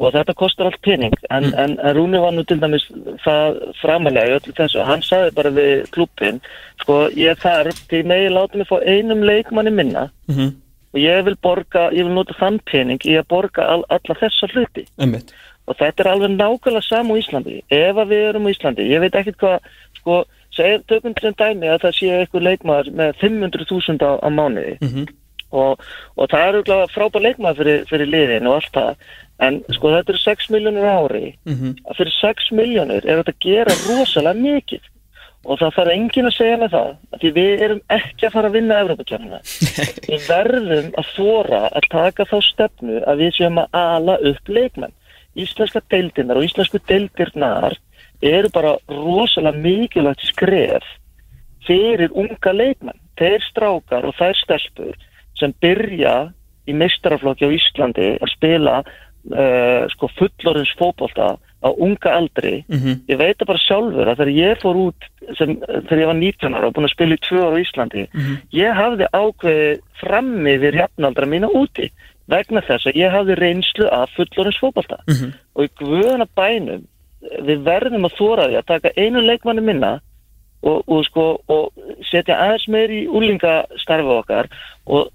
[0.00, 1.12] og þetta kostar allt pening.
[1.30, 2.86] En, en, en Rúni var nú til dæmis
[3.24, 4.80] það framalega í öllu þessu.
[4.88, 6.40] Hann sagði bara við klubbin
[6.80, 10.08] sko ég þarf til megi láta mig fá einum leikmanni minna.
[10.30, 10.56] Mhm.
[10.90, 14.48] og ég vil borga, ég vil nota þann pening í að borga all, alla þessa
[14.50, 14.88] hluti.
[14.98, 15.30] Einmitt.
[15.70, 17.60] og þetta er alveg nákvæmlega sama á Íslandi.
[17.70, 19.68] Ef að við erum á Íslandi, ég veit ekkert hvað
[20.00, 20.24] sko,
[20.90, 24.74] tökum sem dæmi að það sé eitthvað leikmaður með 500.000 á, á mánuði.
[24.82, 25.06] Mhm.
[25.50, 25.82] Og,
[26.16, 29.10] og það er auðvitað frábær leikmaður fyrir, fyrir liðin og allt það.
[29.40, 31.26] En sko þetta eru 6 miljónur ári.
[31.48, 31.76] Mhm.
[31.88, 34.88] að fyrir 6 miljónur er þetta að gera rosalega mikið.
[35.48, 38.48] Og það þarf enginn að segja með það að því við erum ekki að fara
[38.50, 39.38] að vinna Evropakjörnuna
[40.10, 44.92] við verðum að þóra að taka þá stefnu að við séum að ala upp leikmenn.
[45.40, 47.78] Íslenska deildirnar og íslensku deildirnar
[48.20, 50.84] eru bara rosalega mikilvægt skref
[51.64, 53.00] fyrir unga leikmenn.
[53.16, 54.92] Þeir strákar og þær stelpur
[55.40, 56.16] sem byrja
[56.68, 62.64] í meistaraflokki á Íslandi að spila uh, sko fullorins fótbolta á unga aldri.
[62.68, 63.04] Mhm.
[63.08, 66.54] ég veit það bara sjálfur að þegar ég fór út sem, þegar ég var 19
[66.56, 68.06] ára og búin að spila í tvö ára á Íslandi
[68.56, 71.90] ég hafði ákveðið frammi við jafnaldra mína úti
[72.30, 75.02] vegna þess að ég hafði reynslu af fullorins fótbolta.
[75.56, 76.86] Og í guðana bænum
[77.20, 80.00] við verðum að þóra því að taka einu leikmanni minna
[80.62, 81.72] og, og, sko, og
[82.10, 84.50] setja aðeins meir í úlingastarfi okkar
[84.90, 85.08] og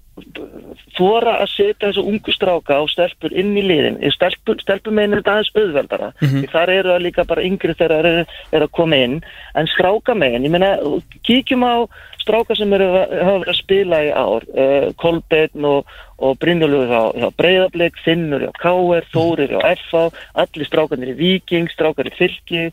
[0.96, 5.34] þóra að setja þessu ungu stráka og stelpur inn í liðin stelpur, stelpur meina þetta
[5.34, 6.40] aðeins auðveldara Mhm.
[6.40, 9.22] því þar eru það líka bara yngri þegar þeir eru, eru að koma inn
[9.54, 10.76] en stráka megin, ég meina
[11.22, 11.86] kíkjum á
[12.26, 16.90] stráka sem eru, að- hafa verið að spila í ár uh, Kolbeinn og, og Brynjólfur
[17.20, 20.02] hjá Breiðablик, Finnur hjá KR, Þórir hjá FH
[20.42, 22.66] allir strákanir í Viking, strákar í Fylki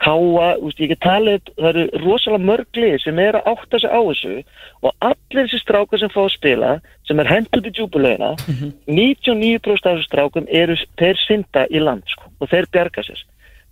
[0.00, 3.90] Káa þú veist, ég get talið, það eru rosalega mörgli sem er að átta sig
[3.92, 4.34] á þessu
[4.84, 6.72] og allir þessi strákar sem fá að spila
[7.04, 8.32] sem er hendur til djúbulegina
[8.88, 13.20] 99% af þessu strákum eru, þeir synda í land sko, og þeir bjarga sér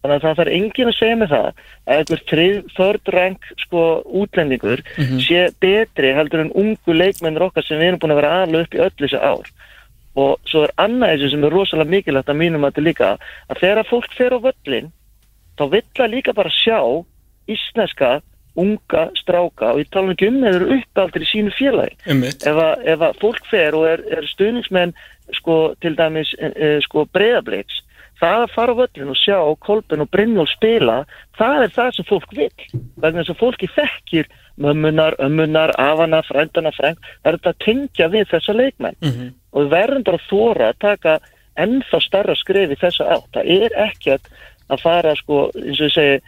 [0.02, 1.48] þannig að það þarf enginn að segja með það
[1.86, 3.82] að einhver rank sko
[4.22, 5.20] útlendingur Mhm.
[5.22, 8.74] sé betri heldur en ungu leikmennir okkar sem við erum búin að vera aðla upp
[8.74, 9.46] í öll þessi ár.
[10.14, 13.18] Og svo er annað þessu sem er rosalega mikilvægt að mínum að þetta líka
[13.48, 14.92] að þegar fólk fer á völlin
[15.56, 17.04] þá vill það líka bara sjá
[17.48, 18.20] ísneska
[18.56, 21.96] unga stráka og ég tala nú ekki um eða eru uppaldir í sínu félagi.
[22.44, 24.92] Ef að, ef að fólk fer og er, er stuðningsmenn
[25.38, 27.80] sko, til dæmis e, e, sko, breyðabliks
[28.22, 31.02] það að fara á völlin og sjá Kolben og Brynjól spila
[31.38, 32.48] það er það sem fólk vil
[33.02, 34.30] vegna þess að fólki þekkir
[34.62, 38.98] mömmunar, ömmunar, afana, frændana, frænd það er þetta að tengja við þessa leikmenn.
[39.02, 39.30] Mhm.
[39.52, 41.18] og við verðum bara að þóra að taka
[41.60, 43.28] ennþá starra skref í þessa átt.
[43.34, 44.30] Það er ekkert
[44.72, 46.20] að fara sko, eins og ég segi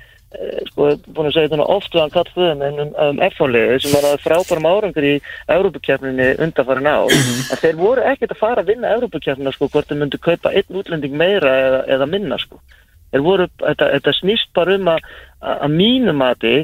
[0.70, 3.94] sko, búin að segja þetta oft við hann katt föðum en um, um F-fólegu sem
[3.94, 5.14] var að frábærum árangur í
[5.56, 10.02] Európukefninni undanfarin á en þeir voru ekkert að fara að vinna Európukefnina sko, hvort þeir
[10.02, 12.60] myndu kaupa einn útlending meira eða, eða minna sko.
[13.14, 15.04] Voru, þetta, þetta snýst bara um að
[15.44, 16.54] að að mínu mati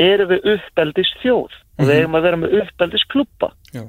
[0.00, 3.82] erum við uppeldis þjóð og við erum að vera með uppeldis klubba Já.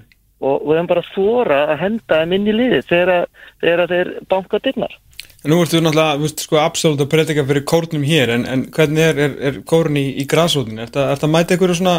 [0.43, 3.29] og við erum bara að þóra að henda þeim inn í liði þegar,
[3.63, 4.97] þegar þeir banka dignar
[5.41, 9.05] Nú ertu náttúrulega, þú veist, sko, absolutt að predika fyrir kórnum hér, en, en hvernig
[9.07, 10.77] er, er, er kórn í, í grásrótin?
[10.83, 11.95] Er þetta að mæta einhverju svona,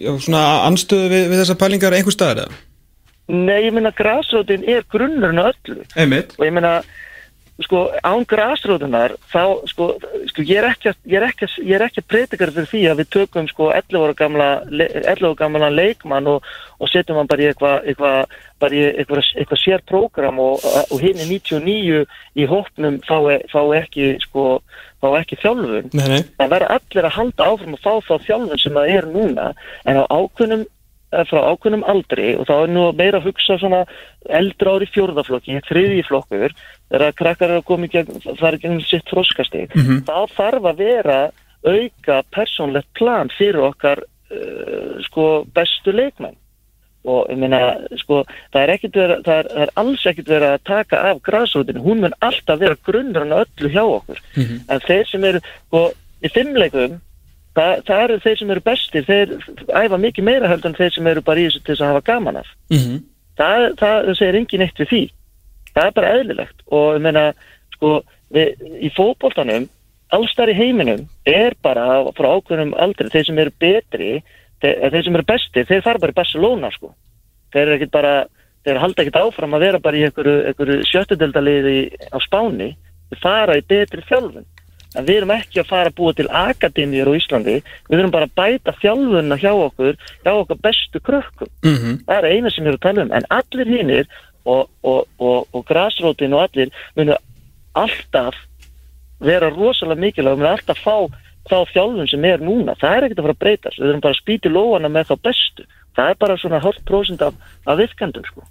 [0.00, 2.60] já, svona anstöðu við, við þessar pælingar einhver staðar eða?
[3.32, 6.32] Nei, ég meina grasrótin er grunnurinn öllu Einmitt.
[6.38, 6.78] og ég meina
[7.64, 9.88] sko, án grasrótunar þá, sko,
[10.30, 11.26] sko ég er ekki að, ég er
[11.86, 15.38] ekki að, predikar fyrir því að við tökum sko 11 ára gamla, le- 11 ára
[15.42, 16.48] gamla leikmann og,
[16.78, 18.12] og setjum hann bara í eitthvað eitthva,
[18.62, 22.04] bara í eitthvað, eitthvað sér prógram og, og hinn er 99
[22.42, 24.46] í hópnum fái, fái ekki sko,
[25.02, 25.90] fái ekki þjálfun.
[26.38, 29.48] Það verða allir að halda áfram að fá þá þjálfun sem það er núna.
[29.86, 33.82] En á ákveðnum eh, frá ákveðnum aldri og þá er nú meira að hugsa svona
[34.30, 36.54] eldra ári fjórðaflokki, þriðji flokkur
[36.92, 40.02] þegar krakkar eru að koma í gegn það er gegn sitt froskastig Mhm.
[40.04, 41.18] þá þarf að vera
[41.64, 44.02] auka persónlegt plan fyrir okkar
[44.32, 46.36] uh, sko bestu leikmenn.
[47.04, 47.58] Og ég meina
[47.98, 48.20] sko
[48.52, 51.80] það er ekkit vera, það er, það er alls ekkit verið að taka af græsrótinu,
[51.82, 54.20] hún mun alltaf vera grunnurinn öllu hjá okkur.
[54.70, 55.80] En þeir sem eru sko
[56.22, 57.00] í fimmleikum
[57.56, 59.04] það, það eru þeir sem eru bestir.
[59.08, 59.34] Þeir
[59.82, 62.06] æfa mikið meira heldur en þeir sem eru bara í þessu til þess að hafa
[62.12, 62.46] gaman af.
[62.70, 63.02] Mhm.
[63.38, 65.02] það, það, það segir engin eitt við því
[65.74, 66.66] það er bara eðlilegt.
[66.70, 67.24] Og ég meina
[67.76, 67.94] sko
[68.32, 69.68] við, í fótboltanum
[70.12, 74.12] allstar í heiminum er bara frá ákveðnum aldrei þeir sem eru betri
[74.62, 76.92] þeir, þeir sem eru bestir, þeir fara bara í Barcelona sko.
[77.52, 78.14] Þeir eru ekkit bara
[78.62, 81.76] þeir halda ekkit áfram að vera bara í einhverju, sjöttudeldaliði
[82.12, 82.72] á Spáni.
[83.10, 84.46] Þeir fara í betri þjálfun.
[84.92, 87.54] En við erum ekki að fara að búa til akademíur á Íslandi,
[87.88, 91.48] við erum bara að bæta þjálfunna hjá okkur, hjá okkur bestu krökkum.
[91.64, 92.04] Mhm.
[92.04, 93.12] það er eina sem ég er að tala um.
[93.12, 94.06] En allir hinnir
[94.44, 97.18] og, og, og, og grasrótin og allir munu
[97.78, 98.38] alltaf
[99.22, 100.96] vera rosalega mikilvæg munu alltaf fá
[101.50, 102.76] þá þjálfun sem er núna.
[102.78, 105.14] Það er ekkert að fara að breytast, við erum bara að spýti lóana með þá
[105.26, 105.64] bestu,
[105.98, 108.46] það er bara svona hálft prósent af, af virkandum sko.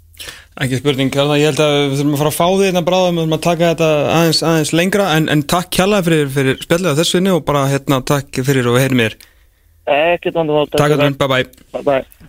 [0.61, 3.15] Ekki spurning, Kjartan, ég held að við þurfum að fara að fá því hérna bráðum.
[3.15, 5.07] Við þurfum að taka þetta aðeins, aðeins lengra.
[5.15, 8.69] En, en takk kjallaði fyrir, fyrir spjallið á þessu inni og bara hérna takk fyrir
[8.69, 9.17] og heyri mér.
[9.91, 12.20] Ekkert vandamál Takk að bye bye bye bye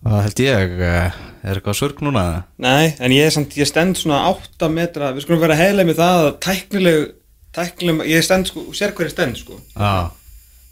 [0.00, 2.44] Það held ég, eh, er eitthvað surg núna?
[2.62, 6.00] Nei, en ég, er samt, ég stend svona 8 metra, við skulum vera heilega með
[6.00, 7.10] það að tæknileg,
[7.56, 10.10] tæknileg ég stend sko, sér hverju stend sko Já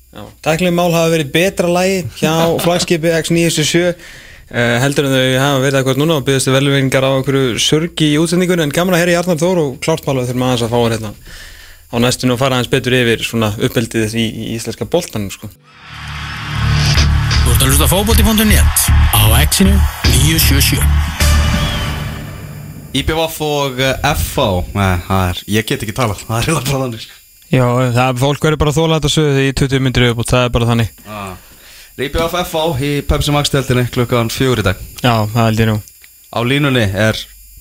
[0.08, 2.32] Já, tæknileg mál hafa verið betra lægi hjá
[2.64, 7.60] flagskipi X977 uh, heldur en þau hafa verið eitthvað núna og byggðist velvingar á einhverju
[7.60, 10.64] surgi í útsendingunni en gaman að heyra í Arnar Þór og klárt mála þurfum aðeins
[10.64, 11.12] að fá hérna
[11.92, 15.52] á næstinu og fara aðeins betur yfir svona uppeldið í, í íslenska boltanum sko.
[17.58, 18.82] Ert að hlusta á fótbolti.net
[19.18, 19.72] á X-inu
[20.06, 20.78] 977
[23.00, 24.44] IBVF og eh, FH
[24.76, 27.08] Nei, er, ég get ekki tala Það er eiginlega bara þannig.
[27.50, 27.64] Já,
[27.96, 30.46] það er fólk verður bara að þóla þetta sögðu í 20 myndir upp og það
[30.46, 31.34] er bara þannig ah.
[31.98, 35.76] IBVF FH í Pepsi Max deltinni klukkan í dag Já, það held ég nú
[36.30, 37.18] Á línunni er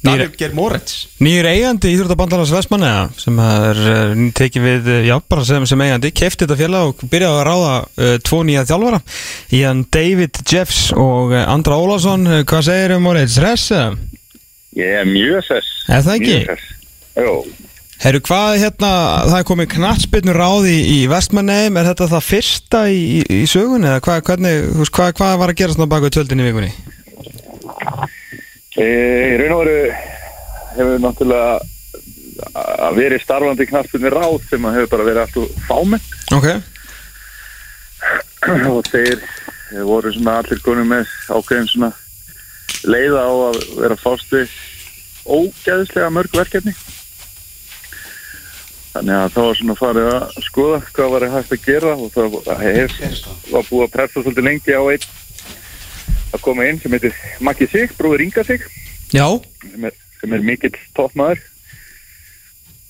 [0.08, 5.68] David Geir Moritz Nýjur eigandi Íþróttabandalans Vestmanna sem er uh, tekið við, já, bara sem,
[5.70, 9.02] sem eigandi kefti þetta félag og byrjaði að ráða uh, tvo nýja þjálfara
[9.60, 13.38] Ian David Jeffs og Andra Ólafsson Uh, hvað segir um Moritz?
[13.40, 13.70] Hress?
[13.72, 13.94] uh?
[14.78, 16.74] Ég er mjög sess Er það ekki?
[17.18, 17.34] Jó,
[17.98, 18.90] Herru, hvað hérna,
[19.26, 23.48] það er komið knattspyrnu ráð í, í Vestmanneim, er þetta það fyrsta í, í, í
[23.50, 26.70] sögunni eða hvað, hvernig, hvað, hvað var að gera svona baku tjöldin í vikunni?
[28.78, 29.78] E, í raun og veru
[30.78, 31.52] hefur náttúrulega
[32.88, 36.04] að verið starfandi knarstunni ráð sem að hefur bara verið alltaf fámenn
[36.38, 36.50] Ok,
[38.76, 39.24] og þeir
[39.88, 41.92] voru svona allir konum með ákveðin svona
[42.88, 44.54] leiða á að vera fást við
[45.28, 46.74] ógæðislega mörg verkefni.
[48.94, 52.38] Þannig að það var svona farið að skoða hvað var hægt að gera og það
[52.64, 52.96] hef,
[53.52, 55.10] var búið að pressa svolítið lengi á einn
[56.34, 58.66] að koma inn sem heitir Maggi Sig, bróður Inga Sig.
[59.14, 59.28] Já.
[59.64, 61.42] Sem er, sem er mikill toppmaður.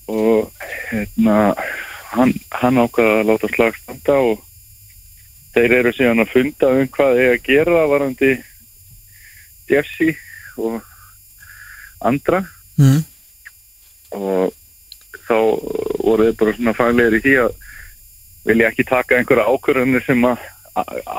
[0.08, 0.52] Og
[0.90, 1.38] hérna
[2.14, 4.44] hann, hann ákvaða að láta slag standa og
[5.56, 8.32] þeir eru síðan að funda um hvað þeir að gera varandi
[9.68, 10.14] Jesse
[10.58, 10.80] og
[12.08, 12.44] andra.
[12.78, 13.00] Mm.
[14.14, 14.54] og
[15.26, 15.38] þá
[15.98, 17.56] voru þeir bara svona faglegir í því að
[18.48, 20.46] vilja ekki taka einhverja ákvörðunir sem að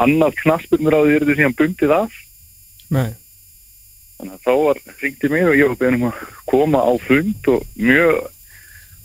[0.05, 2.21] annað knaspurnur á því eru þið síðan bundið af
[2.95, 3.11] nei
[4.19, 6.93] Þannig að þá var hringt í mig og ég var beðin um að koma á
[7.05, 8.17] fund og mjög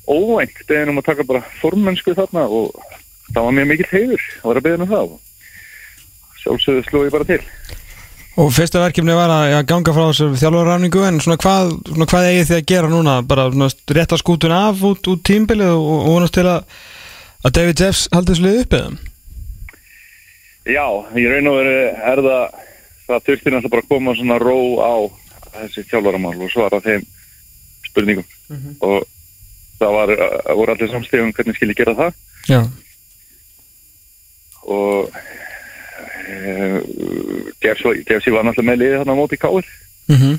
[0.09, 2.73] óvænt beðin um að taka bara formensku þarna og
[3.29, 5.21] það var mjög mikill heiður að vera beðin um það og
[6.41, 7.39] sjálfsögðu sló ég bara til.
[8.41, 12.29] Og fyrsta verkefni var að, að ganga frá þessu þjálfarræfningu en svona hvað, svona hvað
[12.31, 13.17] eigið þið að gera núna?
[13.29, 16.79] Bara svona, rétta skútun af út, út tímbilið og, vonast til að,
[17.45, 19.12] að David Jeffs haldi þessu lið upp eða?
[20.63, 20.85] Já,
[21.19, 22.61] í raun og veru er það,
[23.07, 24.93] það þurfti náttúrulega bara að koma svona ró á
[25.57, 27.03] þessi þjálfaramál og svara þeim
[27.89, 28.29] spurningum.
[28.79, 29.03] Og
[29.81, 30.13] það var,
[30.55, 32.19] voru allir samstegum hvernig skil ég gera það.
[32.47, 32.61] Já.
[34.63, 35.11] Og
[36.31, 36.81] e,
[37.63, 39.67] Jeffsi var náttúrulega með liðið þarna á móti káir
[40.07, 40.37] mm -hmm.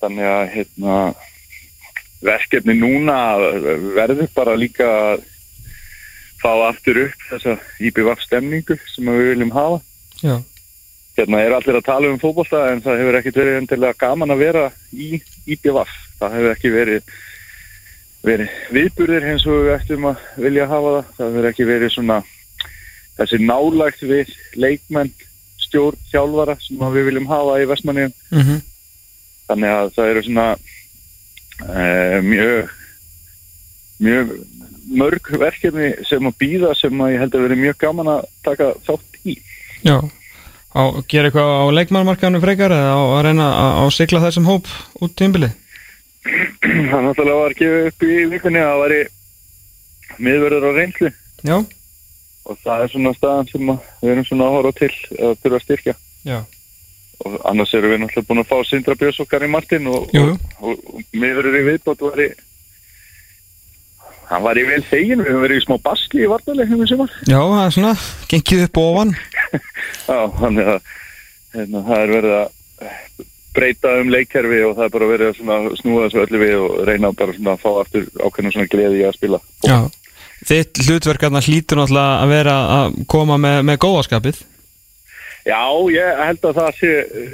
[0.00, 0.96] þannig að hérna,
[2.20, 3.16] verkefni núna
[3.96, 5.24] verður bara líka að
[6.44, 9.80] fá aftur upp þessa IBVF stemningu sem við viljum hafa.
[10.20, 10.36] Já.
[11.18, 14.42] Hérna er allir að tala um fótbolta en það hefur ekkert verið endilega gaman að
[14.44, 17.14] vera í IBVF það hefur ekki verið
[18.24, 21.10] verið viðburðir eins og við ættum að vilja hafa það.
[21.16, 22.20] Það hefur ekki verið svona
[23.18, 25.12] þessi nálægt við leikmenn
[25.64, 28.62] stjórn, þjálfara sem við viljum hafa í vestmanni mm -hmm.
[29.50, 30.46] þannig að það eru svona
[31.68, 31.84] e,
[32.24, 32.72] mjög
[34.04, 34.32] mjög
[34.90, 38.70] mörg verkefni sem að býða sem að ég held að verið mjög gaman að taka
[38.86, 39.36] þátt í.
[39.84, 39.96] Já,
[40.74, 44.70] á, gera eitthvað á leikmannmarkaðinu frekar eða á að reyna að, að sigla þessum hóp
[45.04, 45.50] út tímbili
[46.90, 49.00] Það náttúrulega var gefið upp í vikunni að það væri
[50.24, 51.10] miðverður á reynslu.
[51.44, 51.56] Já,
[52.44, 55.64] og það er svona staðan sem við erum svona að horfa til að þurfa að
[55.66, 55.94] styrkja.
[56.24, 56.38] Já,
[57.24, 60.34] og annars erum við náttúrulega búin að fá Sindra Björns okkar í Martin og, og,
[60.60, 62.28] og, og miðverður í viðbót var í
[64.34, 67.16] hann var í vel þegin við höfum verið í smá basli í vartalegnum í sumar.
[67.24, 67.94] Já, það er svona
[68.32, 69.14] gengið upp ofan.
[70.10, 70.92] Já, þannig að
[71.54, 75.76] hérna, það er verið að breyta um leikkerfi og það er bara verið að svona
[75.78, 79.14] snúa þessu öllu við og reyna bara svona að fá aftur ákveðna svona gleði að
[79.20, 79.40] spila.
[79.62, 79.78] Já,
[80.50, 84.42] þitt hlutverkarna hlýtur náttúrulega að vera að koma með, með góðaskapið
[85.44, 85.60] Já,
[85.92, 87.32] ég held að það sé eh,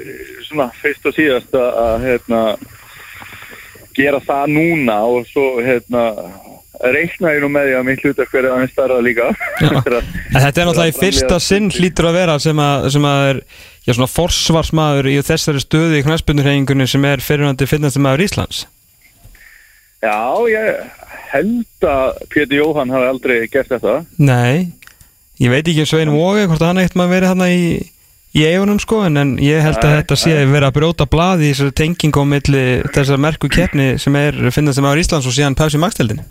[0.48, 2.40] svona fyrst og síðast að, að hérna,
[3.94, 6.02] gera það núna og svo hérna,
[6.94, 9.26] reikna ég nú með því að mitt hlutverk verið aðeins starra líka.
[9.60, 13.24] Að- þetta er náttúrulega í að fyrsta sinn hlýtur að vera sem að, sem að
[13.34, 13.40] er
[13.84, 18.64] já, svona forsvarsmaður í þessari stöðu í knæspunurhefingunni sem er fyrirhandi finnastumæður Íslands.
[20.00, 20.16] Já,
[20.48, 20.82] ég
[21.34, 23.98] held að Pétur Jóhann hafi aldrei gert þetta.
[24.16, 24.70] Nei,
[25.42, 27.60] ég veit ekki um Svein Vóge hvort hann eitt maður verið hann í,
[28.40, 31.06] í eigunum sko en, en ég held að Nei, þetta sé að vera að brjóta
[31.10, 32.64] blað í þessari tengingu á milli
[32.96, 36.24] þessar merku keppni sem er finnastumæður Íslands og síðan Pepsi Max-deldin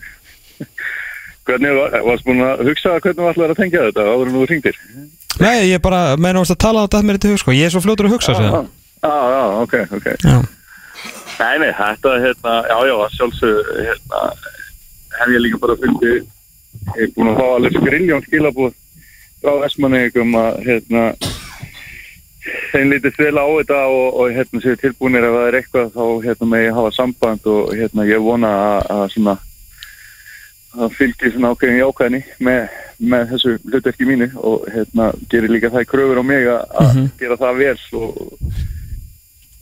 [1.49, 4.45] Hvernig var, varst búin að hugsa hvernig var allar að tengja þetta áður en þú
[4.51, 4.75] ringdir?
[5.39, 7.81] Nei, ég bara meina að tala á þetta mér til hug sko, ég er svo
[7.81, 10.07] fljótur að hugsa sér já, já, ok, ok.
[10.21, 10.37] Já.
[11.39, 14.21] Nei, nei, þetta, hérna, já, já, sjálfsög, hérna,
[15.21, 16.17] hef ég líka bara fundið,
[16.97, 18.73] ég er búin að fá alveg skriljón skilabúð
[19.39, 21.05] frá Vestmanneigum að, hérna,
[22.73, 26.03] þeim lítist vel á þetta og, og hérna, séu tilbúinir ef það er eitthvað þá,
[26.27, 29.37] hérna, með ég hafa samband og, hérna, ég vona að, að svona,
[30.77, 32.67] að fylgir svona ákveðin jákvæðni með,
[33.13, 36.89] með þessu hlutverki mínu og, hérna, gerir líka það í kröfur á mig að, að
[36.95, 37.07] Mhm.
[37.19, 38.19] gera það vel og,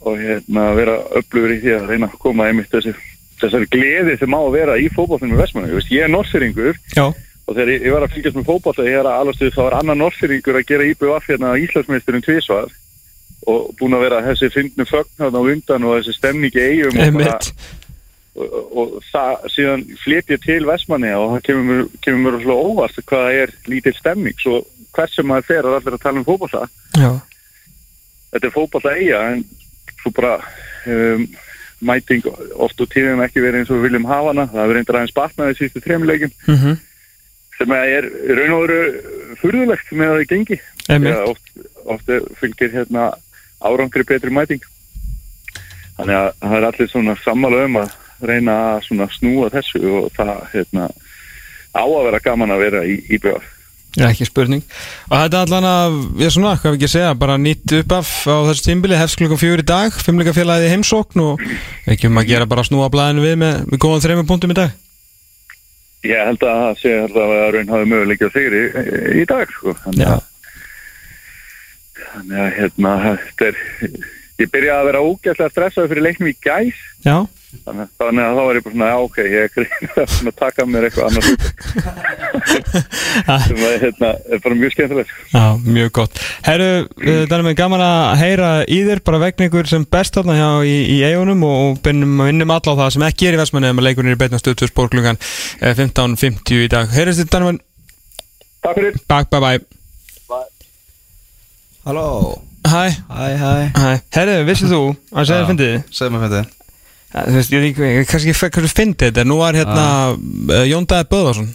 [0.07, 2.93] og hérna, vera öflugur í því að reyna að koma einmitt þessi,
[3.41, 5.69] þessari gleði sem má að vera í fótballinu með Vestmanni.
[5.71, 7.05] Ég, veist, ég er norseringur Já.
[7.07, 9.61] og þegar ég, ég var að fylgjast með fótball þegar ég er að alastuð þá
[9.63, 12.67] var annar norseringur að gera IBF hérna Íslandsmeisturinn tvísvar
[13.47, 17.13] og búin að vera þessi fyndnu fögn á undan og þessi stemning í eigum og,
[17.21, 17.37] bara.
[18.37, 22.99] Og, og það síðan flyt ég til Vestmanni og það kemur kemur mér svo óvart
[23.09, 24.59] hvað það er lítil stemning svo
[24.97, 27.09] hvers sem maður fer er allir að tala um fótballa Já.
[28.33, 29.43] þetta er fótballa eiga en
[30.01, 30.35] svo bara
[30.87, 31.27] um,
[31.87, 32.23] mæting
[32.57, 35.17] oft og tíðum ekki verið eins og við viljum hafa hana það hefur reyndar aðeins
[35.17, 36.77] batnaði síðustu þrejumleikum Mhm.
[37.57, 38.05] sem er
[38.37, 40.57] raun og veru furðulegt með að það gengi.
[40.87, 41.47] Þegar oft,
[41.89, 42.09] oft
[42.39, 43.05] fylgir hérna
[43.65, 44.61] árangri betri mæting
[45.97, 50.41] þannig að það er allir svona sammála um að reyna að snúa þessu og það
[50.53, 50.89] hérna
[51.77, 53.53] á að vera gaman að vera í IBF
[53.97, 54.61] Já, ekki spurning.
[55.09, 58.09] Og þetta er allan að, ég svona, hvað við ekki segja bara nýtt upp af
[58.29, 61.41] á þessu tímbili hefst klukkan í dag, fimmleika félagið í heimsókn og
[61.89, 64.59] ekki um að gera bara að snúa blæðinu við með, með góðan þreymum punktum í
[64.59, 64.75] dag.
[66.05, 68.85] Ég held að það sé að raun hafi möguleikja sigri í,
[69.23, 69.73] í dag sko.
[69.87, 70.21] þannig að
[72.11, 73.59] þannig að hérna þetta er
[74.37, 77.17] ég byrjaði að vera ógæslega stressaði fyrir leiknum í gæs Já,
[77.47, 79.67] þannig, þannig að þá var ég bara svona, já ok ég er
[80.13, 81.29] svona að taka mér eitthvað annars
[83.47, 86.19] sem að hérna er bara mjög skemmtilegt já, mjög gott.
[86.47, 86.67] Herru,
[86.99, 90.49] það er með gaman að heyra í þér bara vegna ykkur sem best þarna hjá
[90.67, 93.71] í, í eigunum og, bennum að vinnum alla á það sem ekki er í Vestmanni
[93.71, 95.21] ef leikurinn er í beitna stöðtur spórklungan
[95.63, 96.91] 15.50 í dag.
[96.91, 97.61] Heyrðist þið Danman?
[98.65, 98.99] Takk fyrir.
[99.07, 100.43] Takk, bye bye.
[101.87, 102.07] Halló.
[102.67, 102.83] Hæ.
[103.07, 103.51] Hæ, hæ.
[103.71, 104.83] Hæ, herru, vissið þú
[105.15, 105.75] að segja Já, fyndið?
[105.95, 106.53] Segðu mér fyndið
[107.13, 111.09] þú veist, ég ég kannski ekki hversu fyndið þetta, nú var hérna uh, Jón Dæði
[111.13, 111.51] Böðvarsson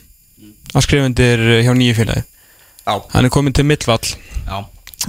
[0.73, 2.23] að skrifa undir uh, hjá nýju félagi.
[2.87, 2.95] Já.
[3.13, 4.01] Hann er komin til Millvall
[4.49, 4.57] Já.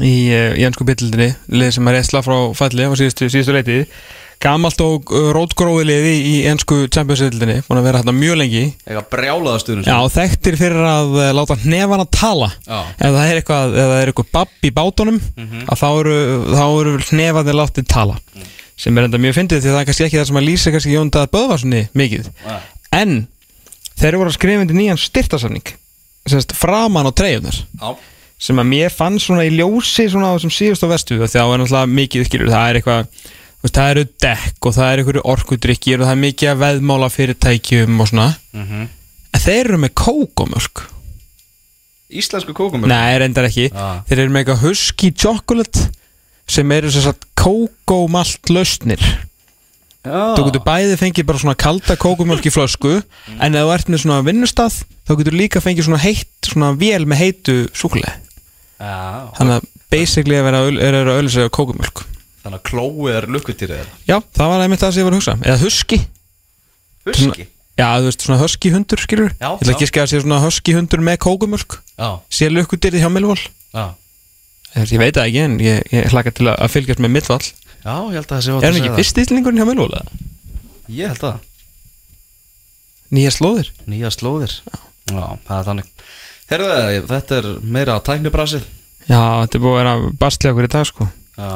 [0.04, 3.88] í uh, Jensku byllildinni lið sem er esla frá falli á síðustu, síðustu leitið
[4.44, 5.08] Gamalt og
[5.38, 8.64] rótgróði liði í Jensku Champions-byllildinni búin að vera hérna mjög lengi.
[8.84, 12.50] Eitthvað brjálaða stuðnum Já, þekktir fyrir að láta hnefana tala.
[12.68, 12.82] Já.
[12.98, 15.64] ef það er eitthvað, eitthvað babb í bátunum Mhm.
[15.72, 16.18] að þá eru,
[16.82, 18.18] eru hnefanir látið tala
[18.84, 20.96] sem er enda mjög fyndið því það er kannski ekki það sem að lýsa kannski
[20.98, 22.58] Jón Dað Böðvarssoni mikið Nei.
[23.00, 23.14] en
[24.02, 25.72] þeir voru að skrifa undir nýjan styrtasamning
[26.28, 27.94] semst framan á treyjunar Já.
[28.44, 31.34] sem að mér fann svona í ljósi svona á þessum síðust á vestu því að
[31.36, 35.22] það er náttúrulega mikið skilur það er eitthvað það eru dekk og það er einhverju
[35.34, 38.82] orkudrykkir og það er mikið að veðmála fyrirtækjum og svona Mhm.
[39.34, 40.84] en þeir eru með kókomölk
[42.14, 44.02] Íslensku kókumölk Nei, reyndar ekki Ah.
[44.08, 45.88] Þeir eru með eitthvað husky chocolate
[46.48, 49.00] sem eru sem sagt kókomalt lausnir.
[50.04, 50.36] Já.
[50.36, 52.98] Þú getur bæði fengið bara svona kalda kókumölk í flösku
[53.40, 57.06] en ef þú ert með svona vinnustað þá getur líka fengið svona heitt svona vél
[57.08, 58.18] með heitu súkulega
[58.84, 62.04] Já Þannig að basically að vera að öl- er að auðlýsa kókumjölk
[62.44, 65.38] Þannig að klói er lukkutýrið Já, það var einmitt það sem ég var að hugsa.
[65.48, 66.00] Eða huski.
[67.08, 67.48] Huski?
[67.80, 69.72] Já, þú veist, svona husky hundur, skilur Já, Ég já.
[69.72, 72.10] ekki að skæða sér svona husky hundur með kókumjölk Já.
[72.28, 73.40] Sér lukkudýrið hjá Millwall.
[73.72, 73.86] Já.
[74.74, 77.46] Ég veit það ekki, en ég, ég hlaka til að fylgjast með Millwall
[77.84, 80.04] Já, ég held að það sé Er hann ekki fyrst íslendingurinn hjá eða?
[80.94, 81.42] Ég held að
[83.14, 83.68] Nýja slóðir?
[83.86, 84.54] Nýja slóðir.
[85.12, 85.90] Já, það er þannig.
[86.50, 86.70] Herðu,
[87.12, 88.64] þetta er meira tæknibrasið.
[89.06, 91.10] Já, þetta er búið að vera bastlega okkur í dag, sko.
[91.38, 91.54] Já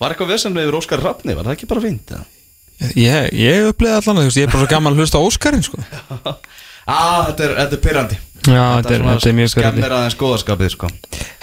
[0.00, 1.34] Var eitthvað vesenlega yfir Óskar Rafni?
[1.36, 2.22] Var það ekki bara eða?
[2.96, 5.80] Ég, ég uppleiði allan, ég er bara svo gaman að hlusta á Óskarinn, sko.
[6.88, 10.18] Á, þetta er, þetta er pyrrandi Já, þetta er, þetta er mjög skarandi Skemmir aðeins
[10.20, 10.90] góðaskapið, sko.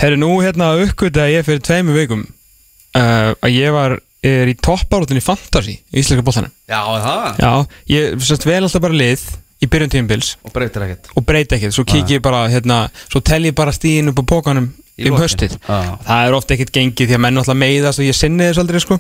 [0.01, 5.19] Herru, nú hérna uppgötaði ég fyrir tveimu vikum uh, að ég var er í toppárútin
[5.19, 7.41] í Fantasy í Íslenska bóttanum Já, það?
[7.43, 7.51] Já,
[7.91, 9.25] ég sérst vel alltaf bara lið
[9.63, 11.11] í byrjun tímpils Og breytir ekkert.
[11.19, 14.25] Og breyti ekkert, svo kík ég bara hérna, svo tel ég bara stíðin upp á
[14.35, 15.97] pókanum Í um höstið Já.
[16.05, 18.81] það er ofta ekkert gengið því að menn alltaf meiðast og ég sinni þess aldrei
[18.83, 18.99] sko.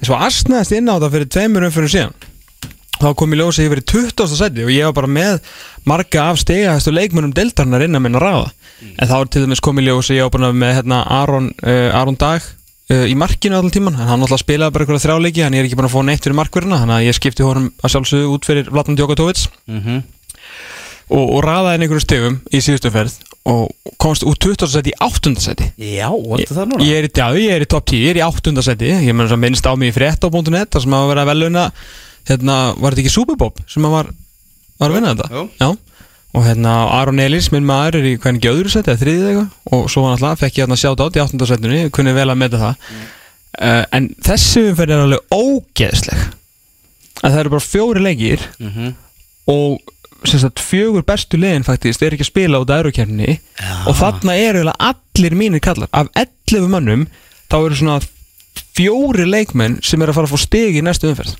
[0.00, 2.14] En svo asnaðist inn á það fyrir tveimur umfyrir síðan
[3.00, 4.26] þá kom ég ljósa ég verið 20.
[4.38, 5.40] seti og ég var bara með
[5.88, 8.50] marga af stegahæstu leikmönum deltarnar innan minna ráða
[8.84, 11.90] en þá er til dæmis kom ég ljósa ég var bara með hérna, Aron, uh,
[12.00, 15.54] Aron Dag uh, í markinu allan tíman en hann alltaf spilaði bara eitthvað þrjáleiki hann
[15.58, 18.32] er ekki bara að fá neitt fyrir markverðina þannig að ég skipti honum að sjálfsögðu
[18.36, 20.02] út fyrir Vlatnan Djokotovic Mhm.
[21.12, 23.68] og, og raðaði inn einhverju stegum í síðustu ferð og
[24.00, 24.64] komst úr 20.
[24.72, 25.34] seti í 8.
[25.44, 26.86] seti Já, vartu það núna?
[26.86, 28.54] Ég er í, er í top 10, ég er í 8.
[28.64, 31.66] seti Ég minnst á mig í frétt.net þar sem að vera veluna
[32.28, 34.12] hérna, var þetta ekki Superbob sem að var,
[34.80, 35.28] var að vinna þetta?
[35.34, 35.44] Jú.
[35.60, 35.68] Já,
[36.34, 39.90] og hérna Aron Elís, minn maður er í hvernig öðru seti, eða þriðið eitthvað og
[39.92, 41.46] svo var náttúrulega, fekk ég hérna sjátt átt í 8.
[41.52, 42.74] setinu kunni vel að meta það
[43.60, 46.24] uh, en þessi umferð er alveg ógeðsleg
[47.24, 48.94] að það eru bara fjóri leikir Mhm.
[49.54, 49.92] og
[50.24, 53.34] sem sagt, fjögur bestu liðin faktist er ekki að spila út af eurokefni
[53.86, 57.02] og þarna eru allir mínir kallar af 11 mönnum
[57.52, 57.98] þá eru svona
[58.74, 61.34] fjóri leikmenn sem er að fara að fá stig í næstu umferð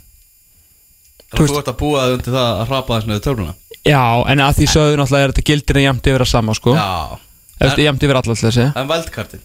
[1.34, 3.54] Þú ert að búa þig undir það að hrapa þess með töfluna
[3.84, 4.02] Já,
[4.32, 6.72] en að því sögðu náttúrulega er þetta gildir en jæmt yfir að sama sko.
[6.78, 7.18] Já.
[7.60, 8.64] Eftir jæmt yfir allar þessi.
[8.80, 9.42] En valdkartin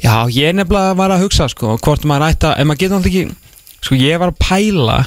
[0.00, 3.86] Já, ég nefnilega var að hugsa sko hvort maður ætta, en maður getur náttúrulega ekki
[3.86, 4.98] sko ég var að pæla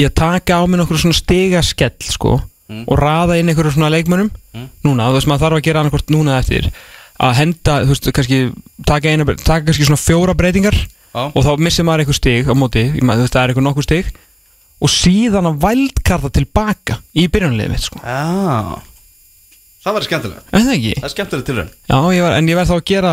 [0.00, 2.40] í að taka á mig nokkur svona stigaskell sko
[2.70, 2.84] Mm.
[2.86, 4.30] og raða inn einhverju svona leikmönnum.
[4.54, 4.68] Mm.
[4.86, 6.68] núna, þú veist maður þarf að gera annarkvort núna eftir.
[7.20, 8.38] Að henda, þú veist, kannski
[8.86, 11.24] taka, eina, taka kannski svona fjóra breytingar Já.
[11.34, 13.86] og þá missir maður einhver stig á móti, ég þú veist, það er einhver nokkur
[13.88, 14.12] stig
[14.80, 18.00] og síðan að vældkarta tilbaka í byrjunarliðið mitt sko.
[18.00, 18.80] Já.
[19.80, 20.94] Það verður skemmtilega Er það ekki?
[20.98, 21.70] Það er skemmtilega tilraun.
[21.88, 23.12] Já, ég var, en ég verð þá að gera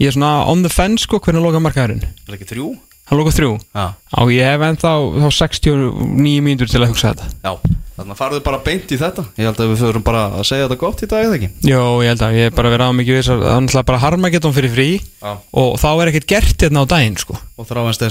[0.00, 2.04] ég er svona on the fence sko, hvernig loka markaðurinn.
[2.04, 2.68] Er það ekki þrjú?
[3.06, 3.52] Hann lóka þrjú.
[3.76, 3.86] Já.
[4.10, 7.26] Já, ég hef ennþá þá 69 mínútur til að hugsa þetta.
[7.44, 7.52] Já.
[7.96, 9.22] Þannig að farðu bara beint í þetta.
[9.38, 11.48] Ég held að við förum bara að segja þetta gott í dag eða ekki?
[11.70, 13.40] Jó, ég held að ég er bara verið á mikið viss að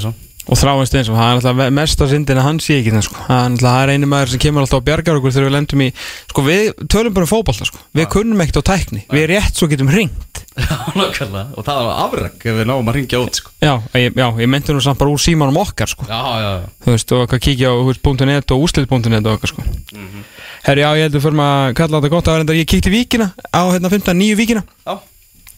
[0.09, 0.15] það
[0.45, 0.53] er Já.
[0.53, 2.93] og er sko þráin Steinsson það er náttúrulega mest á syndin að hann sé ekki
[2.93, 5.35] það sko, það er náttúrulega það er einu maður sem kemur alltaf á bjargar okkur
[5.35, 5.89] þegar við lendum í
[6.29, 6.63] sko við
[6.93, 10.41] tölum bara um fótbolta sko, við kunnum ekkert á tækni, við rétt svo getum ringt
[10.95, 11.49] Nákvæmlega.
[11.59, 13.49] Og það var afreg ef við náum að ringja út sko.
[13.59, 16.05] Já, ég, já, ég meinti nú samt bara úr símanum okkar sko.
[16.07, 16.69] Já, já, já.
[16.85, 19.65] Þú veist, og eitthvað kíkja á þú veist, .net og úslit.net og eitthvað sko.
[19.91, 20.23] Mhm.
[20.63, 22.31] Herri, já, ég heldur fyrir maður að kalla þetta gott.
[22.31, 24.63] Að reyndar, ég kíkti víkina á hérna 15, nýju víkina.
[24.87, 24.95] Já.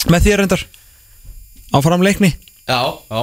[0.10, 0.66] með þér reyndar.
[1.68, 2.34] Á framleikni
[2.68, 2.80] Já,
[3.12, 3.22] já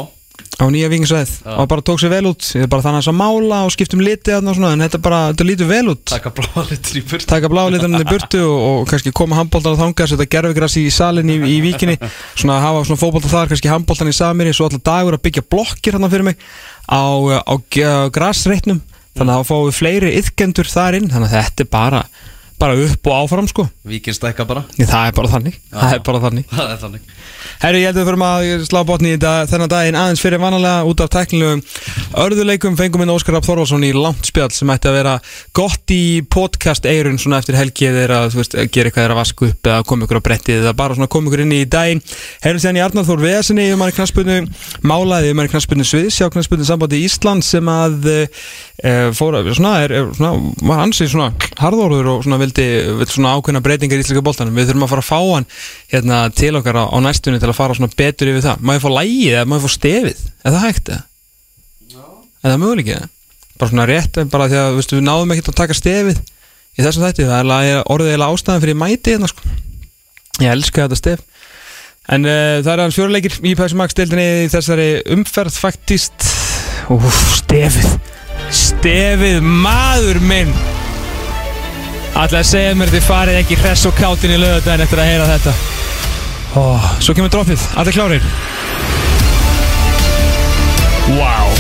[0.55, 1.59] á nýja Já.
[1.59, 2.43] og bara tók sér vel út.
[2.55, 5.47] Ég er bara þannig að mála og skiptum liti og svona, en þetta bara, þetta
[5.49, 6.05] lítur vel út.
[6.07, 7.27] Taka blálitur í burtu.
[7.27, 11.33] Taka blálitarinn í burtu og, og kannski koma handbóltan á þanga setja gerfigras í salin
[11.33, 11.97] í, í víkinni
[12.37, 15.99] svona hafa svona fótbolta þar, kannski handbóltan í samiri svo alltaf dagur að byggja blokkir
[15.99, 16.39] hann fyrir mig
[16.87, 17.55] á, á, á
[18.15, 18.83] grasreitnum.
[19.15, 21.11] Þannig að þá fáum við fleiri yðkendur þar inn.
[21.11, 22.01] Þannig að þetta er bara,
[22.63, 23.67] bara upp og áfram sko.
[23.87, 24.65] Víkinn stækka bara.
[24.79, 26.49] Ég, það er bara þannig, það er bara þannig.
[26.51, 27.13] Það er þannig
[27.63, 30.41] Herri, ég held að við fyrir að slá botni í dag, þennan daginn aðeins fyrir
[30.43, 31.63] vanalega út af teknilegum
[32.25, 32.77] örðuleikum.
[32.79, 35.15] Fengum inn Óskar Rapp Þorvaldsson í langt spjall sem ætti að vera
[35.57, 38.35] gott í podcast eirun svona eftir helgi eða að
[38.75, 41.45] gera eitthvað að vasku upp eða koma ykkur á brettið eða bara svona koma ykkur
[41.45, 42.03] inn í daginn.
[42.43, 44.39] Herri séðan í Arnar Þór Veðasinni yfir manni knaspunni
[44.83, 48.19] málaði yfir manni knaspunni Sviðs hjá knaspunni sambandi Ísland sem að e,
[49.15, 52.67] fór, svona, er, er, svona, var ansið svona harðorður og svona vildi,
[52.99, 54.25] vildi svona ákveðna breytingar í Íslika
[57.45, 58.71] til að fara betur yfir það.
[58.75, 60.25] Ég fá lægið eða ég fá stefið?
[60.45, 61.03] Er það hægt eða?
[62.45, 63.11] er það möguleik eða?
[63.59, 66.19] bara svona rétt en bara því að við náðum ekkert að taka stefið
[66.75, 67.29] í þessum þætti.
[67.29, 69.55] Það er orðið eiginlega ástæðan fyrir mæti hérna sko.
[70.43, 71.23] Ég elska þetta stef.
[72.15, 76.27] En uh, það er hans fjóruleikir í Pæsum Max deildinni í þessari umferð faktist.
[76.93, 77.95] Úf, stefið.
[78.55, 80.53] Stefið maður minn.
[82.19, 85.55] Alltaf segja mér þið farið ekki hress og kátin í lögadaginn eftir að heyra þetta
[86.55, 88.27] Ó, Svo kemur droppið, allir klárir?
[91.15, 91.55] Wow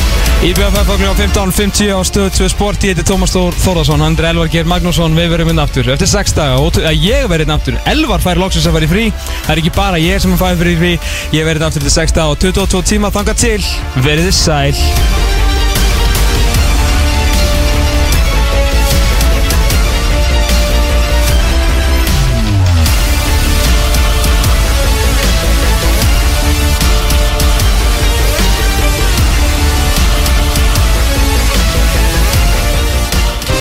[0.44, 2.82] IBFF á kljóða 15.50 á stöðu 2 sport.
[2.84, 5.16] Ég heiti Tómas Þór Þórðarsson, er Elvar Geir Magnússon.
[5.16, 8.68] Við verðum inn aftur eftir 6 daga og Ég verði inn aftur, Elvar fær loksins
[8.68, 9.06] að vera í frí.
[9.46, 10.76] Það er ekki bara ég sem fær frí
[11.32, 13.60] Ég verði inn aftur eftir 6 daga og 22 tíma Þanga til,
[14.04, 15.53] verið þið sæl